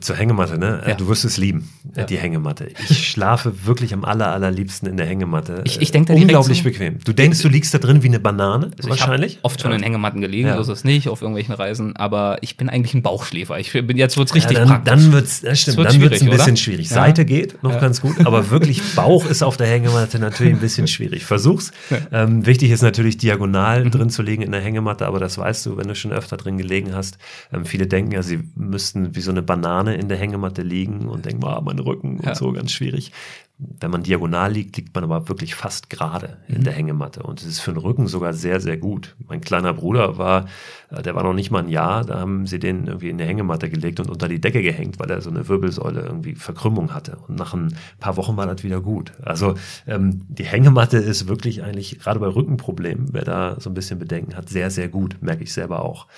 [0.00, 0.82] Zur Hängematte, ne?
[0.86, 0.94] Ja.
[0.94, 2.04] Du wirst es lieben, Ja.
[2.04, 2.68] die Hängematte.
[2.88, 5.60] Ich schlafe wirklich am aller, allerliebsten in der Hängematte.
[5.64, 6.98] Ich- ich denk da direkt Unglaublich so- bequem.
[7.04, 9.32] Du denkst, du liegst da drin wie eine Banane, Also wahrscheinlich.
[9.32, 9.76] Ich habe oft schon Ja.
[9.76, 10.54] in Hängematten gelegen, Ja.
[10.56, 13.58] so ist es nicht, auf irgendwelchen Reisen, aber ich bin eigentlich ein Bauchschläfer.
[13.58, 14.94] Ich bin, jetzt wird's richtig dann, praktisch.
[14.94, 16.56] dann wird's, das stimmt, wird dann wird's ein bisschen oder?
[16.56, 16.88] schwierig.
[16.88, 20.88] Seite geht noch ganz gut, aber wirklich Bauch ist auf der Hängematte natürlich ein bisschen
[20.88, 21.24] schwierig.
[21.26, 21.70] Versuch's.
[22.10, 23.90] Ähm, wichtig ist natürlich diagonal Mhm.
[23.90, 26.56] drin zu liegen in der Hängematte, aber das weißt du, wenn du schon öfter drin
[26.56, 27.18] gelegen hast.
[27.52, 31.24] Ähm, viele denken ja, sie müssten wie so eine Banane in der Hängematte liegen und
[31.26, 32.30] denken, ah, mein Rücken Ja.
[32.30, 33.12] und so, ganz schwierig.
[33.58, 36.56] Wenn man diagonal liegt, liegt man aber wirklich fast gerade Mhm.
[36.56, 37.22] in der Hängematte.
[37.22, 39.14] Und es ist für den Rücken sogar sehr, sehr gut.
[39.28, 40.46] Mein kleiner Bruder war,
[40.90, 43.24] äh, der war noch nicht mal ein Jahr, da haben sie den irgendwie in die
[43.24, 47.18] Hängematte gelegt und unter die Decke gehängt, weil er so eine Wirbelsäule irgendwie Verkrümmung hatte.
[47.28, 49.12] Und nach ein paar Wochen war das wieder gut.
[49.22, 49.54] Also
[49.86, 54.34] ähm, die Hängematte ist wirklich eigentlich, gerade bei Rückenproblemen, wer da so ein bisschen Bedenken
[54.36, 56.08] hat, sehr, sehr gut, merke ich selber auch.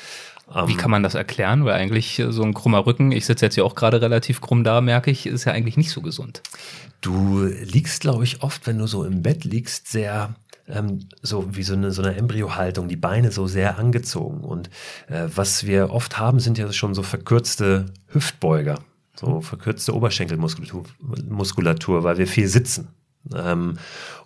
[0.52, 1.64] Ähm, Wie kann man das erklären?
[1.64, 4.64] Weil eigentlich äh, so ein krummer Rücken, ich sitze jetzt ja auch gerade relativ krumm
[4.64, 6.42] da, merke ich, ist ja eigentlich nicht so gesund.
[7.00, 10.34] Du liegst, glaube ich, oft, wenn du so im Bett liegst, sehr
[10.68, 14.40] ähm, so wie so eine, so eine Embryohaltung, die Beine so sehr angezogen.
[14.40, 14.70] Und
[15.08, 18.80] äh, was wir oft haben, sind ja schon so verkürzte Hüftbeuger,
[19.14, 20.84] so verkürzte Oberschenkelmuskulatur,
[21.28, 22.88] Muskulatur, weil wir viel sitzen.
[23.34, 23.78] Ähm,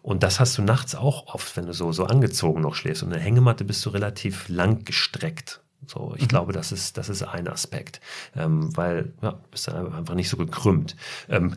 [0.02, 3.02] und das hast du nachts auch oft, wenn du so, so angezogen noch schläfst.
[3.02, 5.60] Und in der Hängematte bist du relativ lang gestreckt.
[5.86, 8.00] So, ich glaube, das ist, das ist ein Aspekt,
[8.36, 10.96] ähm, weil ja, bist dann einfach nicht so gekrümmt.
[11.30, 11.54] Ähm,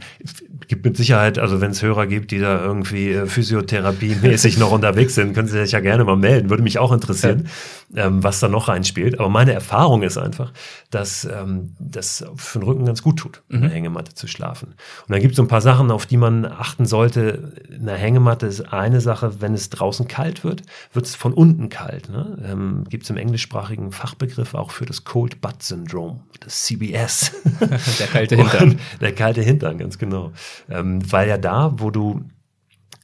[0.68, 5.16] gibt mit Sicherheit, also wenn es Hörer gibt, die da irgendwie äh, Physiotherapie-mäßig noch unterwegs
[5.16, 6.50] sind, können sie sich ja gerne mal melden.
[6.50, 7.50] Würde mich auch interessieren,
[7.96, 9.20] ähm, was da noch reinspielt.
[9.20, 10.54] Aber meine Erfahrung ist einfach,
[10.92, 14.70] dass ähm, das für den Rücken ganz gut tut, in der Hängematte zu schlafen.
[14.70, 17.54] Und dann gibt es so ein paar Sachen, auf die man achten sollte.
[17.70, 20.62] In der Hängematte ist eine Sache, wenn es draußen kalt wird,
[20.94, 22.10] wird es von unten kalt.
[22.10, 22.38] Ne?
[22.46, 27.32] Ähm, gibt es im englischsprachigen Fachbegriff auch für das Cold Butt Syndrome, das CBS.
[28.00, 28.80] Der kalte Hintern.
[29.00, 30.34] Der kalte Hintern, ganz genau.
[30.70, 32.26] Ähm, weil ja da, wo du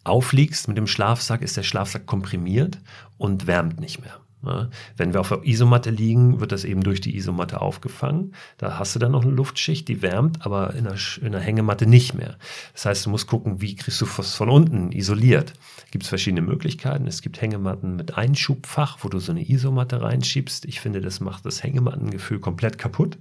[0.03, 2.79] aufliegst mit dem Schlafsack, ist der Schlafsack komprimiert
[3.17, 4.19] und wärmt nicht mehr.
[4.45, 8.33] Ja, wenn wir auf der Isomatte liegen, wird das eben durch die Isomatte aufgefangen.
[8.57, 11.87] Da hast du dann noch eine Luftschicht, die wärmt, aber in der, in der Hängematte
[11.87, 12.37] nicht mehr.
[12.73, 15.53] Das heißt, du musst gucken, wie kriegst du das von unten isoliert.
[15.89, 17.07] Gibt es verschiedene Möglichkeiten.
[17.07, 20.65] Es gibt Hängematten mit Einschubfach, wo du so eine Isomatte reinschiebst.
[20.65, 23.17] Ich finde, das macht das Hängemattengefühl komplett kaputt.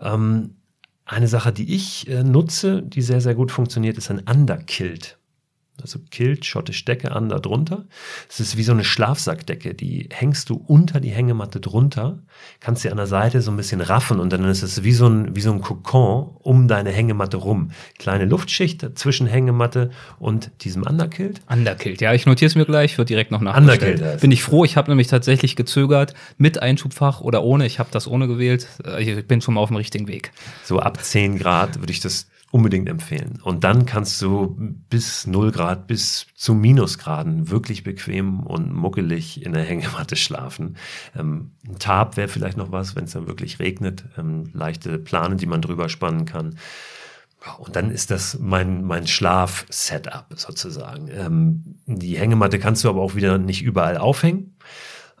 [0.00, 0.56] Ähm,
[1.04, 5.18] eine Sache, die ich äh, nutze, die sehr, sehr gut funktioniert, ist ein Underkilt
[5.80, 7.86] also Kilt, schottisch Decke an da drunter.
[8.28, 12.18] Es ist wie so eine Schlafsackdecke, die hängst du unter die Hängematte drunter,
[12.60, 15.08] kannst sie an der Seite so ein bisschen raffen und dann ist es wie so
[15.08, 17.70] ein, wie so ein Kokon um deine Hängematte rum.
[17.98, 21.40] Kleine Luftschicht zwischen Hängematte und diesem Underkilt.
[21.48, 24.00] Underkilt, ja, ich notiere es mir gleich, wird direkt noch nachgestellt.
[24.00, 24.20] Underkilt.
[24.20, 28.06] Bin ich froh, ich habe nämlich tatsächlich gezögert, mit Einschubfach oder ohne, ich habe das
[28.06, 28.68] ohne gewählt.
[28.98, 30.32] Ich bin schon mal auf dem richtigen Weg.
[30.64, 33.40] So ab 10 Grad würde ich das unbedingt empfehlen.
[33.42, 34.54] Und dann kannst du
[34.90, 40.76] bis 0 Grad, bis zu Minusgraden wirklich bequem und muckelig in der Hängematte schlafen.
[41.16, 44.04] Ähm, ein Tarp wäre vielleicht noch was, wenn es dann wirklich regnet.
[44.18, 46.56] Ähm, leichte Plane, die man drüber spannen kann.
[47.58, 51.08] Und dann ist das mein, mein Schlaf-Setup sozusagen.
[51.10, 54.51] Ähm, die Hängematte kannst du aber auch wieder nicht überall aufhängen.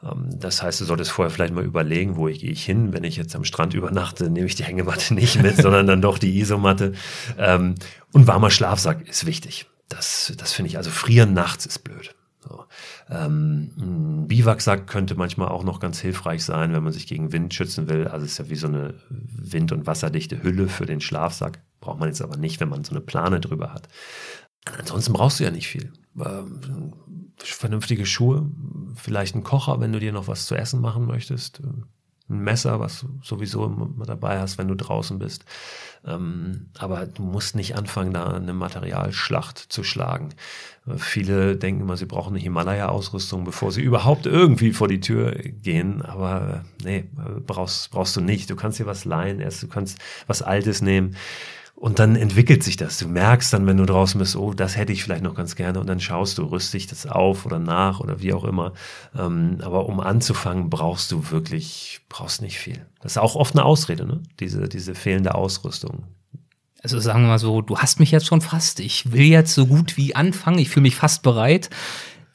[0.02, 2.92] Ähm, das heißt, du solltest vorher vielleicht mal überlegen, wo ich, gehe ich hin.
[2.92, 6.18] Wenn ich jetzt am Strand übernachte, nehme ich die Hängematte nicht mit, sondern dann doch
[6.18, 6.92] die Isomatte.
[7.38, 7.74] Ähm,
[8.12, 9.66] und warmer Schlafsack ist wichtig.
[9.88, 12.14] Das, das finde ich, also frieren nachts ist blöd.
[12.40, 12.64] So.
[13.08, 17.54] Ähm, ein Biwaksack könnte manchmal auch noch ganz hilfreich sein, wenn man sich gegen Wind
[17.54, 18.08] schützen will.
[18.08, 21.62] Also es ist ja wie so eine wind- und wasserdichte Hülle für den Schlafsack.
[21.80, 23.88] Braucht man jetzt aber nicht, wenn man so eine Plane drüber hat.
[24.78, 25.92] Ansonsten brauchst du ja nicht viel.
[26.16, 26.92] Ähm,
[27.38, 28.50] vernünftige Schuhe,
[28.94, 31.62] vielleicht ein Kocher, wenn du dir noch was zu essen machen möchtest,
[32.28, 35.44] ein Messer, was du sowieso immer dabei hast, wenn du draußen bist.
[36.04, 40.30] Ähm, aber du musst nicht anfangen, da eine Materialschlacht zu schlagen.
[40.96, 46.02] Viele denken immer, sie brauchen eine Himalaya-Ausrüstung, bevor sie überhaupt irgendwie vor die Tür gehen.
[46.02, 47.08] Aber nee,
[47.46, 48.50] brauchst, brauchst du nicht.
[48.50, 51.16] Du kannst dir was leihen, erst du kannst was Altes nehmen.
[51.82, 52.98] Und dann entwickelt sich das.
[52.98, 55.80] Du merkst dann, wenn du draußen bist, oh, das hätte ich vielleicht noch ganz gerne.
[55.80, 58.72] Und dann schaust du, rüst dich das auf oder nach oder wie auch immer.
[59.18, 62.86] Ähm, aber um anzufangen, brauchst du wirklich, brauchst nicht viel.
[63.00, 64.22] Das ist auch oft eine Ausrede, ne?
[64.38, 66.04] Diese, diese fehlende Ausrüstung.
[66.84, 68.78] Also sagen wir mal so, du hast mich jetzt schon fast.
[68.78, 70.60] Ich will jetzt so gut wie anfangen.
[70.60, 71.68] Ich fühle mich fast bereit.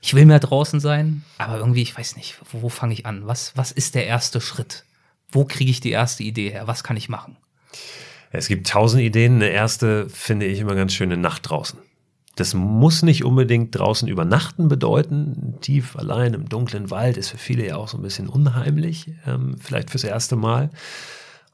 [0.01, 1.23] Ich will mehr draußen sein.
[1.37, 3.25] Aber irgendwie, ich weiß nicht, wo, wo fange ich an?
[3.27, 4.83] Was, was ist der erste Schritt?
[5.31, 6.67] Wo kriege ich die erste Idee her?
[6.67, 7.37] Was kann ich machen?
[8.38, 9.35] Es gibt tausend Ideen.
[9.35, 11.79] Eine erste finde ich immer ganz schöne Nacht draußen.
[12.35, 15.55] Das muss nicht unbedingt draußen übernachten bedeuten.
[15.59, 19.55] Tief allein im dunklen Wald ist für viele ja auch so ein bisschen unheimlich, ähm,
[19.59, 20.69] vielleicht fürs erste Mal.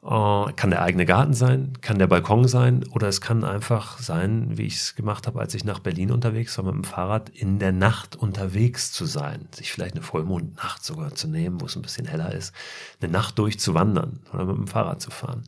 [0.04, 4.58] Äh, kann der eigene Garten sein, kann der Balkon sein oder es kann einfach sein,
[4.58, 7.58] wie ich es gemacht habe, als ich nach Berlin unterwegs war mit dem Fahrrad, in
[7.58, 9.48] der Nacht unterwegs zu sein.
[9.56, 12.54] Sich vielleicht eine Vollmondnacht sogar zu nehmen, wo es ein bisschen heller ist,
[13.02, 15.44] eine Nacht durchzuwandern oder mit dem Fahrrad zu fahren.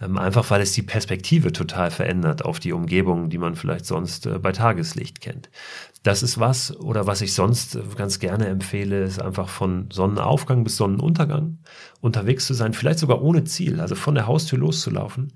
[0.00, 4.26] Ähm, einfach weil es die Perspektive total verändert auf die Umgebung, die man vielleicht sonst
[4.26, 5.50] äh, bei Tageslicht kennt.
[6.06, 10.76] Das ist was, oder was ich sonst ganz gerne empfehle, ist einfach von Sonnenaufgang bis
[10.76, 11.58] Sonnenuntergang
[12.00, 15.32] unterwegs zu sein, vielleicht sogar ohne Ziel, also von der Haustür loszulaufen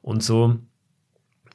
[0.00, 0.56] und so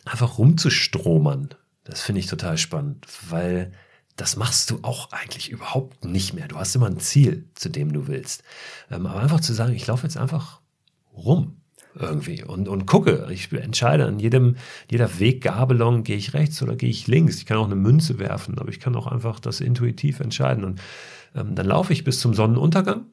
[0.06, 1.50] einfach rumzustromern.
[1.84, 3.72] Das finde ich total spannend, weil
[4.18, 6.48] das machst du auch eigentlich überhaupt nicht mehr.
[6.48, 8.44] Du hast immer ein Ziel, zu dem du willst.
[8.92, 10.62] Ähm, aber einfach zu sagen, ich laufe jetzt einfach
[11.12, 11.59] rum
[12.00, 13.28] irgendwie und, und gucke.
[13.32, 14.56] Ich entscheide an jedem,
[14.89, 17.38] jeder Weggabelung, gehe ich rechts oder gehe ich links.
[17.38, 20.64] Ich kann auch eine Münze werfen, aber ich kann auch einfach das intuitiv entscheiden.
[20.64, 20.82] Und
[21.36, 23.06] ähm, dann laufe ich bis zum Sonnenuntergang.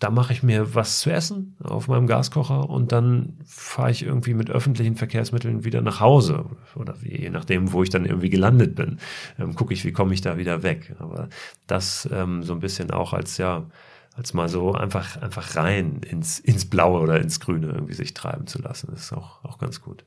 [0.00, 4.32] Da mache ich mir was zu essen auf meinem Gaskocher und dann fahre ich irgendwie
[4.32, 6.46] mit öffentlichen Verkehrsmitteln wieder nach Hause.
[6.74, 8.98] Oder je nachdem, wo ich dann irgendwie gelandet bin,
[9.38, 10.94] ähm, gucke ich, wie komme ich da wieder weg.
[11.00, 11.28] Aber
[11.66, 13.66] das ähm, so ein bisschen auch als ja,
[14.14, 18.46] als mal so einfach, einfach rein ins, ins Blaue oder ins Grüne irgendwie sich treiben
[18.46, 18.88] zu lassen.
[18.90, 20.04] Das ist auch, auch ganz gut.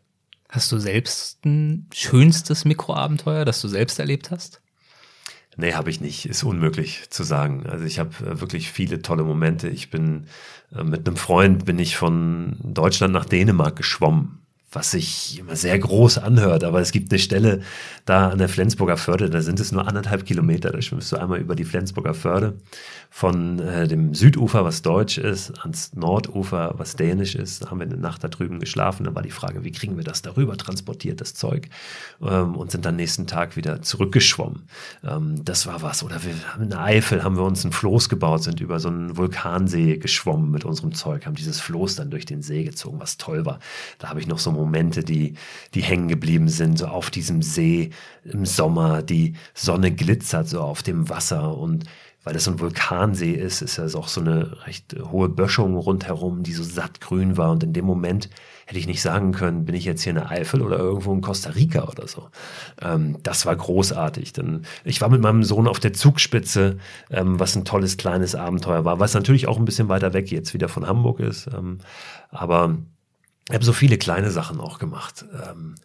[0.50, 4.62] Hast du selbst ein schönstes Mikroabenteuer, das du selbst erlebt hast?
[5.58, 6.26] Nee, habe ich nicht.
[6.26, 7.66] Ist unmöglich zu sagen.
[7.68, 9.70] Also ich habe äh, wirklich viele tolle Momente.
[9.70, 10.28] Ich bin
[10.76, 14.44] äh, mit einem Freund bin ich von Deutschland nach Dänemark geschwommen
[14.76, 17.62] was sich immer sehr groß anhört, aber es gibt eine Stelle
[18.06, 21.40] da an der Flensburger Förde, da sind es nur anderthalb Kilometer, da schwimmst du einmal
[21.40, 22.56] über die Flensburger Förde
[23.16, 27.62] von äh, dem Südufer, was deutsch ist, ans Nordufer, was dänisch ist.
[27.62, 30.04] Da haben wir eine Nacht da drüben geschlafen, da war die Frage, wie kriegen wir
[30.04, 31.70] das darüber transportiert, das Zeug,
[32.24, 34.64] ähm, und sind dann nächsten Tag wieder zurückgeschwommen.
[35.04, 36.02] Ähm, das war was.
[36.02, 38.90] Oder wir haben in der Eifel haben wir uns ein Floß gebaut, sind über so
[38.90, 43.18] einen Vulkansee geschwommen mit unserem Zeug, haben dieses Floß dann durch den See gezogen, was
[43.18, 43.60] toll war.
[44.00, 45.36] Da habe ich noch so Momente, die,
[45.76, 47.92] die hängen geblieben sind, so auf diesem See
[48.24, 51.86] im Sommer, die Sonne glitzert so auf dem Wasser und
[52.24, 56.44] weil das so ein Vulkansee ist, ist das auch so eine recht hohe Böschung rundherum,
[56.44, 57.52] die so sattgrün war.
[57.52, 58.30] Und in dem Moment
[58.66, 61.20] hätte ich nicht sagen können, bin ich jetzt hier in der Eifel oder irgendwo in
[61.20, 62.30] Costa Rica oder so.
[62.82, 64.32] Ähm, das war großartig.
[64.32, 66.78] Denn ich war mit meinem Sohn auf der Zugspitze,
[67.10, 70.54] ähm, was ein tolles kleines Abenteuer war, was natürlich auch ein bisschen weiter weg jetzt
[70.54, 71.48] wieder von Hamburg ist.
[71.48, 71.80] Ähm,
[72.30, 72.78] aber
[73.50, 75.26] ich habe so viele kleine Sachen auch gemacht.
[75.46, 75.76] Ähm,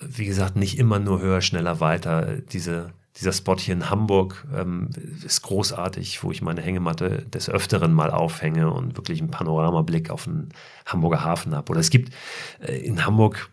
[0.00, 2.38] wie gesagt, nicht immer nur höher, schneller, weiter.
[2.52, 4.90] Diese dieser Spot hier in Hamburg ähm,
[5.24, 10.24] ist großartig, wo ich meine Hängematte des Öfteren mal aufhänge und wirklich einen Panoramablick auf
[10.24, 10.50] den
[10.86, 11.70] Hamburger Hafen habe.
[11.70, 12.14] Oder es gibt
[12.60, 13.50] äh, in Hamburg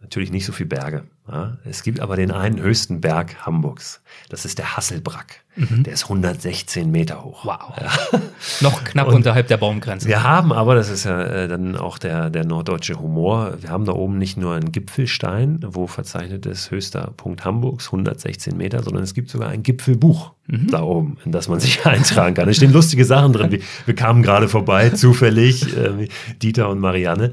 [0.00, 1.04] natürlich nicht so viele Berge.
[1.28, 1.58] Ja?
[1.64, 4.02] Es gibt aber den einen höchsten Berg Hamburgs.
[4.28, 5.43] Das ist der Hasselbrack.
[5.56, 5.84] Mhm.
[5.84, 7.44] Der ist 116 Meter hoch.
[7.44, 7.72] Wow.
[7.80, 8.20] Ja.
[8.60, 10.08] Noch knapp und unterhalb der Baumgrenze.
[10.08, 13.84] Wir haben aber, das ist ja äh, dann auch der, der norddeutsche Humor, wir haben
[13.84, 19.04] da oben nicht nur einen Gipfelstein, wo verzeichnet ist höchster Punkt Hamburgs, 116 Meter, sondern
[19.04, 20.70] es gibt sogar ein Gipfelbuch mhm.
[20.70, 22.46] da oben, in das man sich eintragen kann.
[22.46, 23.52] Da stehen lustige Sachen drin.
[23.52, 26.08] Wir, wir kamen gerade vorbei, zufällig, äh,
[26.42, 27.32] Dieter und Marianne.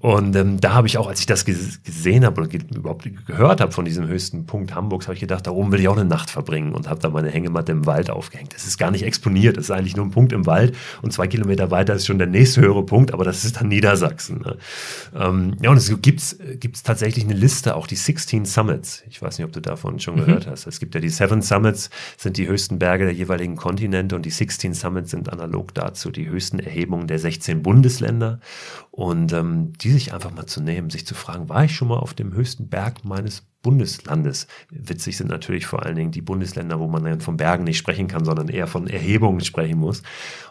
[0.00, 3.72] Und ähm, da habe ich auch, als ich das gesehen habe oder überhaupt gehört habe
[3.72, 6.30] von diesem höchsten Punkt Hamburgs, habe ich gedacht, da oben will ich auch eine Nacht
[6.30, 8.54] verbringen und habe da meine Hängematte im Wald aufgehängt.
[8.54, 11.26] Das ist gar nicht exponiert, das ist eigentlich nur ein Punkt im Wald und zwei
[11.26, 14.40] Kilometer weiter ist schon der nächste höhere Punkt, aber das ist dann Niedersachsen.
[14.40, 14.56] Ne?
[15.14, 19.02] Ähm, ja, und es gibt tatsächlich eine Liste, auch die 16 Summits.
[19.08, 20.24] Ich weiß nicht, ob du davon schon mhm.
[20.24, 20.66] gehört hast.
[20.66, 24.30] Es gibt ja die Seven Summits, sind die höchsten Berge der jeweiligen Kontinente und die
[24.30, 28.40] 16 Summits sind analog dazu die höchsten Erhebungen der 16 Bundesländer.
[28.90, 31.98] Und ähm, die sich einfach mal zu nehmen, sich zu fragen, war ich schon mal
[31.98, 34.46] auf dem höchsten Berg meines Bundeslandes.
[34.70, 38.08] Witzig sind natürlich vor allen Dingen die Bundesländer, wo man dann von Bergen nicht sprechen
[38.08, 40.02] kann, sondern eher von Erhebungen sprechen muss.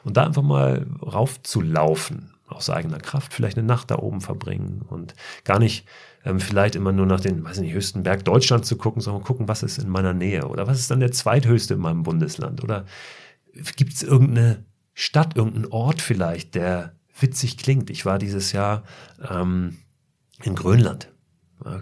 [0.03, 5.15] Und da einfach mal raufzulaufen, aus eigener Kraft, vielleicht eine Nacht da oben verbringen und
[5.45, 5.85] gar nicht
[6.25, 9.47] ähm, vielleicht immer nur nach den, weiß nicht, höchsten Berg Deutschlands zu gucken, sondern gucken,
[9.47, 12.85] was ist in meiner Nähe oder was ist dann der zweithöchste in meinem Bundesland oder
[13.75, 17.89] gibt es irgendeine Stadt, irgendeinen Ort vielleicht, der witzig klingt.
[17.89, 18.83] Ich war dieses Jahr
[19.29, 19.77] ähm,
[20.43, 21.10] in Grönland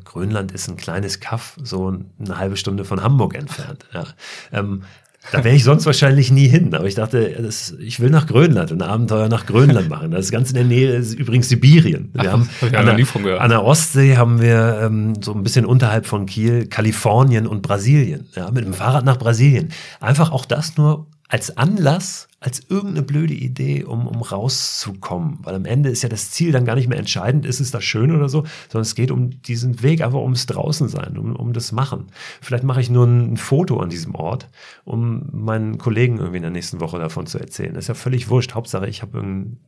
[0.04, 1.88] Grönland ist ein kleines Kaff, so
[2.20, 3.86] eine halbe Stunde von Hamburg entfernt.
[3.94, 4.06] Ja.
[4.52, 4.84] Ähm,
[5.32, 6.74] da wäre ich sonst wahrscheinlich nie hin.
[6.74, 10.12] Aber ich dachte, das, ich will nach Grönland und ein Abenteuer nach Grönland machen.
[10.12, 12.10] Das ist ganz in der Nähe ist übrigens Sibirien.
[12.14, 15.66] Wir Ach, haben hab an, der, an der Ostsee haben wir ähm, so ein bisschen
[15.66, 18.28] unterhalb von Kiel Kalifornien und Brasilien.
[18.36, 19.70] Ja, mit dem Fahrrad nach Brasilien.
[20.00, 25.40] Einfach auch das nur als Anlass, als irgendeine blöde Idee, um, um rauszukommen.
[25.42, 27.82] Weil am Ende ist ja das Ziel dann gar nicht mehr entscheidend, ist es da
[27.82, 31.74] schön oder so, sondern es geht um diesen Weg, einfach ums Draußensein, um, um das
[31.74, 32.08] Machen.
[32.40, 34.48] Vielleicht mache ich nur ein Foto an diesem Ort,
[34.86, 37.74] um meinen Kollegen irgendwie in der nächsten Woche davon zu erzählen.
[37.74, 38.54] Das ist ja völlig wurscht.
[38.54, 39.18] Hauptsache, ich habe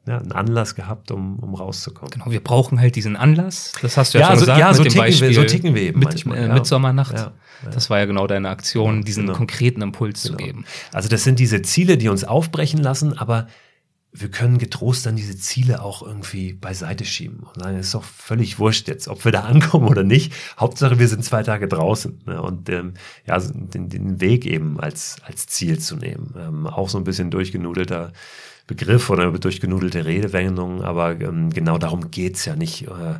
[0.07, 2.11] ja, einen Anlass gehabt, um, um rauszukommen.
[2.11, 3.73] Genau, wir brauchen halt diesen Anlass.
[3.81, 4.59] Das hast du ja, ja schon so, gesagt.
[4.59, 6.37] Ja, so, mit ticken wir, so ticken wir eben mit, manchmal.
[6.37, 6.53] Äh, ja.
[6.53, 7.13] Mitsommernacht.
[7.13, 7.33] Ja.
[7.69, 9.37] Das war ja genau deine Aktion, diesen genau.
[9.37, 10.37] konkreten Impuls genau.
[10.37, 10.65] zu geben.
[10.93, 13.47] Also das sind diese Ziele, die uns aufbrechen lassen, aber
[14.13, 18.03] wir können getrost dann diese Ziele auch irgendwie beiseite schieben und sagen, es ist doch
[18.03, 20.33] völlig wurscht jetzt, ob wir da ankommen oder nicht.
[20.59, 22.41] Hauptsache, wir sind zwei Tage draußen ne?
[22.41, 22.95] und ähm,
[23.25, 26.33] ja, den, den Weg eben als, als Ziel zu nehmen.
[26.37, 28.11] Ähm, auch so ein bisschen durchgenudelter
[28.67, 32.87] Begriff oder durchgenudelte Redewendung, aber ähm, genau darum geht's ja nicht.
[32.87, 33.19] Äh,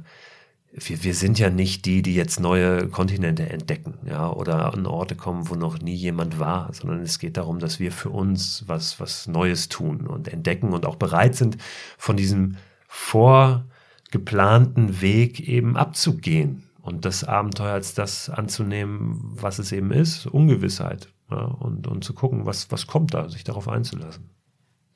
[0.74, 5.16] wir, wir sind ja nicht die, die jetzt neue Kontinente entdecken, ja, oder an Orte
[5.16, 9.00] kommen, wo noch nie jemand war, sondern es geht darum, dass wir für uns was,
[9.00, 11.58] was Neues tun und entdecken und auch bereit sind,
[11.98, 12.58] von diesem
[12.88, 21.10] vorgeplanten Weg eben abzugehen und das Abenteuer als das anzunehmen, was es eben ist, Ungewissheit,
[21.30, 24.30] ja, und, und zu gucken, was, was kommt da, sich darauf einzulassen.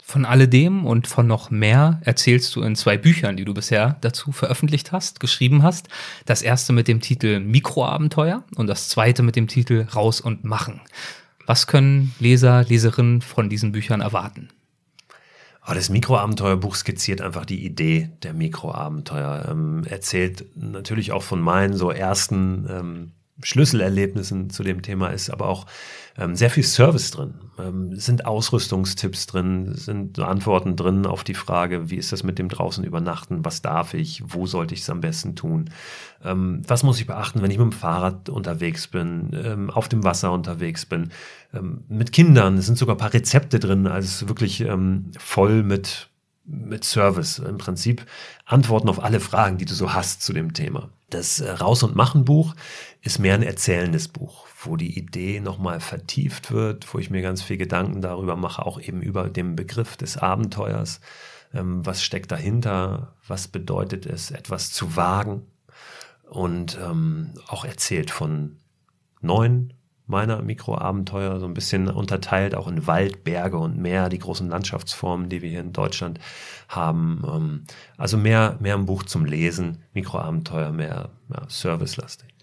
[0.08, 4.32] Von alledem und von noch mehr erzählst du in zwei Büchern, die du bisher dazu
[4.32, 5.88] veröffentlicht hast, geschrieben hast.
[6.28, 10.80] Das erste mit dem Titel Mikroabenteuer und das zweite mit dem Titel Raus und Machen.
[11.48, 14.50] Was können Leser, Leserinnen von diesen Büchern erwarten?
[15.60, 19.48] Aber das Mikroabenteuerbuch skizziert einfach die Idee der Mikroabenteuer.
[19.50, 23.12] Ähm, erzählt natürlich auch von meinen so ersten ähm,
[23.44, 25.66] Schlüsselerlebnissen zu dem Thema ist aber auch
[26.18, 27.34] ähm, sehr viel Service drin.
[27.60, 32.48] Ähm, sind Ausrüstungstipps drin, sind Antworten drin auf die Frage, wie ist das mit dem
[32.48, 35.70] draußen übernachten, was darf ich, wo sollte ich es am besten tun,
[36.24, 40.06] ähm, was muss ich beachten, wenn ich mit dem Fahrrad unterwegs bin, ähm, auf dem
[40.06, 41.10] Wasser unterwegs bin,
[41.54, 46.10] ähm, mit Kindern, es sind sogar ein paar Rezepte drin, also wirklich ähm, voll mit
[46.46, 47.40] mit Service.
[47.40, 48.06] Im Prinzip
[48.46, 50.90] Antworten auf alle Fragen, die du so hast zu dem Thema.
[51.10, 52.56] Das äh, Raus- und Machen-Buch
[53.06, 57.44] ist mehr ein erzählendes Buch, wo die Idee nochmal vertieft wird, wo ich mir ganz
[57.44, 61.02] viel Gedanken darüber mache, auch eben über den Begriff des Abenteuers.
[61.54, 63.14] Ähm, was steckt dahinter?
[63.28, 65.44] Was bedeutet es, etwas zu wagen?
[66.28, 68.58] Und ähm, auch erzählt von
[69.22, 69.74] neuen
[70.08, 75.30] meiner Mikroabenteuer, so ein bisschen unterteilt auch in Wald, Berge und Meer, die großen Landschaftsformen,
[75.30, 76.20] die wir hier in Deutschland
[76.70, 77.24] haben.
[77.28, 77.66] Ähm,
[77.98, 82.35] also mehr, mehr ein Buch zum Lesen, Mikroabenteuer, mehr ja, servicelastig.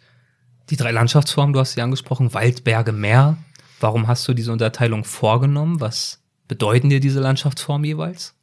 [0.70, 3.36] Die drei Landschaftsformen, du hast sie angesprochen, Wald, Berge, Meer.
[3.80, 5.80] Warum hast du diese Unterteilung vorgenommen?
[5.80, 8.34] Was bedeuten dir diese Landschaftsformen jeweils?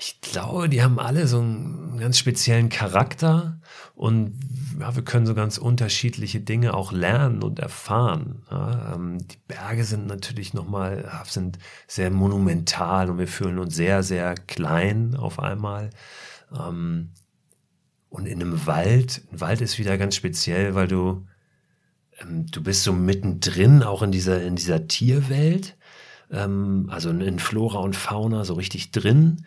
[0.00, 3.60] Ich glaube, die haben alle so einen ganz speziellen Charakter
[3.96, 4.38] und
[4.78, 8.42] ja, wir können so ganz unterschiedliche Dinge auch lernen und erfahren.
[8.48, 14.04] Ja, ähm, die Berge sind natürlich nochmal, sind sehr monumental und wir fühlen uns sehr,
[14.04, 15.90] sehr klein auf einmal.
[16.56, 17.10] Ähm,
[18.08, 21.26] und in einem Wald, ein Wald ist wieder ganz speziell, weil du,
[22.26, 25.76] du bist so mittendrin, auch in dieser, in dieser Tierwelt,
[26.30, 29.44] ähm, also in Flora und Fauna so richtig drin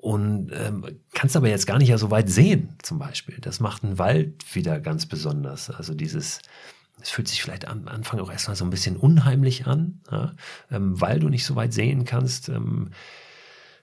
[0.00, 3.36] und ähm, kannst aber jetzt gar nicht ja so weit sehen, zum Beispiel.
[3.40, 5.70] Das macht einen Wald wieder ganz besonders.
[5.70, 6.40] Also dieses,
[7.02, 10.32] es fühlt sich vielleicht am Anfang auch erstmal so ein bisschen unheimlich an, ja?
[10.70, 12.48] ähm, weil du nicht so weit sehen kannst.
[12.48, 12.90] Ähm,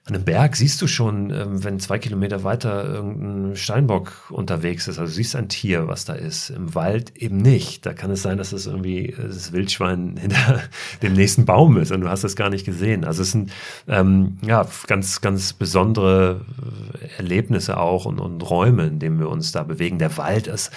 [0.08, 4.98] an einem Berg siehst du schon, ähm, wenn zwei Kilometer weiter irgendein Steinbock unterwegs ist.
[4.98, 6.48] Also siehst ein Tier, was da ist.
[6.48, 7.84] Im Wald eben nicht.
[7.84, 10.62] Da kann es sein, dass es irgendwie das Wildschwein hinter
[11.02, 13.04] dem nächsten Baum ist und du hast es gar nicht gesehen.
[13.04, 13.52] Also es sind
[13.86, 16.40] ähm, ja ganz, ganz besondere
[17.18, 19.98] Erlebnisse auch und, und Räume, in denen wir uns da bewegen.
[19.98, 20.70] Der Wald ist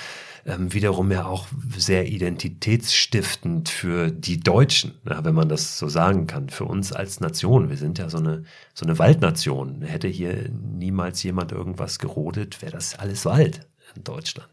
[0.45, 6.27] ähm, wiederum ja auch sehr identitätsstiftend für die Deutschen, ja, wenn man das so sagen
[6.27, 7.69] kann, für uns als Nation.
[7.69, 9.81] Wir sind ja so eine, so eine Waldnation.
[9.81, 14.49] Hätte hier niemals jemand irgendwas gerodet, wäre das alles Wald in Deutschland.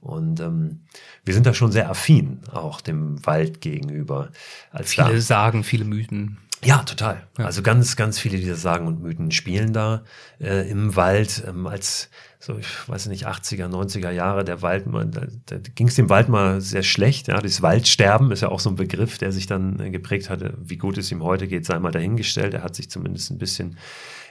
[0.00, 0.80] Und ähm,
[1.24, 4.30] wir sind da schon sehr affin, auch dem Wald gegenüber.
[4.70, 6.38] Als viele da, Sagen, viele Mythen.
[6.64, 7.26] Ja, total.
[7.38, 7.44] Ja.
[7.44, 10.04] Also ganz, ganz viele dieser Sagen und Mythen spielen da
[10.40, 15.26] äh, im Wald ähm, als so, ich weiß nicht, 80er, 90er Jahre, der Wald, da,
[15.46, 17.28] da ging es dem Wald mal sehr schlecht.
[17.28, 20.54] Ja, das Waldsterben ist ja auch so ein Begriff, der sich dann äh, geprägt hatte.
[20.62, 22.54] Wie gut es ihm heute geht, sei mal dahingestellt.
[22.54, 23.78] Er hat sich zumindest ein bisschen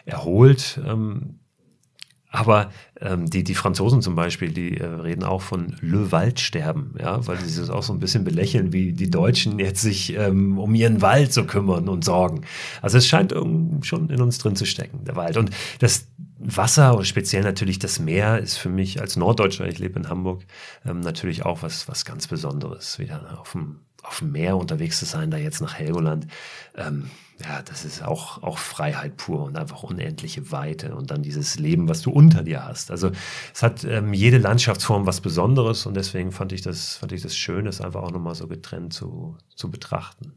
[0.06, 0.80] erholt.
[0.86, 1.40] Ähm,
[2.36, 2.70] aber
[3.00, 7.38] ähm, die, die Franzosen zum Beispiel, die äh, reden auch von Le Waldsterben, ja, weil
[7.40, 11.02] sie es auch so ein bisschen belächeln, wie die Deutschen jetzt sich ähm, um ihren
[11.02, 12.42] Wald so kümmern und sorgen.
[12.82, 15.38] Also es scheint schon in uns drin zu stecken, der Wald.
[15.38, 16.08] Und das
[16.38, 20.44] Wasser und speziell natürlich das Meer ist für mich als Norddeutscher, ich lebe in Hamburg,
[20.86, 25.06] ähm, natürlich auch was, was ganz Besonderes, wieder auf dem, auf dem Meer unterwegs zu
[25.06, 26.28] sein, da jetzt nach Helgoland.
[26.76, 27.10] Ähm,
[27.44, 31.90] ja, das ist auch, auch Freiheit pur und einfach unendliche Weite und dann dieses Leben,
[31.90, 32.92] was du unter dir hast.
[32.92, 33.12] Also
[33.54, 37.36] es hat ähm, jede Landschaftsform was Besonderes und deswegen fand ich das, fand ich das
[37.36, 40.34] schön, das einfach auch nochmal so getrennt zu, zu betrachten.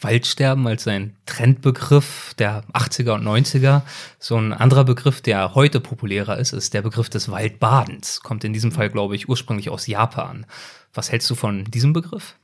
[0.00, 3.82] Waldsterben als ein Trendbegriff der 80er und 90er.
[4.18, 8.20] So ein anderer Begriff, der heute populärer ist, ist der Begriff des Waldbadens.
[8.20, 10.46] Kommt in diesem Fall, glaube ich, ursprünglich aus Japan.
[10.92, 12.36] Was hältst du von diesem Begriff?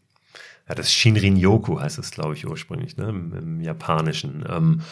[0.70, 4.44] Ja, das Shinrin-yoku heißt es, glaube ich, ursprünglich, ne, im, im Japanischen.
[4.48, 4.82] Ähm,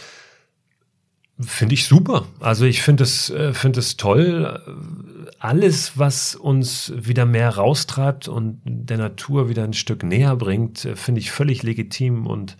[1.40, 2.26] finde ich super.
[2.40, 5.30] Also ich finde es, äh, finde es toll.
[5.38, 10.96] Alles, was uns wieder mehr raustreibt und der Natur wieder ein Stück näher bringt, äh,
[10.96, 12.56] finde ich völlig legitim und,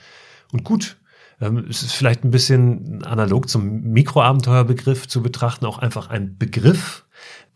[0.53, 0.97] und gut.
[1.41, 7.05] Ähm, es ist vielleicht ein bisschen analog zum Mikroabenteuerbegriff zu betrachten, auch einfach ein Begriff,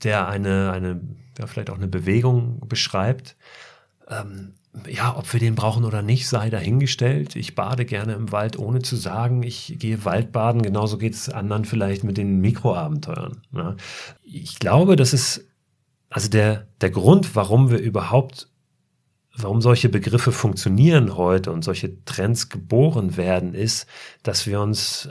[0.02, 1.00] der eine, eine,
[1.38, 3.36] ja, vielleicht auch eine Bewegung beschreibt.
[4.08, 4.54] Ähm,
[4.88, 7.36] ja, ob wir den brauchen oder nicht, sei dahingestellt.
[7.36, 10.62] Ich bade gerne im Wald, ohne zu sagen, ich gehe Waldbaden.
[10.62, 13.42] Genauso geht es anderen vielleicht mit den Mikroabenteuern.
[13.50, 13.76] Ne?
[14.22, 15.44] Ich glaube, das ist
[16.12, 18.48] also der, der Grund, warum wir überhaupt,
[19.34, 23.86] warum solche Begriffe funktionieren heute und solche Trends geboren werden, ist,
[24.22, 25.08] dass wir uns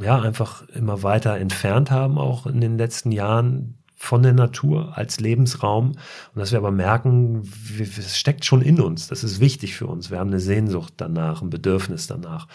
[0.00, 5.18] ja einfach immer weiter entfernt haben, auch in den letzten Jahren von der Natur als
[5.18, 7.42] Lebensraum und dass wir aber merken,
[7.80, 9.08] es steckt schon in uns.
[9.08, 10.10] Das ist wichtig für uns.
[10.10, 12.46] Wir haben eine Sehnsucht danach, ein Bedürfnis danach.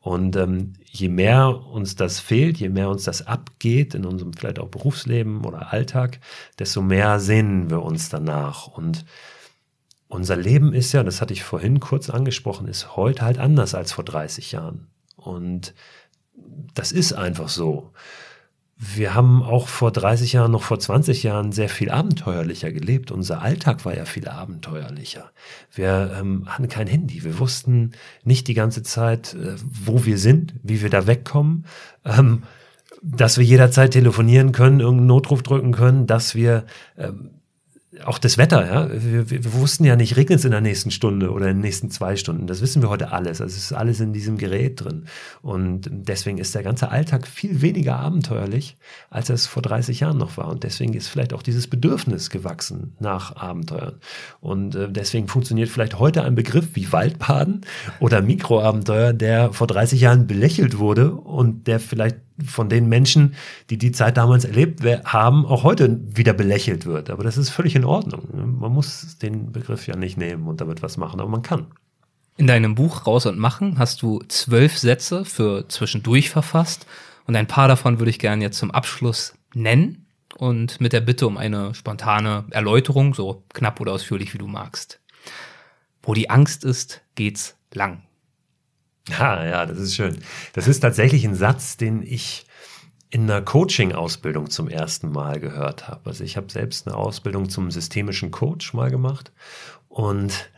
[0.00, 4.58] Und ähm, je mehr uns das fehlt, je mehr uns das abgeht in unserem vielleicht
[4.58, 6.20] auch Berufsleben oder Alltag,
[6.58, 8.66] desto mehr sehnen wir uns danach.
[8.66, 9.06] Und
[10.08, 13.92] unser Leben ist ja, das hatte ich vorhin kurz angesprochen, ist heute halt anders als
[13.92, 14.88] vor 30 Jahren.
[15.16, 15.74] Und
[16.74, 17.92] das ist einfach so
[18.82, 23.10] wir haben auch vor 30 Jahren, noch vor 20 Jahren sehr viel abenteuerlicher gelebt.
[23.10, 25.30] Unser Alltag war ja viel abenteuerlicher.
[25.74, 27.22] Wir ähm, hatten kein Handy.
[27.22, 27.90] Wir wussten
[28.24, 31.66] nicht die ganze Zeit, äh, wo wir sind, wie wir da wegkommen,
[32.06, 32.44] ähm,
[33.02, 36.64] dass wir jederzeit telefonieren können, irgendeinen Notruf drücken können, dass wir
[36.96, 37.32] ähm,
[38.04, 38.88] auch das Wetter, ja.
[38.90, 41.90] Wir, wir, wussten ja nicht, regnet es in der nächsten Stunde oder in den nächsten
[41.90, 42.46] zwei Stunden.
[42.46, 43.40] Das wissen wir heute alles.
[43.40, 45.04] Also es ist alles in diesem Gerät drin.
[45.42, 48.76] Und deswegen ist der ganze Alltag viel weniger abenteuerlich,
[49.10, 50.48] als es vor 30 Jahren noch war.
[50.48, 53.96] Und deswegen ist vielleicht auch dieses Bedürfnis gewachsen nach Abenteuern.
[54.40, 57.62] Und äh, deswegen funktioniert vielleicht heute ein Begriff wie Waldbaden
[58.00, 62.16] oder Mikroabenteuer, der vor 30 Jahren belächelt wurde und der vielleicht
[62.46, 63.34] von den Menschen,
[63.70, 67.10] die die Zeit damals erlebt haben, auch heute wieder belächelt wird.
[67.10, 68.28] Aber das ist völlig in Ordnung.
[68.58, 71.66] Man muss den Begriff ja nicht nehmen und damit was machen, aber man kann.
[72.36, 76.86] In deinem Buch Raus und Machen hast du zwölf Sätze für zwischendurch verfasst
[77.26, 81.26] und ein paar davon würde ich gerne jetzt zum Abschluss nennen und mit der Bitte
[81.26, 85.00] um eine spontane Erläuterung, so knapp oder ausführlich wie du magst.
[86.02, 88.02] Wo die Angst ist, geht's lang.
[89.10, 90.18] Ja, ja, das ist schön.
[90.52, 92.46] Das ist tatsächlich ein Satz, den ich
[93.10, 96.10] in einer Coaching-Ausbildung zum ersten Mal gehört habe.
[96.10, 99.32] Also ich habe selbst eine Ausbildung zum systemischen Coach mal gemacht
[99.88, 100.50] und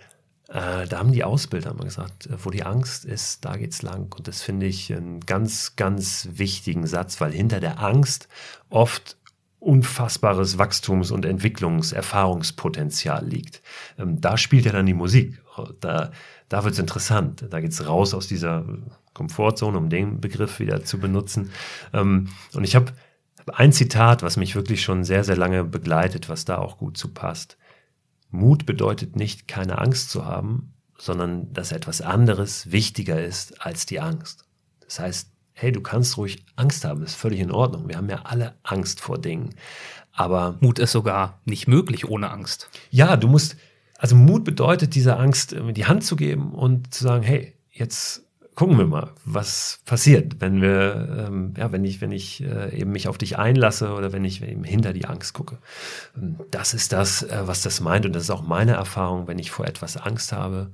[0.48, 4.14] äh, da haben die Ausbilder mal gesagt, wo die Angst ist, da geht's lang.
[4.14, 8.28] Und das finde ich einen ganz, ganz wichtigen Satz, weil hinter der Angst
[8.68, 9.16] oft
[9.58, 13.62] unfassbares Wachstums- und Entwicklungserfahrungspotenzial liegt.
[13.98, 15.40] Ähm, da spielt ja dann die Musik.
[15.80, 16.10] Da,
[16.52, 17.46] da wird es interessant.
[17.48, 18.66] Da geht es raus aus dieser
[19.14, 21.50] Komfortzone, um den Begriff wieder zu benutzen.
[21.94, 22.92] Ähm, und ich habe
[23.46, 27.08] ein Zitat, was mich wirklich schon sehr, sehr lange begleitet, was da auch gut zu
[27.08, 27.56] passt.
[28.30, 34.00] Mut bedeutet nicht, keine Angst zu haben, sondern dass etwas anderes wichtiger ist als die
[34.00, 34.44] Angst.
[34.80, 37.88] Das heißt, hey, du kannst ruhig Angst haben, ist völlig in Ordnung.
[37.88, 39.54] Wir haben ja alle Angst vor Dingen.
[40.12, 42.68] Aber Mut ist sogar nicht möglich ohne Angst.
[42.90, 43.56] Ja, du musst,
[44.02, 48.24] also Mut bedeutet, dieser Angst die Hand zu geben und zu sagen, hey, jetzt
[48.56, 52.90] gucken wir mal, was passiert, wenn wir, ähm, ja, wenn ich, wenn ich äh, eben
[52.90, 55.58] mich auf dich einlasse oder wenn ich eben hinter die Angst gucke.
[56.50, 59.52] Das ist das, äh, was das meint und das ist auch meine Erfahrung, wenn ich
[59.52, 60.72] vor etwas Angst habe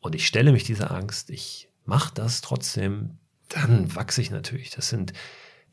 [0.00, 3.16] und ich stelle mich dieser Angst, ich mache das trotzdem,
[3.48, 4.68] dann wachse ich natürlich.
[4.68, 5.14] Das sind,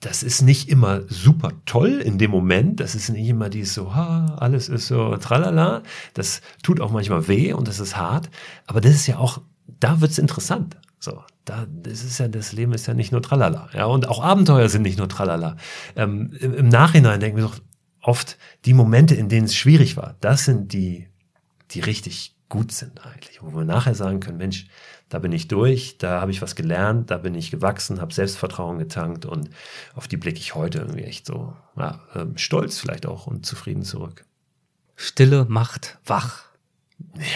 [0.06, 2.82] das ist nicht immer super toll in dem Moment.
[2.82, 5.82] Das ist nicht immer dieses so, ha, alles ist so tralala.
[6.14, 8.30] Das tut auch manchmal weh und das ist hart.
[8.68, 9.42] Aber das ist ja auch,
[9.80, 10.76] da wird's interessant.
[11.00, 13.70] So, da, das ist ja, das Leben ist ja nicht nur tralala.
[13.74, 15.56] Ja, und auch Abenteuer sind nicht nur tralala.
[15.96, 17.60] Ähm, im, Im Nachhinein denken wir doch
[18.02, 21.08] oft, die Momente, in denen es schwierig war, das sind die,
[21.72, 23.42] die richtig gut sind eigentlich.
[23.42, 24.68] Wo wir nachher sagen können, Mensch,
[25.10, 28.78] da bin ich durch, da habe ich was gelernt, da bin ich gewachsen, habe Selbstvertrauen
[28.78, 29.50] getankt und
[29.96, 33.82] auf die blicke ich heute irgendwie echt so ja, ähm, stolz vielleicht auch und zufrieden
[33.82, 34.24] zurück.
[34.96, 36.44] Stille macht wach.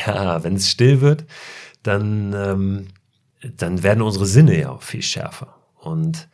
[0.06, 1.26] Ja, wenn es still wird,
[1.82, 2.88] dann, ähm,
[3.42, 5.56] dann werden unsere Sinne ja auch viel schärfer.
[5.80, 6.30] Und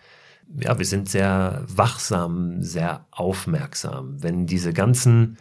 [0.60, 4.22] ja, wir sind sehr wachsam, sehr aufmerksam.
[4.22, 5.38] Wenn diese ganzen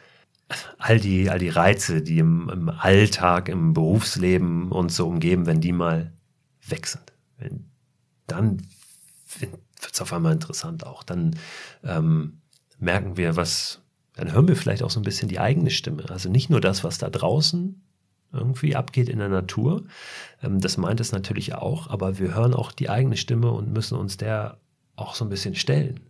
[0.78, 5.60] all die, all die Reize, die im, im Alltag, im Berufsleben uns so umgeben, wenn
[5.60, 6.12] die mal
[6.66, 7.66] weg sind, wenn,
[8.26, 8.62] dann
[9.38, 9.52] wird
[9.92, 11.02] es auf einmal interessant auch.
[11.02, 11.36] Dann
[11.84, 12.40] ähm,
[12.78, 13.80] merken wir, was,
[14.14, 16.08] dann hören wir vielleicht auch so ein bisschen die eigene Stimme.
[16.10, 17.82] Also nicht nur das, was da draußen
[18.32, 19.84] irgendwie abgeht in der Natur,
[20.42, 23.96] ähm, das meint es natürlich auch, aber wir hören auch die eigene Stimme und müssen
[23.96, 24.58] uns der
[24.96, 26.00] auch so ein bisschen stellen.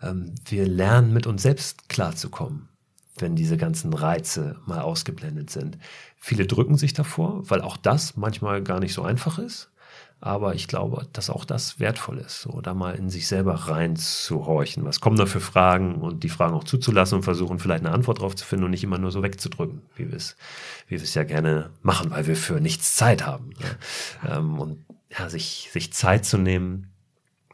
[0.00, 2.71] Ähm, wir lernen mit uns selbst klarzukommen
[3.18, 5.78] wenn diese ganzen Reize mal ausgeblendet sind.
[6.16, 9.70] Viele drücken sich davor, weil auch das manchmal gar nicht so einfach ist.
[10.20, 14.84] Aber ich glaube, dass auch das wertvoll ist, so da mal in sich selber reinzuhorchen.
[14.84, 18.20] Was kommen da für Fragen und die Fragen auch zuzulassen und versuchen vielleicht eine Antwort
[18.20, 20.36] drauf zu finden und nicht immer nur so wegzudrücken, wie wir es,
[20.86, 23.48] wie wir es ja gerne machen, weil wir für nichts Zeit haben.
[23.48, 24.30] Ne?
[24.30, 26.92] Ähm, und ja, sich, sich Zeit zu nehmen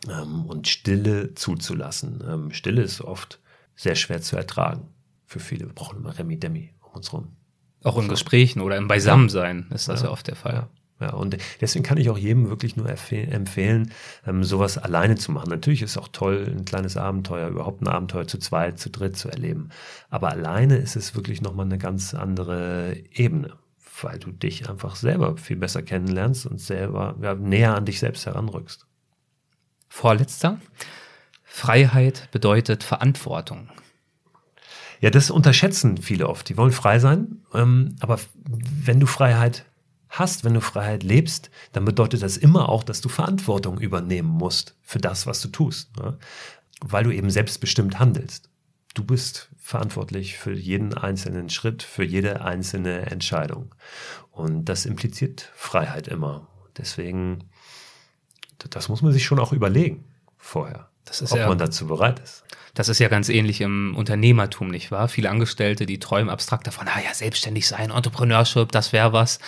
[0.07, 2.23] ähm, und Stille zuzulassen.
[2.29, 3.41] Ähm, Stille ist oft
[3.77, 4.89] sehr schwer zu ertragen
[5.29, 5.67] für viele.
[5.67, 7.37] Wir brauchen immer Remi Demi um uns rum.
[7.85, 8.09] Auch in.
[8.09, 9.77] Gesprächen oder im Beisammensein ja.
[9.77, 10.07] ist das ja.
[10.07, 10.55] ja oft der Fall.
[10.55, 10.69] Ja.
[11.01, 13.93] Ja, und deswegen kann ich auch jedem wirklich nur empfehlen,
[14.27, 15.49] ähm, sowas alleine zu machen.
[15.49, 19.17] Natürlich ist es auch toll, ein kleines Abenteuer, überhaupt ein Abenteuer zu zweit, zu dritt
[19.17, 19.69] zu erleben.
[20.11, 23.53] Aber alleine ist es wirklich nochmal eine ganz andere Ebene,
[24.03, 28.27] weil du dich einfach selber viel besser kennenlernst und selber ja, näher an dich selbst
[28.27, 28.85] heranrückst.
[29.89, 30.61] Vorletzter.
[31.45, 33.69] Freiheit bedeutet Verantwortung.
[35.01, 36.49] Ja, das unterschätzen viele oft.
[36.49, 39.65] Die wollen frei sein, ähm, aber wenn du Freiheit
[40.09, 44.77] hast, wenn du Freiheit lebst, dann bedeutet das immer auch, dass du Verantwortung übernehmen musst
[44.83, 46.19] für das, was du tust, ne?
[46.81, 48.49] weil du eben selbstbestimmt handelst.
[48.95, 53.75] Du bist verantwortlich für jeden einzelnen Schritt, für jede einzelne Entscheidung.
[54.31, 56.49] Und das impliziert Freiheit immer.
[56.79, 57.51] Deswegen,
[58.71, 60.05] das muss man sich schon auch überlegen
[60.39, 60.89] vorher,
[61.21, 62.45] ob ja, man dazu bereit ist
[62.79, 65.09] Das ist ja ganz ähnlich im Unternehmertum, nicht wahr?
[65.09, 69.41] Viele Angestellte, die träumen abstrakt davon, ah ja, selbstständig sein, Entrepreneurship, das wäre was.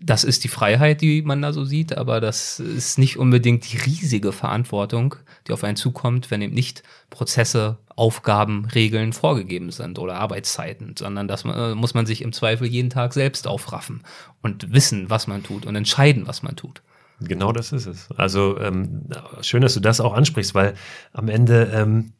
[0.00, 3.76] Das ist die Freiheit, die man da so sieht, aber das ist nicht unbedingt die
[3.76, 5.14] riesige Verantwortung,
[5.46, 11.28] die auf einen zukommt, wenn eben nicht Prozesse, Aufgaben, Regeln vorgegeben sind oder Arbeitszeiten, sondern
[11.28, 14.02] das äh, muss man sich im Zweifel jeden Tag selbst aufraffen
[14.42, 16.82] und wissen, was man tut und entscheiden, was man tut.
[17.20, 18.08] Genau das ist es.
[18.16, 19.04] Also ähm,
[19.40, 20.74] schön, dass du das auch ansprichst, weil
[21.12, 22.12] am Ende ähm,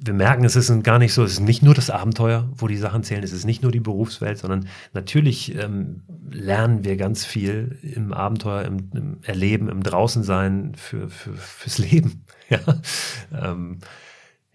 [0.00, 2.76] wir merken, es ist gar nicht so, es ist nicht nur das Abenteuer, wo die
[2.76, 7.78] Sachen zählen, es ist nicht nur die Berufswelt, sondern natürlich ähm, lernen wir ganz viel
[7.82, 12.24] im Abenteuer, im, im Erleben, im Draußensein für, für, fürs Leben.
[12.48, 12.60] Ja,
[13.32, 13.78] ähm,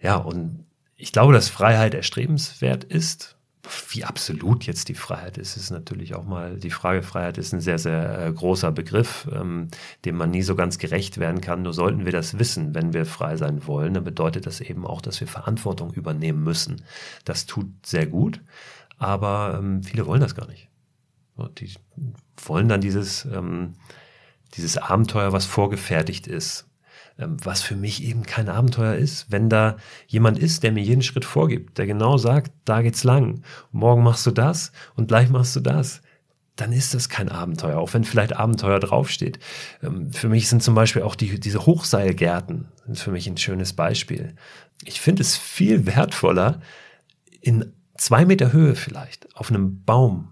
[0.00, 0.64] ja, und
[0.96, 3.36] ich glaube, dass Freiheit erstrebenswert ist
[3.90, 7.02] wie absolut jetzt die Freiheit ist, ist natürlich auch mal die Frage.
[7.02, 9.68] Freiheit ist ein sehr, sehr äh, großer Begriff, ähm,
[10.04, 11.62] dem man nie so ganz gerecht werden kann.
[11.62, 15.00] Nur sollten wir das wissen, wenn wir frei sein wollen, dann bedeutet das eben auch,
[15.00, 16.82] dass wir Verantwortung übernehmen müssen.
[17.24, 18.40] Das tut sehr gut,
[18.98, 20.68] aber ähm, viele wollen das gar nicht.
[21.58, 21.72] Die
[22.44, 23.74] wollen dann dieses, ähm,
[24.54, 26.66] dieses Abenteuer, was vorgefertigt ist,
[27.28, 29.76] was für mich eben kein Abenteuer ist, wenn da
[30.06, 34.26] jemand ist, der mir jeden Schritt vorgibt, der genau sagt, da geht's lang, morgen machst
[34.26, 36.02] du das und gleich machst du das,
[36.56, 39.38] dann ist das kein Abenteuer, auch wenn vielleicht Abenteuer draufsteht.
[39.82, 44.34] Ähm, für mich sind zum Beispiel auch die, diese Hochseilgärten für mich ein schönes Beispiel.
[44.84, 46.60] Ich finde es viel wertvoller,
[47.40, 50.28] in zwei Meter Höhe vielleicht auf einem Baum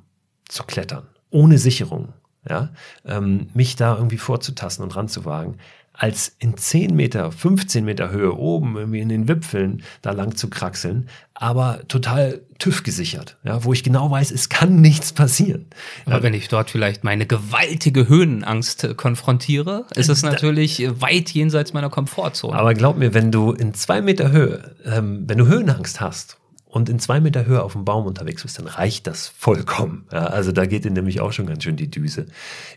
[0.49, 2.13] zu klettern, ohne Sicherung,
[2.49, 2.71] ja,
[3.05, 5.59] ähm, mich da irgendwie vorzutasten und ranzuwagen,
[6.01, 10.49] als in 10 Meter, 15 Meter Höhe oben irgendwie in den Wipfeln da lang zu
[10.49, 15.67] kraxeln, aber total TÜV gesichert, ja, wo ich genau weiß, es kann nichts passieren.
[16.07, 21.75] Aber ja, wenn ich dort vielleicht meine gewaltige Höhenangst konfrontiere, ist es natürlich weit jenseits
[21.75, 22.59] meiner Komfortzone.
[22.59, 26.40] Aber glaub mir, wenn du in zwei Meter Höhe, ähm, wenn du Höhenangst hast
[26.71, 30.07] und in zwei Meter Höhe auf dem Baum unterwegs bist, dann reicht das vollkommen.
[30.13, 32.27] Ja, also da geht dir nämlich auch schon ganz schön die Düse.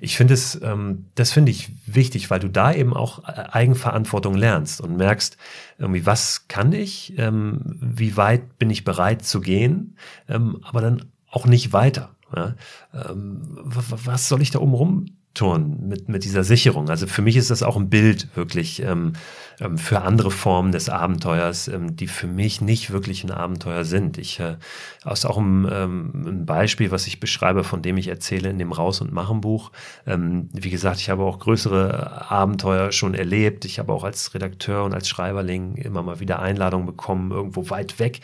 [0.02, 4.34] Ich finde es, ähm, das finde ich wichtig, weil du da eben auch äh, Eigenverantwortung
[4.34, 5.38] lernst und merkst,
[5.78, 9.96] irgendwie, was kann ich, ähm, wie weit bin ich bereit zu gehen,
[10.28, 12.16] ähm, aber dann auch nicht weiter.
[12.36, 12.56] Ja?
[12.94, 16.90] Ähm, was soll ich da oben rum Turn mit, mit dieser Sicherung.
[16.90, 19.14] Also für mich ist das auch ein Bild wirklich ähm,
[19.60, 24.18] ähm, für andere Formen des Abenteuers, ähm, die für mich nicht wirklich ein Abenteuer sind.
[24.18, 24.58] Ich äh,
[25.04, 28.72] aus auch ein, ähm, ein Beispiel, was ich beschreibe, von dem ich erzähle in dem
[28.72, 29.72] Raus- und Machen-Buch.
[30.06, 33.66] Ähm, wie gesagt, ich habe auch größere Abenteuer schon erlebt.
[33.66, 37.98] Ich habe auch als Redakteur und als Schreiberling immer mal wieder Einladungen bekommen, irgendwo weit
[37.98, 38.22] weg.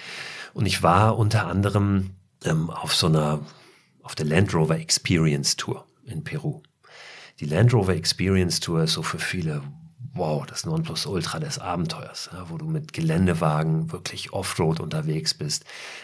[0.54, 2.12] Und ich war unter anderem
[2.46, 3.40] ähm, auf so einer,
[4.04, 6.62] auf der Land Rover Experience Tour in Peru
[7.40, 9.62] die Land Rover Experience Tour ist so für viele,
[10.14, 15.64] wow, das Nonplusultra des Abenteuers, ja, wo du mit Geländewagen wirklich Offroad unterwegs bist.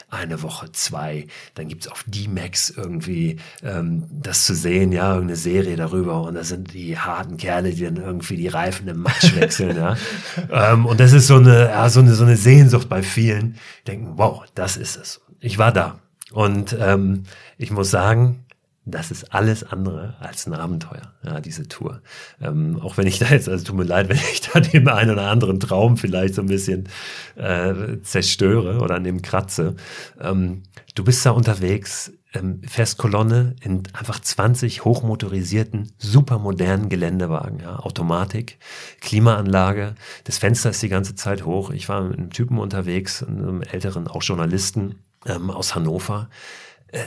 [0.10, 1.28] Eine Woche, zwei.
[1.56, 6.22] Dann gibt's auf D-Max irgendwie ähm, das zu sehen, ja, irgendeine Serie darüber.
[6.22, 9.76] Und da sind die harten Kerle, die dann irgendwie die Reifen im Matsch wechseln.
[9.76, 9.98] ja.
[10.52, 13.58] Ähm, und das ist so eine, ja, so, eine, so eine Sehnsucht bei vielen.
[13.88, 15.22] Denken, wow, das ist es.
[15.40, 16.00] Ich war da.
[16.32, 17.24] Und ähm,
[17.58, 18.45] ich muss sagen,
[18.86, 22.02] das ist alles andere als ein Abenteuer, ja, diese Tour.
[22.40, 25.12] Ähm, auch wenn ich da jetzt, also tut mir leid, wenn ich da den einen
[25.12, 26.88] oder anderen Traum vielleicht so ein bisschen
[27.36, 29.76] äh, zerstöre oder an dem kratze.
[30.22, 30.64] Ähm,
[30.94, 38.60] du bist da unterwegs, ähm, fährst Kolonne in einfach 20 hochmotorisierten, supermodernen Geländewagen, ja, Automatik,
[39.02, 39.96] Klimaanlage,
[40.26, 41.72] das Fenster ist die ganze Zeit hoch.
[41.72, 46.30] Ich war mit einem Typen unterwegs, einem älteren, auch Journalisten ähm, aus Hannover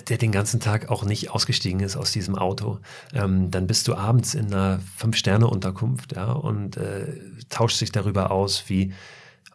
[0.08, 2.78] der den ganzen Tag auch nicht ausgestiegen ist aus diesem Auto,
[3.14, 7.06] ähm, dann bist du abends in einer Fünf-Sterne-Unterkunft ja, und äh,
[7.48, 8.92] tauscht sich darüber aus, wie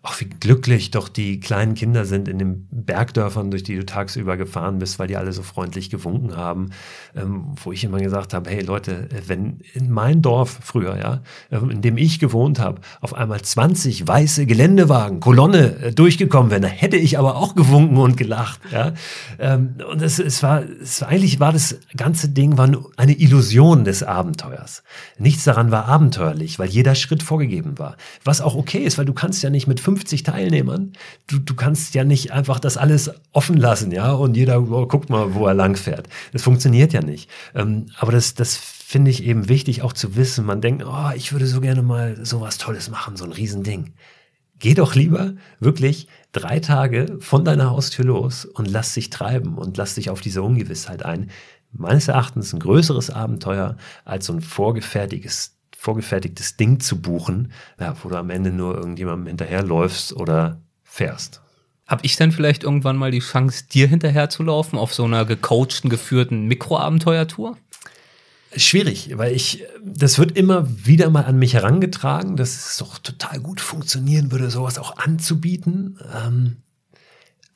[0.03, 4.35] auch wie glücklich doch die kleinen Kinder sind in den Bergdörfern, durch die du tagsüber
[4.35, 6.71] gefahren bist, weil die alle so freundlich gewunken haben,
[7.15, 11.21] ähm, wo ich immer gesagt habe, hey Leute, wenn in mein Dorf früher, ja,
[11.51, 16.63] ähm, in dem ich gewohnt habe, auf einmal 20 weiße Geländewagen, Kolonne äh, durchgekommen wären,
[16.63, 18.93] da hätte ich aber auch gewunken und gelacht, ja.
[19.39, 23.85] Ähm, und es, es war, es war, eigentlich war das ganze Ding war eine Illusion
[23.85, 24.83] des Abenteuers.
[25.17, 27.95] Nichts daran war abenteuerlich, weil jeder Schritt vorgegeben war.
[28.25, 30.93] Was auch okay ist, weil du kannst ja nicht mit 50 Teilnehmern.
[31.27, 35.09] Du, du kannst ja nicht einfach das alles offen lassen, ja, und jeder oh, guckt
[35.09, 36.07] mal, wo er lang fährt.
[36.31, 37.29] Das funktioniert ja nicht.
[37.53, 40.45] Ähm, aber das, das finde ich eben wichtig auch zu wissen.
[40.45, 43.93] Man denkt, oh, ich würde so gerne mal sowas Tolles machen, so ein Riesending.
[44.59, 49.77] Geh doch lieber wirklich drei Tage von deiner Haustür los und lass dich treiben und
[49.77, 51.29] lass dich auf diese Ungewissheit ein.
[51.71, 58.07] Meines Erachtens ein größeres Abenteuer als so ein vorgefertigtes vorgefertigtes Ding zu buchen, ja, wo
[58.07, 61.41] du am Ende nur irgendjemandem hinterherläufst oder fährst.
[61.85, 65.25] Hab ich dann vielleicht irgendwann mal die Chance, dir hinterher zu laufen auf so einer
[65.25, 67.57] gecoachten, geführten Mikroabenteuertour?
[68.55, 73.41] Schwierig, weil ich, das wird immer wieder mal an mich herangetragen, dass es doch total
[73.41, 75.99] gut funktionieren würde, sowas auch anzubieten.
[76.15, 76.57] Ähm,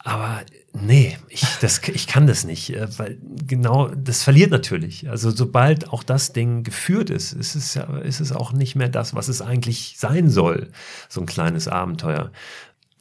[0.03, 0.41] aber
[0.73, 5.09] nee, ich, das, ich kann das nicht, äh, weil genau, das verliert natürlich.
[5.09, 8.89] Also sobald auch das Ding geführt ist, ist es, ja, ist es auch nicht mehr
[8.89, 10.71] das, was es eigentlich sein soll,
[11.09, 12.31] so ein kleines Abenteuer.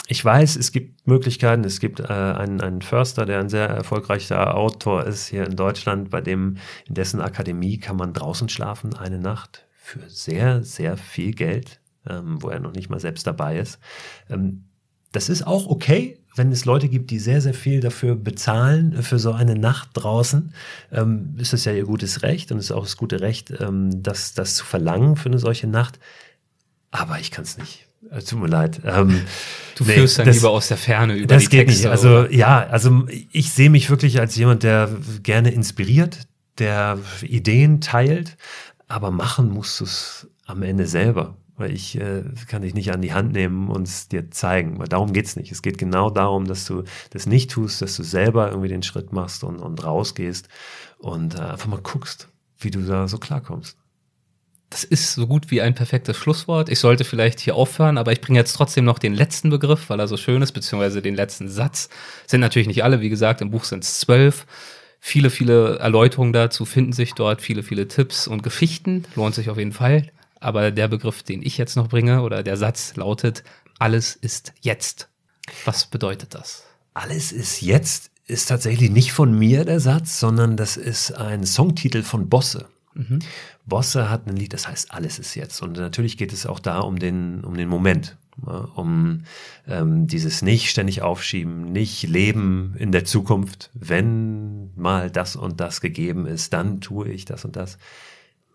[0.08, 1.64] Ich weiß, es gibt Möglichkeiten.
[1.64, 6.10] Es gibt äh, einen, einen Förster, der ein sehr erfolgreicher Autor ist hier in Deutschland,
[6.10, 11.32] bei dem in dessen Akademie kann man draußen schlafen eine Nacht für sehr, sehr viel
[11.32, 13.80] Geld, ähm, wo er noch nicht mal selbst dabei ist.
[14.30, 14.64] Ähm,
[15.12, 19.02] das ist auch okay, wenn es Leute gibt, die sehr, sehr viel dafür bezahlen, äh,
[19.02, 20.52] für so eine Nacht draußen,
[20.92, 24.34] ähm, ist es ja ihr gutes Recht und ist auch das gute Recht, ähm, das,
[24.34, 25.98] das zu verlangen für eine solche Nacht.
[26.90, 27.86] Aber ich kann es nicht.
[28.10, 28.80] Äh, tut mir leid.
[28.84, 29.22] Ähm,
[29.76, 31.90] du nee, führst dann das, lieber aus der Ferne über das die geht Texte, nicht.
[31.90, 32.32] Also oder?
[32.32, 34.90] ja, also ich sehe mich wirklich als jemand, der
[35.22, 36.20] gerne inspiriert,
[36.58, 38.36] der Ideen teilt,
[38.88, 43.02] aber machen musst du es am Ende selber weil ich äh, kann dich nicht an
[43.02, 44.78] die Hand nehmen und es dir zeigen.
[44.78, 45.52] Weil darum geht's nicht.
[45.52, 49.12] Es geht genau darum, dass du das nicht tust, dass du selber irgendwie den Schritt
[49.12, 50.48] machst und, und rausgehst
[50.98, 52.28] und äh, einfach mal guckst,
[52.58, 53.76] wie du da so klarkommst.
[54.70, 56.68] Das ist so gut wie ein perfektes Schlusswort.
[56.68, 60.00] Ich sollte vielleicht hier aufhören, aber ich bringe jetzt trotzdem noch den letzten Begriff, weil
[60.00, 61.88] er so schön ist, beziehungsweise den letzten Satz.
[62.26, 64.44] Sind natürlich nicht alle, wie gesagt, im Buch sind es zwölf.
[64.98, 69.04] Viele, viele Erläuterungen dazu finden sich dort, viele, viele Tipps und Geschichten.
[69.14, 70.10] Lohnt sich auf jeden Fall.
[70.40, 73.44] Aber der Begriff, den ich jetzt noch bringe, oder der Satz lautet,
[73.78, 75.08] alles ist jetzt.
[75.64, 76.64] Was bedeutet das?
[76.94, 82.02] Alles ist jetzt ist tatsächlich nicht von mir der Satz, sondern das ist ein Songtitel
[82.02, 82.66] von Bosse.
[82.94, 83.20] Mhm.
[83.64, 85.62] Bosse hat ein Lied, das heißt Alles ist jetzt.
[85.62, 88.16] Und natürlich geht es auch da um den, um den Moment,
[88.74, 89.22] um
[89.68, 93.70] ähm, dieses nicht ständig aufschieben, nicht leben in der Zukunft.
[93.74, 97.78] Wenn mal das und das gegeben ist, dann tue ich das und das.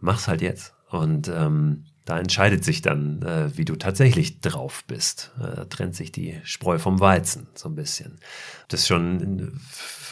[0.01, 0.73] Mach's halt jetzt.
[0.91, 5.31] Und ähm, da entscheidet sich dann, äh, wie du tatsächlich drauf bist.
[5.39, 8.19] Äh, da trennt sich die Spreu vom Weizen so ein bisschen.
[8.68, 9.59] Das schon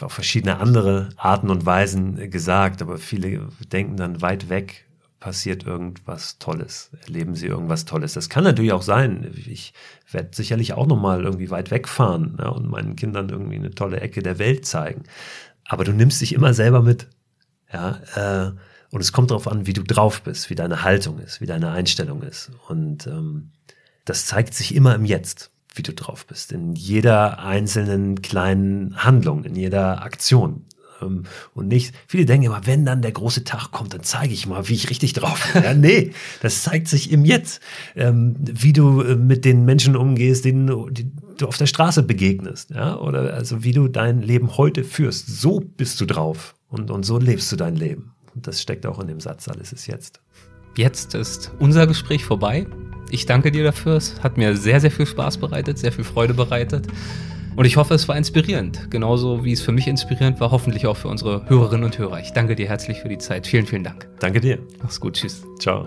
[0.00, 4.86] auf verschiedene andere Arten und Weisen gesagt, aber viele denken dann weit weg
[5.18, 8.14] passiert irgendwas Tolles, erleben sie irgendwas Tolles.
[8.14, 9.30] Das kann natürlich auch sein.
[9.46, 9.74] Ich
[10.10, 14.00] werde sicherlich auch noch mal irgendwie weit wegfahren ja, und meinen Kindern irgendwie eine tolle
[14.00, 15.02] Ecke der Welt zeigen.
[15.68, 17.06] Aber du nimmst dich immer selber mit.
[17.70, 18.52] Ja, äh,
[18.90, 21.70] und es kommt darauf an, wie du drauf bist, wie deine Haltung ist, wie deine
[21.70, 22.50] Einstellung ist.
[22.68, 23.50] Und ähm,
[24.04, 26.52] das zeigt sich immer im Jetzt, wie du drauf bist.
[26.52, 30.64] In jeder einzelnen kleinen Handlung, in jeder Aktion.
[31.00, 34.46] Ähm, und nicht, viele denken immer, wenn dann der große Tag kommt, dann zeige ich
[34.46, 35.62] mal, wie ich richtig drauf bin.
[35.62, 36.12] Ja, nee,
[36.42, 37.62] das zeigt sich im Jetzt.
[37.94, 41.10] Ähm, wie du äh, mit den Menschen umgehst, denen die
[41.40, 42.70] du auf der Straße begegnest.
[42.70, 42.98] Ja?
[42.98, 45.28] Oder also wie du dein Leben heute führst.
[45.28, 46.54] So bist du drauf.
[46.68, 48.12] Und, und so lebst du dein Leben.
[48.40, 50.22] Und das steckt auch in dem Satz, alles ist jetzt.
[50.74, 52.66] Jetzt ist unser Gespräch vorbei.
[53.10, 53.96] Ich danke dir dafür.
[53.96, 56.86] Es hat mir sehr, sehr viel Spaß bereitet, sehr viel Freude bereitet.
[57.54, 58.90] Und ich hoffe, es war inspirierend.
[58.90, 62.20] Genauso wie es für mich inspirierend war, hoffentlich auch für unsere Hörerinnen und Hörer.
[62.20, 63.46] Ich danke dir herzlich für die Zeit.
[63.46, 64.08] Vielen, vielen Dank.
[64.20, 64.58] Danke dir.
[64.82, 65.16] Mach's gut.
[65.16, 65.42] Tschüss.
[65.58, 65.86] Ciao.